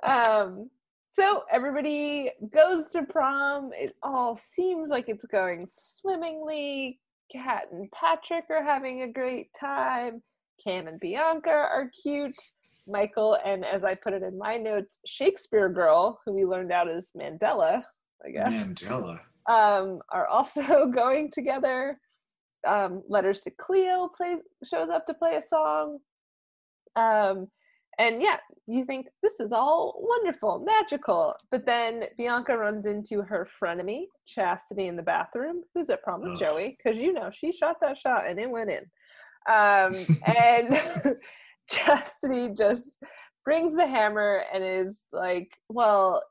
[0.03, 0.69] um,
[1.11, 3.72] so everybody goes to prom.
[3.73, 6.99] It all seems like it's going swimmingly.
[7.32, 10.22] Kat and Patrick are having a great time.
[10.64, 12.40] Cam and Bianca are cute.
[12.88, 16.90] Michael and, as I put it in my notes, Shakespeare girl, who we learned out
[16.90, 17.84] as Mandella,
[18.26, 19.20] I guess Mandella.
[19.48, 21.99] um, are also going together.
[22.68, 25.99] Um, Letters to Cleo play shows up to play a song.
[26.95, 27.48] Um,
[27.99, 28.38] and yeah,
[28.68, 31.35] you think this is all wonderful, magical.
[31.49, 36.39] But then Bianca runs into her frenemy, Chastity, in the bathroom, who's at prom with
[36.39, 38.85] Joey, because you know she shot that shot and it went in.
[39.51, 41.18] Um, and
[41.69, 42.95] Chastity just
[43.43, 46.23] brings the hammer and is like, well,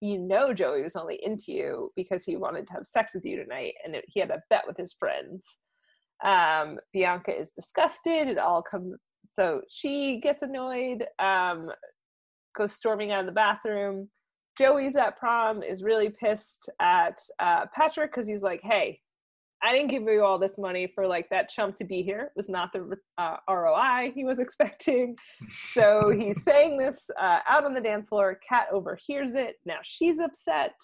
[0.00, 3.42] you know Joey was only into you because he wanted to have sex with you
[3.42, 5.44] tonight and it, he had a bet with his friends.
[6.24, 8.28] Um, Bianca is disgusted.
[8.28, 8.96] It all comes
[9.38, 11.70] so she gets annoyed, um,
[12.56, 14.08] goes storming out of the bathroom.
[14.56, 19.00] Joey's at prom is really pissed at uh, Patrick because he's like, "Hey,
[19.62, 22.32] I didn't give you all this money for like that chump to be here.
[22.34, 25.16] It was not the uh, ROI he was expecting."
[25.74, 28.40] so he's saying this uh, out on the dance floor.
[28.48, 29.56] Kat overhears it.
[29.66, 30.74] Now she's upset.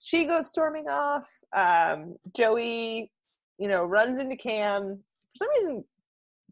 [0.00, 1.28] She goes storming off.
[1.56, 3.10] Um, Joey,
[3.58, 5.02] you know, runs into Cam.
[5.36, 5.84] For some reason,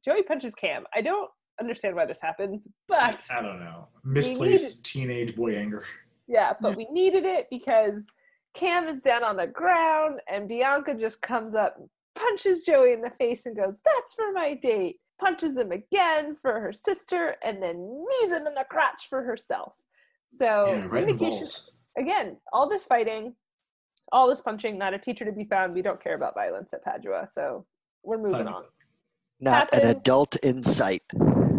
[0.05, 0.85] Joey punches Cam.
[0.93, 1.31] I don't
[1.61, 3.89] understand why this happens, but I don't know.
[4.05, 5.85] We Misplaced teenage boy anger.
[6.27, 8.07] yeah, but we needed it because
[8.55, 11.77] Cam is down on the ground and Bianca just comes up,
[12.15, 14.97] punches Joey in the face, and goes, That's for my date.
[15.19, 19.73] Punches him again for her sister, and then knees him in the crotch for herself.
[20.35, 21.70] So, Yeah, right in the vindication- balls.
[21.97, 23.35] again, all this fighting,
[24.12, 25.73] all this punching, not a teacher to be found.
[25.73, 27.65] We don't care about violence at Padua, so
[28.03, 28.65] we're moving Fine with on.
[28.65, 28.70] it.
[29.41, 31.03] Not an adult in sight.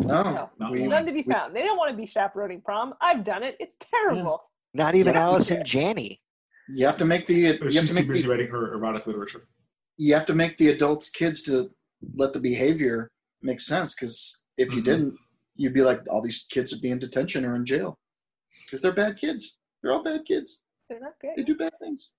[0.06, 0.86] No, Not we.
[0.88, 1.56] None to be we- found.
[1.56, 2.94] They don't want to be chaperoning prom.
[3.02, 3.56] I've done it.
[3.60, 4.44] It's terrible.
[4.74, 5.22] Not even Yeah.
[5.24, 6.22] Allison Janney.
[6.70, 9.08] you have to make the you have to too make busy the, writing her erotic
[9.08, 9.48] literature.
[9.98, 11.72] you have to make the adults kids to
[12.16, 13.10] let the behavior
[13.42, 14.86] make sense because if you Mhm.
[14.86, 15.16] didn't
[15.56, 17.98] you'd be like all these kids would be in detention or in jail
[18.66, 21.32] because they're bad kids they're all bad kids They're not good.
[21.38, 22.14] they do bad things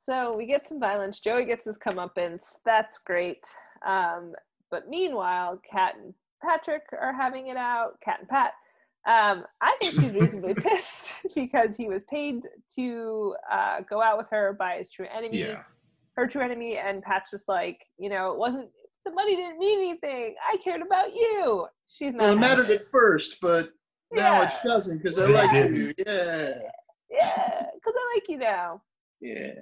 [0.00, 1.18] So we get some violence.
[1.20, 2.42] Joey gets his comeuppance.
[2.66, 3.46] That's great.
[3.86, 4.34] Um,
[4.70, 6.12] but meanwhile, Kat and
[6.44, 8.00] Patrick are having it out.
[8.04, 8.52] Kat and Pat.
[9.06, 12.42] Um, I think she's reasonably pissed because he was paid
[12.76, 15.62] to uh, go out with her by his true enemy, Yeah.
[16.16, 18.68] her true enemy, and Pat's just like, you know, it wasn't
[19.04, 20.34] the money didn't mean anything.
[20.50, 21.66] I cared about you.
[21.86, 22.22] She's not.
[22.22, 23.70] Well, it mattered at first, but
[24.12, 25.92] now it doesn't because I It like you.
[25.98, 26.54] Yeah.
[27.10, 28.80] Yeah, because I like you now.
[29.20, 29.54] Yeah.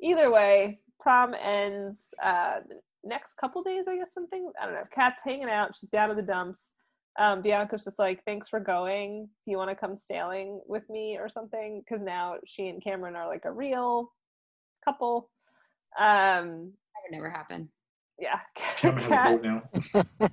[0.00, 4.50] either way, prom ends uh the next couple days, I guess something.
[4.60, 4.84] I don't know.
[4.92, 6.72] Kat's hanging out, she's down in the dumps.
[7.18, 9.28] Um, Bianca's just like, Thanks for going.
[9.44, 11.82] Do you want to come sailing with me or something?
[11.82, 14.12] Because now she and Cameron are like a real
[14.84, 15.30] couple.
[15.98, 17.70] Um That would never happen.
[18.18, 18.40] yeah.
[18.54, 20.28] Kat, has a Kat, boat now.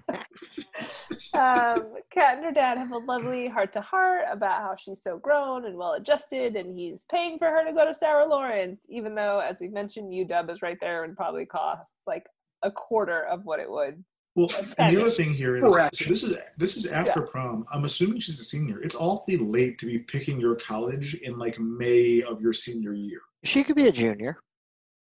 [1.76, 5.18] um, Kat and her dad have a lovely heart to heart about how she's so
[5.18, 9.16] grown and well adjusted, and he's paying for her to go to Sarah Lawrence, even
[9.16, 12.26] though, as we mentioned, UW is right there and probably costs like
[12.64, 14.04] a quarter of what it would.
[14.36, 14.50] Well,
[14.80, 15.96] and the other thing here is Correct.
[15.96, 17.66] so this is this is after prom.
[17.72, 18.82] I'm assuming she's a senior.
[18.82, 23.22] It's awfully late to be picking your college in like May of your senior year.
[23.44, 24.38] She could be a junior.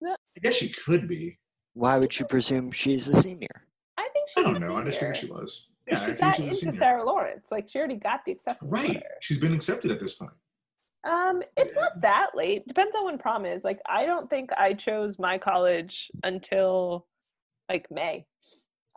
[0.05, 1.39] I guess she could be.
[1.75, 3.47] Why would you presume she's a senior?
[3.97, 4.77] I think I don't a know.
[4.77, 5.69] I just figured she was.
[5.87, 6.77] Yeah, I she figured got she was into.
[6.77, 7.49] Sarah Lawrence.
[7.53, 8.89] Like she already got the acceptance Right.
[8.89, 9.07] letter.
[9.21, 10.33] She's been accepted at this point.
[11.09, 12.67] Um, it's not that late.
[12.67, 13.63] Depends on when prom is.
[13.65, 17.07] Like, I don't think I chose my college until
[17.69, 18.27] like May.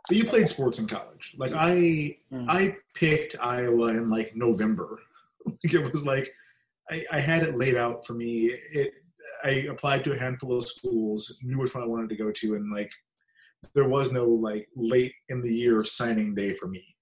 [0.08, 1.34] So you played sports in college.
[1.36, 2.46] Like I, Mm.
[2.48, 4.98] I picked Iowa in like November.
[5.46, 6.28] Like it was like
[6.90, 8.46] I, I had it laid out for me.
[8.72, 8.94] It
[9.44, 12.54] I applied to a handful of schools, knew which one I wanted to go to,
[12.56, 12.90] and like
[13.74, 16.95] there was no like late in the year signing day for me.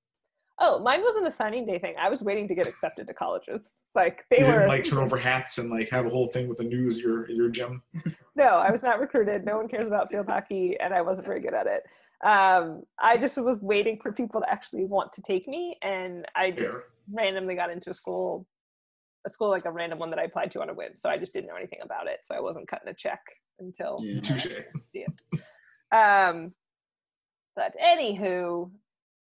[0.66, 1.94] Oh, mine wasn't a signing day thing.
[2.00, 3.74] I was waiting to get accepted to colleges.
[3.94, 6.56] Like they You were like turn over hats and like have a whole thing with
[6.56, 7.82] the news your your gym.
[8.34, 9.44] no, I was not recruited.
[9.44, 11.82] No one cares about field hockey, and I wasn't very good at it.
[12.26, 16.50] Um, I just was waiting for people to actually want to take me, and I
[16.50, 16.84] just Fair.
[17.12, 18.46] randomly got into a school,
[19.26, 20.92] a school like a random one that I applied to on a whim.
[20.96, 22.20] So I just didn't know anything about it.
[22.22, 23.20] So I wasn't cutting a check
[23.58, 24.20] until Yeah.
[24.22, 24.46] Touche.
[24.82, 25.42] see it.
[25.94, 26.54] Um,
[27.54, 28.70] but anywho,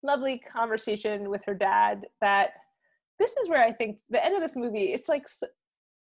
[0.07, 2.07] lovely conversation with her dad.
[2.21, 2.51] That
[3.19, 4.93] this is where I think the end of this movie.
[4.93, 5.43] It's like s-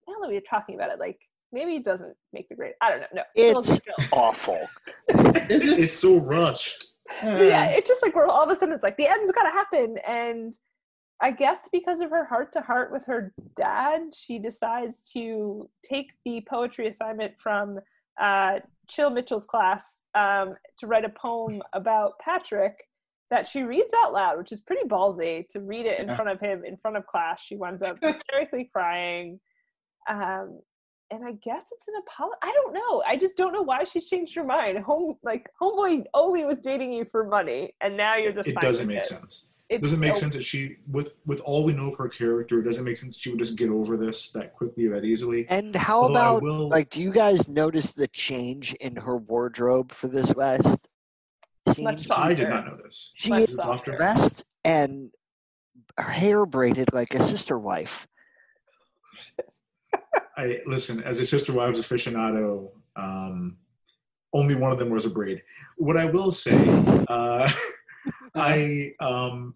[0.07, 1.19] now that we're talking about it, like
[1.51, 2.73] maybe it doesn't make the grade.
[2.81, 3.07] I don't know.
[3.13, 3.79] No, It's
[4.11, 4.67] awful.
[5.49, 5.79] Is it?
[5.79, 6.87] It's so rushed.
[7.21, 9.51] But yeah, it's just like we're all of a sudden it's like the end's gotta
[9.51, 10.57] happen, and
[11.21, 16.11] I guess because of her heart to heart with her dad, she decides to take
[16.25, 17.79] the poetry assignment from
[18.19, 18.59] uh,
[18.89, 22.75] Chill Mitchell's class um, to write a poem about Patrick
[23.29, 26.15] that she reads out loud, which is pretty ballsy to read it in Yeah.
[26.15, 27.41] front of him in front of class.
[27.41, 29.39] She winds up hysterically crying.
[30.09, 30.61] Um,
[31.11, 32.37] and I guess it's an apology.
[32.43, 33.03] I don't know.
[33.07, 34.79] I just don't know why she's changed her mind.
[34.79, 38.49] Home like homeboy only was dating you for money, and now you're just.
[38.49, 39.05] It doesn't make it.
[39.05, 39.45] sense.
[39.69, 42.59] It doesn't make so- sense that she with with all we know of her character,
[42.59, 45.45] it doesn't make sense she would just get over this that quickly that easily.
[45.49, 49.91] And how Although about will- like do you guys notice the change in her wardrobe
[49.91, 50.87] for this last
[51.67, 51.85] scene?
[51.85, 52.23] Much softer.
[52.23, 53.13] I did not know this.
[53.15, 53.97] She much is softer.
[53.97, 55.11] dressed and
[55.97, 58.07] her hair braided like a sister wife.
[60.37, 62.69] I listen as a sister wives aficionado.
[62.95, 63.57] Um,
[64.33, 65.41] only one of them was a braid.
[65.77, 66.57] What I will say,
[67.07, 67.49] uh,
[68.35, 69.55] I um,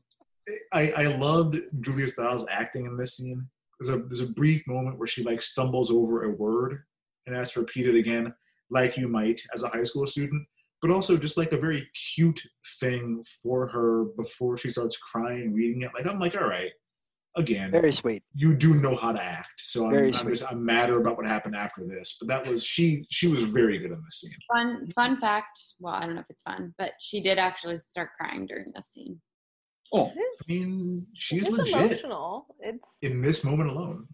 [0.73, 3.47] I I loved Julia Stiles acting in this scene.
[3.79, 6.83] There's a there's a brief moment where she like stumbles over a word
[7.27, 8.33] and has to repeat it again,
[8.69, 10.47] like you might as a high school student.
[10.81, 12.41] But also just like a very cute
[12.79, 15.91] thing for her before she starts crying reading it.
[15.93, 16.71] Like I'm like, all right,
[17.37, 18.23] again, Very sweet.
[18.33, 19.59] you do know how to act.
[19.59, 20.29] So I'm, Very I'm sweet.
[20.37, 22.17] just I'm madder about what happened after this.
[22.19, 24.31] But that was she she was very good in this scene.
[24.51, 25.59] Fun fun fact.
[25.79, 28.87] Well, I don't know if it's fun, but she did actually start crying during this
[28.87, 29.21] scene.
[29.93, 32.45] Oh, It is, I mean, she's it is legit emotional.
[32.61, 34.07] It's in this moment alone.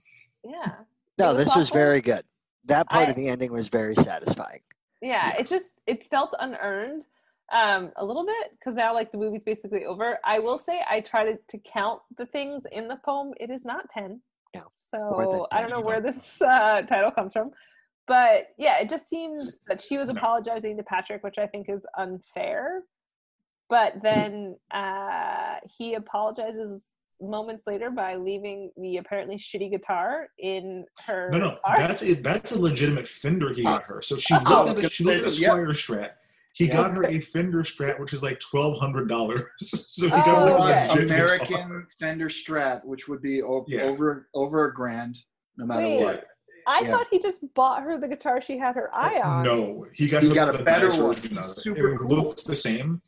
[0.43, 0.71] yeah.
[1.19, 2.23] No, was this was very good.
[2.65, 4.59] That part I- of the ending was very satisfying.
[5.01, 5.39] Yeah, Yeah.
[5.39, 7.05] it just it felt unearned
[7.53, 10.19] um a little bit because now like the movie's basically over.
[10.25, 13.33] I will say i tried to, to count the things in the poem.
[13.39, 14.19] It is not 10
[14.55, 17.51] No, so i don't know where this uh, title comes from.
[18.07, 21.85] But yeah it just seems that she was apologizing to patrick which i think is
[21.97, 22.83] unfair.
[23.69, 26.85] But then uh he apologizes
[27.21, 31.77] moments later by leaving the apparently shitty guitar in her No, no, car.
[31.77, 34.01] that's a that's a legitimate Fender he got her.
[34.01, 34.89] So she Oh, looked at okay.
[34.89, 35.51] she looked at a Yep.
[35.75, 36.09] Strat.
[36.53, 36.75] He Yep.
[36.75, 39.43] got her a Fender Strat, which is like twelve hundred dollars.
[39.59, 41.03] so he got Oh, her Or like okay.
[41.03, 41.61] a legit guitar.
[41.65, 43.83] American Fender Strat, which would be o- Yeah.
[43.83, 45.17] over over a grand,
[45.57, 46.03] no matter Wait.
[46.03, 46.25] what.
[46.69, 46.91] I Yeah.
[46.91, 49.43] thought he just bought her the guitar she had her eye on.
[49.43, 51.13] No, he got He got a better nice one.
[51.13, 51.47] version of it.
[51.47, 52.09] Super it cool.
[52.09, 53.01] looks the same.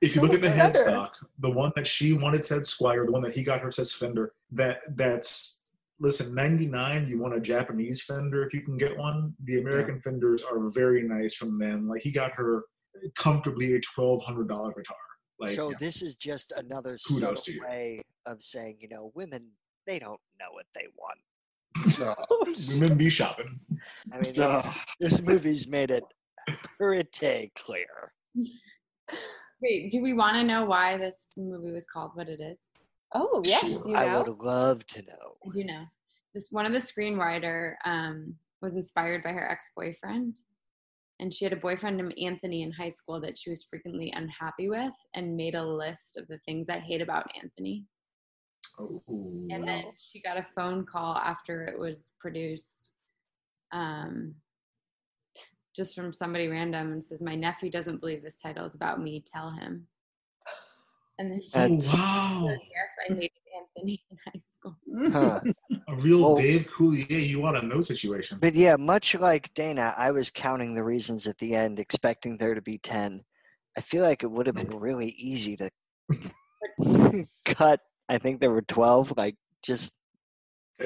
[0.00, 0.78] If you look at the better.
[0.78, 1.10] headstock,
[1.40, 4.32] the one that she wanted said Squier, the one that he got her says Fender.
[4.52, 5.66] That that's
[5.98, 7.08] listen, ninety nine.
[7.08, 9.34] You want a Japanese Fender if you can get one.
[9.44, 11.88] The American Fenders are very nice from them.
[11.88, 12.64] Like he got her
[13.16, 14.96] comfortably a twelve hundred dollar guitar.
[15.40, 19.50] Like so this is just another Kudos subtle to way of saying, you know, women
[19.86, 21.18] they don't know what they want.
[22.30, 23.58] Oh, women be shopping.
[24.12, 24.66] I mean, this,
[25.00, 26.04] this movie's made it
[26.78, 28.12] pretty clear.
[29.60, 32.68] Wait, do we want to know why this movie was called what it is?
[33.14, 35.36] Oh yes, Sure, you I would love to know.
[35.44, 35.84] I do know.
[36.34, 40.36] This one of the screenwriter um, was inspired by her ex-boyfriend,
[41.20, 44.68] and she had a boyfriend named Anthony in high school that she was frequently unhappy
[44.68, 47.86] with, and made a list of the things I hate about Anthony.
[48.78, 49.02] Oh,
[49.50, 52.92] And then she got a phone call after it was produced,
[53.72, 54.34] um,
[55.78, 59.22] just from somebody random, and says, "My nephew doesn't believe this title is about me.
[59.24, 59.86] Tell him."
[61.20, 62.48] And then she Oh, wow.
[62.48, 64.76] said, "Yes, I hated Anthony in high school."
[65.12, 65.40] Huh.
[65.88, 68.38] a real Well- Dave Coulier, you want to know situation.
[68.40, 72.54] But yeah, much like Dana, I was counting the reasons at the end, expecting there
[72.54, 73.24] to be 10.
[73.76, 75.70] I feel like it would have been really easy to
[77.44, 77.80] cut.
[78.08, 79.14] I think there were 12.
[79.16, 79.94] Like, just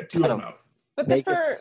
[0.09, 0.59] Two of them out.
[0.97, 1.59] But the, for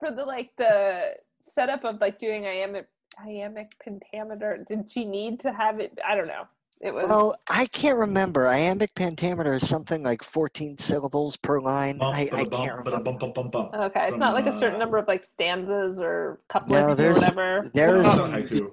[0.00, 1.14] for the like the
[1.44, 2.86] setup of like doing iambic
[3.24, 5.96] iambic pentameter, did she need to have it?
[6.06, 6.44] I don't know.
[6.80, 8.48] It was Well, I can't remember.
[8.48, 11.98] Iambic pentameter is something like 14 syllables per line.
[11.98, 12.90] Bump, I, I ba-da-bum, can't remember.
[12.90, 13.80] ba-da-bum, bum, bum, bum.
[13.82, 14.02] okay.
[14.02, 17.70] It's From, not like a certain uh, number of like stanzas or couplets or whatever.
[17.74, 18.70] there It's is- haiku.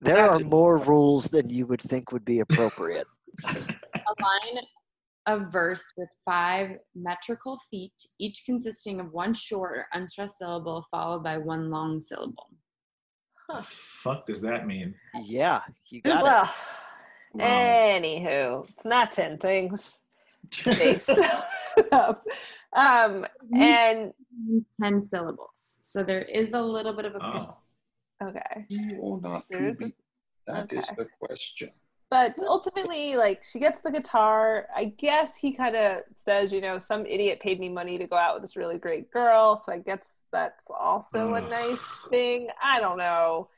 [0.00, 3.06] There are more rules than you would think would be appropriate.
[3.44, 4.58] a line
[5.26, 11.22] of verse with five metrical feet, each consisting of one short or unstressed syllable followed
[11.22, 12.50] by one long syllable.
[13.48, 13.60] Huh.
[13.62, 14.94] Fuck does that mean?
[15.22, 16.24] Yeah, you got it.
[16.24, 16.54] well,
[17.38, 20.00] anywho, it's not ten things.
[20.64, 21.08] Base.
[22.76, 24.12] um, and
[24.46, 25.78] means 10 syllables.
[25.80, 27.24] So there is a little bit of a.
[27.24, 27.56] Oh.
[28.28, 28.66] okay.
[29.00, 29.94] Or not to There's a- be.
[30.46, 30.94] That is okay.
[30.98, 31.70] the question.
[32.14, 34.68] But ultimately, like she gets the guitar.
[34.72, 38.14] I guess he kind of says, you know, some idiot paid me money to go
[38.14, 39.56] out with this really great girl.
[39.56, 42.50] So I guess that's also a nice thing.
[42.62, 43.48] I don't know.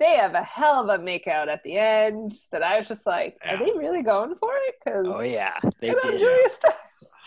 [0.00, 3.36] They have a hell of a makeout at the end that I was just like,
[3.44, 4.76] are they really going for it?
[4.82, 5.52] Because Oh, yeah,
[5.82, 6.18] they good did.
[6.18, 6.74] Julia Stiles.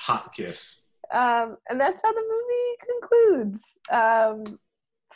[0.08, 0.86] Hot kiss.
[1.14, 3.64] Um, and that's how the movie concludes.
[3.92, 4.60] Um,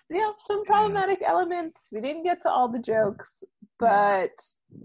[0.10, 1.88] you know, some problematic elements.
[1.92, 3.44] We didn't get to all the jokes,
[3.80, 4.32] but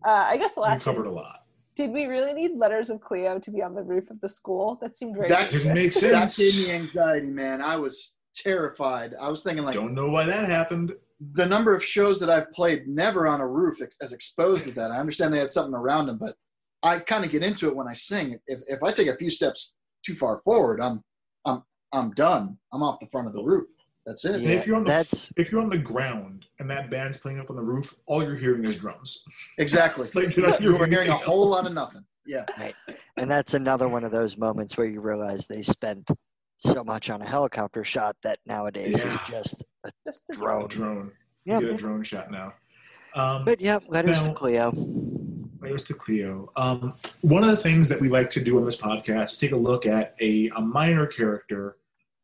[0.06, 1.40] uh, I guess the We last covered one- a lot.
[1.76, 4.78] did we really need letters of Cleo to be on the roof of the school?
[4.82, 6.12] That seemed very That didn't make sense.
[6.12, 6.56] That sense.
[6.58, 7.60] gave me anxiety, man.
[7.62, 9.14] I was terrified.
[9.20, 10.92] I was thinking like Don't know why that happened.
[11.32, 14.74] the number of shows that I've played never on a roof ex- as exposed as
[14.74, 14.90] that.
[14.92, 16.34] I understand they had something around them, but
[16.82, 18.38] I kind of get into it when I sing.
[18.46, 19.76] If if I take a few steps
[20.06, 21.02] too far forward, I'm
[21.44, 22.56] I'm I'm done.
[22.72, 23.68] I'm off the front of the roof.
[24.08, 24.36] That's it.
[24.36, 27.40] And if you're on the that's if you're on the ground and that band's playing
[27.40, 29.24] up on the roof, all you're hearing is drums.
[29.58, 30.08] Exactly.
[30.14, 32.04] Like you're not You hearing hearing a whole lot of nothing.
[32.26, 32.46] Yeah.
[32.58, 32.74] Right.
[33.18, 36.10] And that's another one of those moments where you realize they spent
[36.56, 40.68] so much on a helicopter shot that nowadays is just a just a Drone.
[40.68, 40.94] drone.
[40.94, 41.12] drone.
[41.44, 41.58] Yeah.
[41.60, 42.54] You get a drone shot now.
[43.14, 44.72] Um, But yeah, letters to Now- Cleo.
[45.60, 46.50] Letters to Cleo.
[46.56, 49.52] Um, one of the things that we like to do on this podcast is take
[49.52, 51.76] a look at a, a minor character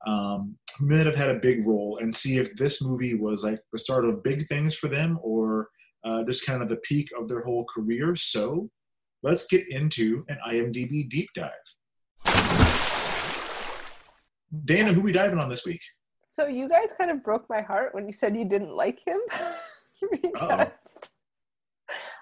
[0.06, 3.79] um, may have had a big role and see if this movie was like the
[3.79, 5.69] start of big things for them or
[6.05, 8.15] uh, just kind of the peak of their whole career.
[8.17, 8.71] So
[9.23, 11.51] let's get into an IMDb deep dive.
[14.65, 15.81] Dana, who we diving on this week?
[16.29, 19.19] So you guys kind of broke my heart when you said you didn't like him
[20.11, 20.99] because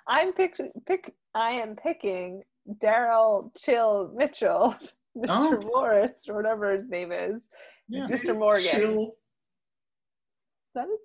[0.07, 0.57] I'm pick
[0.87, 2.43] pick I am picking
[2.79, 4.77] Daryl Chill Mitchell,
[5.17, 5.27] Mr.
[5.31, 5.61] Oh.
[5.65, 7.41] Morris or whatever his name is,
[7.89, 8.07] Yeah.
[8.07, 8.37] Mr.
[8.39, 8.65] Morgan.
[8.65, 9.03] Chill.
[9.03, 11.01] Is that his,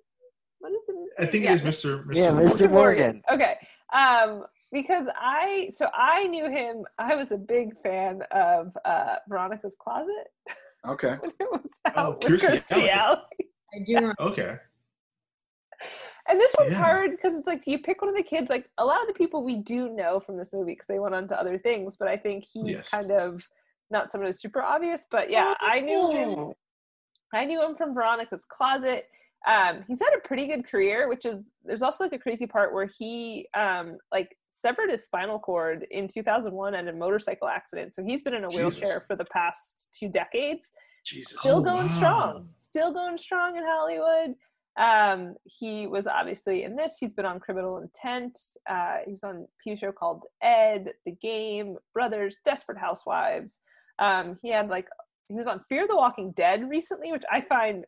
[0.60, 0.94] what is it?
[1.18, 2.04] I think Yeah, it is Mr.
[2.06, 2.14] Mr.
[2.14, 2.48] Yeah, Morgan.
[2.48, 2.70] Mr.
[2.70, 3.22] Morgan.
[3.32, 3.56] Okay.
[3.92, 6.84] Um, because I so I knew him.
[6.98, 10.28] I was a big fan of uh, Veronica's Closet
[10.86, 11.16] Okay.
[11.22, 12.90] it was Oh, out with Kirstie Kirstie Alley.
[12.90, 13.18] Alley.
[13.74, 14.56] I do remember Okay.
[16.28, 16.78] And this one's Yeah.
[16.78, 18.50] hard because it's like, do you pick one of the kids?
[18.50, 21.14] Like a lot of the people we do know from this movie because they went
[21.14, 22.90] on to other things, but I think he's Yes.
[22.90, 23.42] kind of
[23.90, 25.06] not someone who's super obvious.
[25.10, 26.52] But yeah, I knew him.
[27.34, 29.06] I knew him from Veronica's Closet.
[29.46, 32.74] Um, he's had a pretty good career, which is there's also like a crazy part
[32.74, 37.94] where he um like severed his spinal cord in 2001 in a motorcycle accident.
[37.94, 38.80] So he's been in a Jesus.
[38.80, 40.72] wheelchair for the past two decades.
[41.04, 41.38] Jesus.
[41.40, 41.96] still Oh, going wow.
[41.96, 44.34] strong still going strong in hollywood
[44.78, 48.36] um he was obviously in this he's been on criminal intent
[48.68, 53.54] uh he was on a tv show called ed the game brothers desperate housewives
[54.00, 54.88] um he had like
[55.28, 57.84] he was on fear the walking dead recently which i find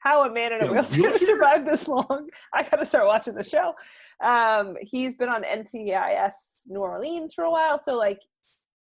[0.00, 1.26] how a man in a Yeah, wheelchair wheelchair?
[1.26, 3.72] survived this long i gotta start watching the show
[4.24, 6.32] um he's been on ncis
[6.66, 8.20] new orleans for a while so like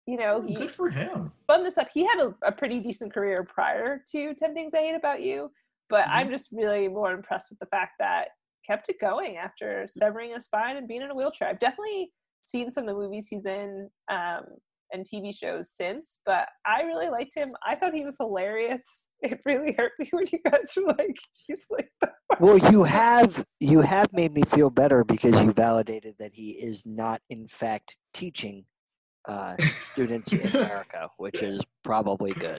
[0.06, 1.26] you know he Good for him.
[1.28, 1.88] spun this up.
[1.92, 5.50] He had a, a pretty decent career prior to 10 Things I Hate About You,
[5.88, 8.28] but I'm just really more impressed with the fact that
[8.66, 11.48] kept it going after severing a spine and being in a wheelchair.
[11.48, 14.44] I've definitely seen some of the movies he's in um,
[14.92, 17.54] and TV shows since, but I really liked him.
[17.66, 18.82] I thought he was hilarious.
[19.22, 21.16] It really hurt me when you guys were like,
[21.46, 21.88] he's like,
[22.40, 26.84] Well, you have you have made me feel better because you validated that he is
[26.84, 28.66] not, in fact, teaching
[29.26, 29.56] uh,
[29.86, 32.58] students in America, which is probably good.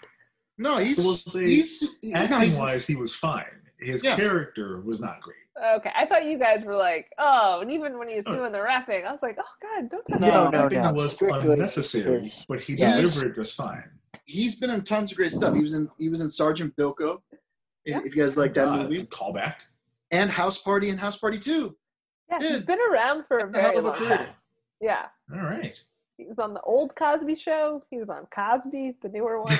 [0.57, 3.45] No, he's We'll say he's no, Acting he's- wise, he was fine.
[3.79, 4.15] His Yeah.
[4.15, 5.44] character was not great.
[5.77, 5.91] Okay.
[5.95, 8.35] I thought you guys were like, oh, and even when he was Oh.
[8.35, 10.51] doing the rapping, I was like, oh, God, don't touch No, him.
[10.51, 10.93] no, Acting no.
[10.93, 13.13] was Strictly unnecessary, but he Yes.
[13.13, 13.89] delivered just fine.
[14.25, 15.53] he's been in tons of great stuff.
[15.55, 17.21] He was in he was in Sergeant Bilko.
[17.31, 17.39] If,
[17.85, 17.99] Yeah.
[18.03, 19.55] if you guys like that Uh, it's movie, a callback.
[20.11, 21.75] and House Party and House Party Two.
[22.29, 24.17] Yeah, he's been around for a hell very a long career.
[24.17, 24.27] time.
[24.81, 25.05] Yeah.
[25.31, 25.79] All right.
[26.17, 27.83] He was on the old Cosby show.
[27.91, 29.55] He was on Cosby, the newer one.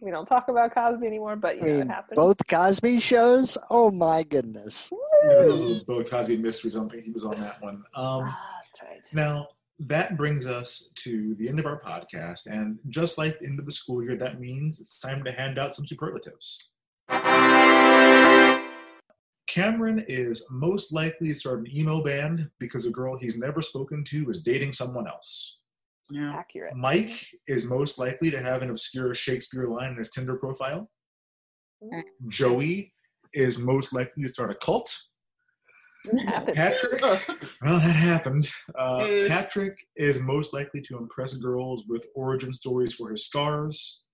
[0.00, 2.16] we don't talk about Cosby anymore, but you I know it happened.
[2.16, 3.56] both Cosby shows.
[3.70, 4.90] Oh my goodness!
[5.24, 6.76] Yeah, those are Bill Cosby mysteries.
[6.76, 7.76] I don't think he was on that one.
[7.94, 9.14] Um, Ah, that's right.
[9.14, 9.48] Now,
[9.80, 12.46] that brings us to the end of our podcast.
[12.46, 15.58] And just like the end of the school year, that means it's time to hand
[15.58, 16.70] out some superlatives.
[19.46, 24.04] Cameron is most likely to start an emo band because a girl he's never spoken
[24.04, 25.60] to is dating someone else.
[26.10, 26.32] Yeah.
[26.34, 26.76] Accurate.
[26.76, 30.90] Mike is most likely to have an obscure Shakespeare line in his Tinder profile.
[32.28, 32.92] Joey
[33.32, 34.96] is most likely to start a cult.
[36.12, 36.56] It happened.
[36.56, 37.00] Patrick,
[37.62, 38.48] well, that happened.
[38.78, 39.28] Uh, Eh.
[39.28, 44.04] Patrick is most likely to impress girls with origin stories for his scars.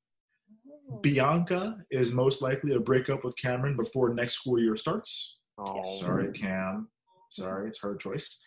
[1.00, 5.38] Bianca is most likely to break up with Cameron before next school year starts.
[5.58, 6.88] Oh, Sorry, Cam.
[7.30, 8.42] Sorry, it's her choice.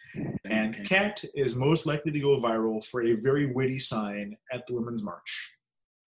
[0.45, 4.73] And Kat is most likely to go viral for a very witty sign at the
[4.75, 5.57] Women's March.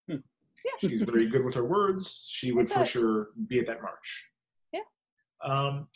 [0.09, 0.17] Hmm.
[0.65, 0.89] Yeah.
[0.89, 2.29] She's very good with her words.
[2.31, 4.31] She would for sure be at that march.
[4.73, 4.81] Yeah.
[5.43, 5.89] Um,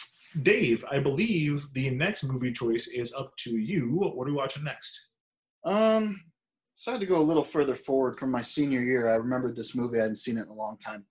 [0.42, 3.88] Dave, I believe the next movie choice is up to you.
[3.92, 5.08] What are we watching next?
[5.64, 6.20] Um,
[6.74, 9.10] decided to go a little further forward from my senior year.
[9.10, 9.98] I remembered this movie.
[9.98, 11.04] I hadn't seen it in a long time.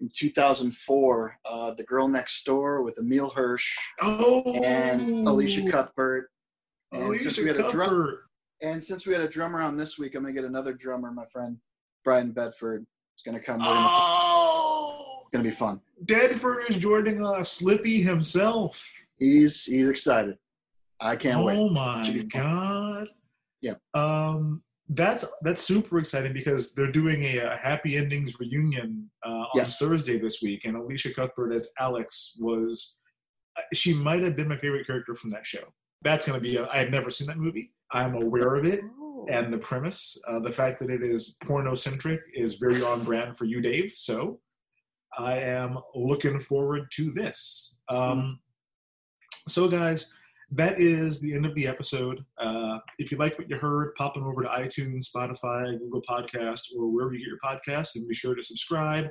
[0.00, 6.30] In 2004, uh, The Girl Next Door with Emile Hirsch Oh, and Elisha Cuthbert.
[6.92, 8.18] And Elisha since we had a drum, Cuthbert.
[8.62, 11.10] and since we had a drummer on this week, I'm gonna get another drummer.
[11.10, 11.58] My friend
[12.04, 12.86] Brian Bedford
[13.16, 13.58] is gonna come.
[13.60, 14.27] Oh,
[15.28, 15.80] It's gonna be fun.
[16.06, 17.52] Deadford is joining us.
[17.52, 18.82] Slippy himself.
[19.18, 20.38] He's he's excited.
[21.00, 21.58] I can't oh wait.
[21.58, 22.42] Oh my Should be fun.
[22.42, 23.08] god.
[23.60, 23.74] Yeah.
[23.94, 29.48] Um, that's that's super exciting because they're doing a, a happy endings reunion uh, on
[29.54, 29.78] Yes.
[29.78, 33.00] Thursday this week, and Elisha Cuthbert as Alex was.
[33.58, 35.64] uh, She might have been my favorite character from that show.
[36.02, 36.58] That's going to be.
[36.58, 37.72] I have never seen that movie.
[37.90, 39.26] I'm aware of it Oh.
[39.28, 40.16] and the premise.
[40.26, 43.92] Uh, the fact that it is porno centric is very on brand for you, Dave.
[43.96, 44.40] So
[45.18, 47.80] I am looking forward to this.
[47.88, 48.38] Um,
[49.48, 50.14] so, guys,
[50.52, 52.24] that is the end of the episode.
[52.38, 56.60] Uh, if you like what you heard, pop on over to iTunes, Spotify, Google Podcast,
[56.78, 59.06] or wherever you get your podcasts, and be sure to subscribe,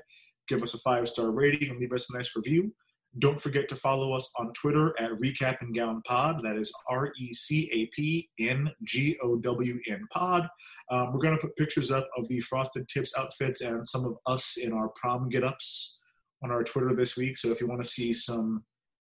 [0.47, 2.73] give us a five star rating, and leave us a nice review.
[3.19, 6.41] Don't forget to follow us on Twitter at Recap and Gown Pod.
[6.43, 10.47] That is R E C A P N G O W N Pod.
[10.91, 14.15] Um, we're going to put pictures up of the Frosted Tips outfits and some of
[14.25, 15.96] us in our prom get ups
[16.43, 17.37] on our Twitter this week.
[17.37, 18.63] So if you want to see some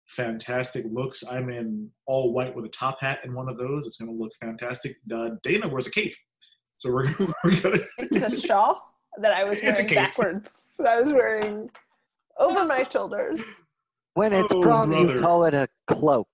[0.08, 3.86] fantastic looks, I'm in all white with a top hat in one of those.
[3.88, 4.98] It's going to look fantastic.
[5.14, 6.14] Uh, Dana wears a cape.
[6.78, 7.14] So we're,
[7.44, 7.84] we're going to.
[8.00, 8.82] It's a shawl
[9.22, 9.96] that I was It's a wearing cape.
[9.96, 10.52] backwards.
[10.80, 11.70] That I was wearing
[12.40, 13.40] over my shoulders.
[14.16, 15.16] When it's Oh, prom, brother.
[15.16, 16.28] you call it a cloak.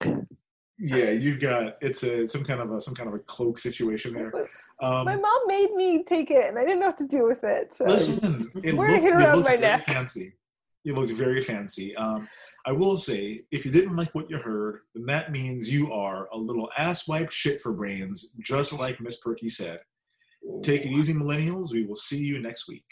[0.81, 4.13] Yeah, you've got it's a some kind of a some kind of a cloak situation
[4.13, 4.31] there.
[4.81, 7.43] Um, my mom made me take it, and I didn't know what to do with
[7.43, 7.75] it.
[7.75, 9.85] So Listen, it Wearing looked, it around it looked my neck.
[9.85, 10.33] fancy.
[10.85, 11.95] It looks very fancy.
[11.95, 12.27] Um,
[12.65, 16.29] I will say, if you didn't like what you heard, then that means you are
[16.31, 19.79] a little asswipe shit for brains, just like Miss Perky said.
[20.63, 21.73] Take it easy, millennials.
[21.73, 22.85] We will see you next week.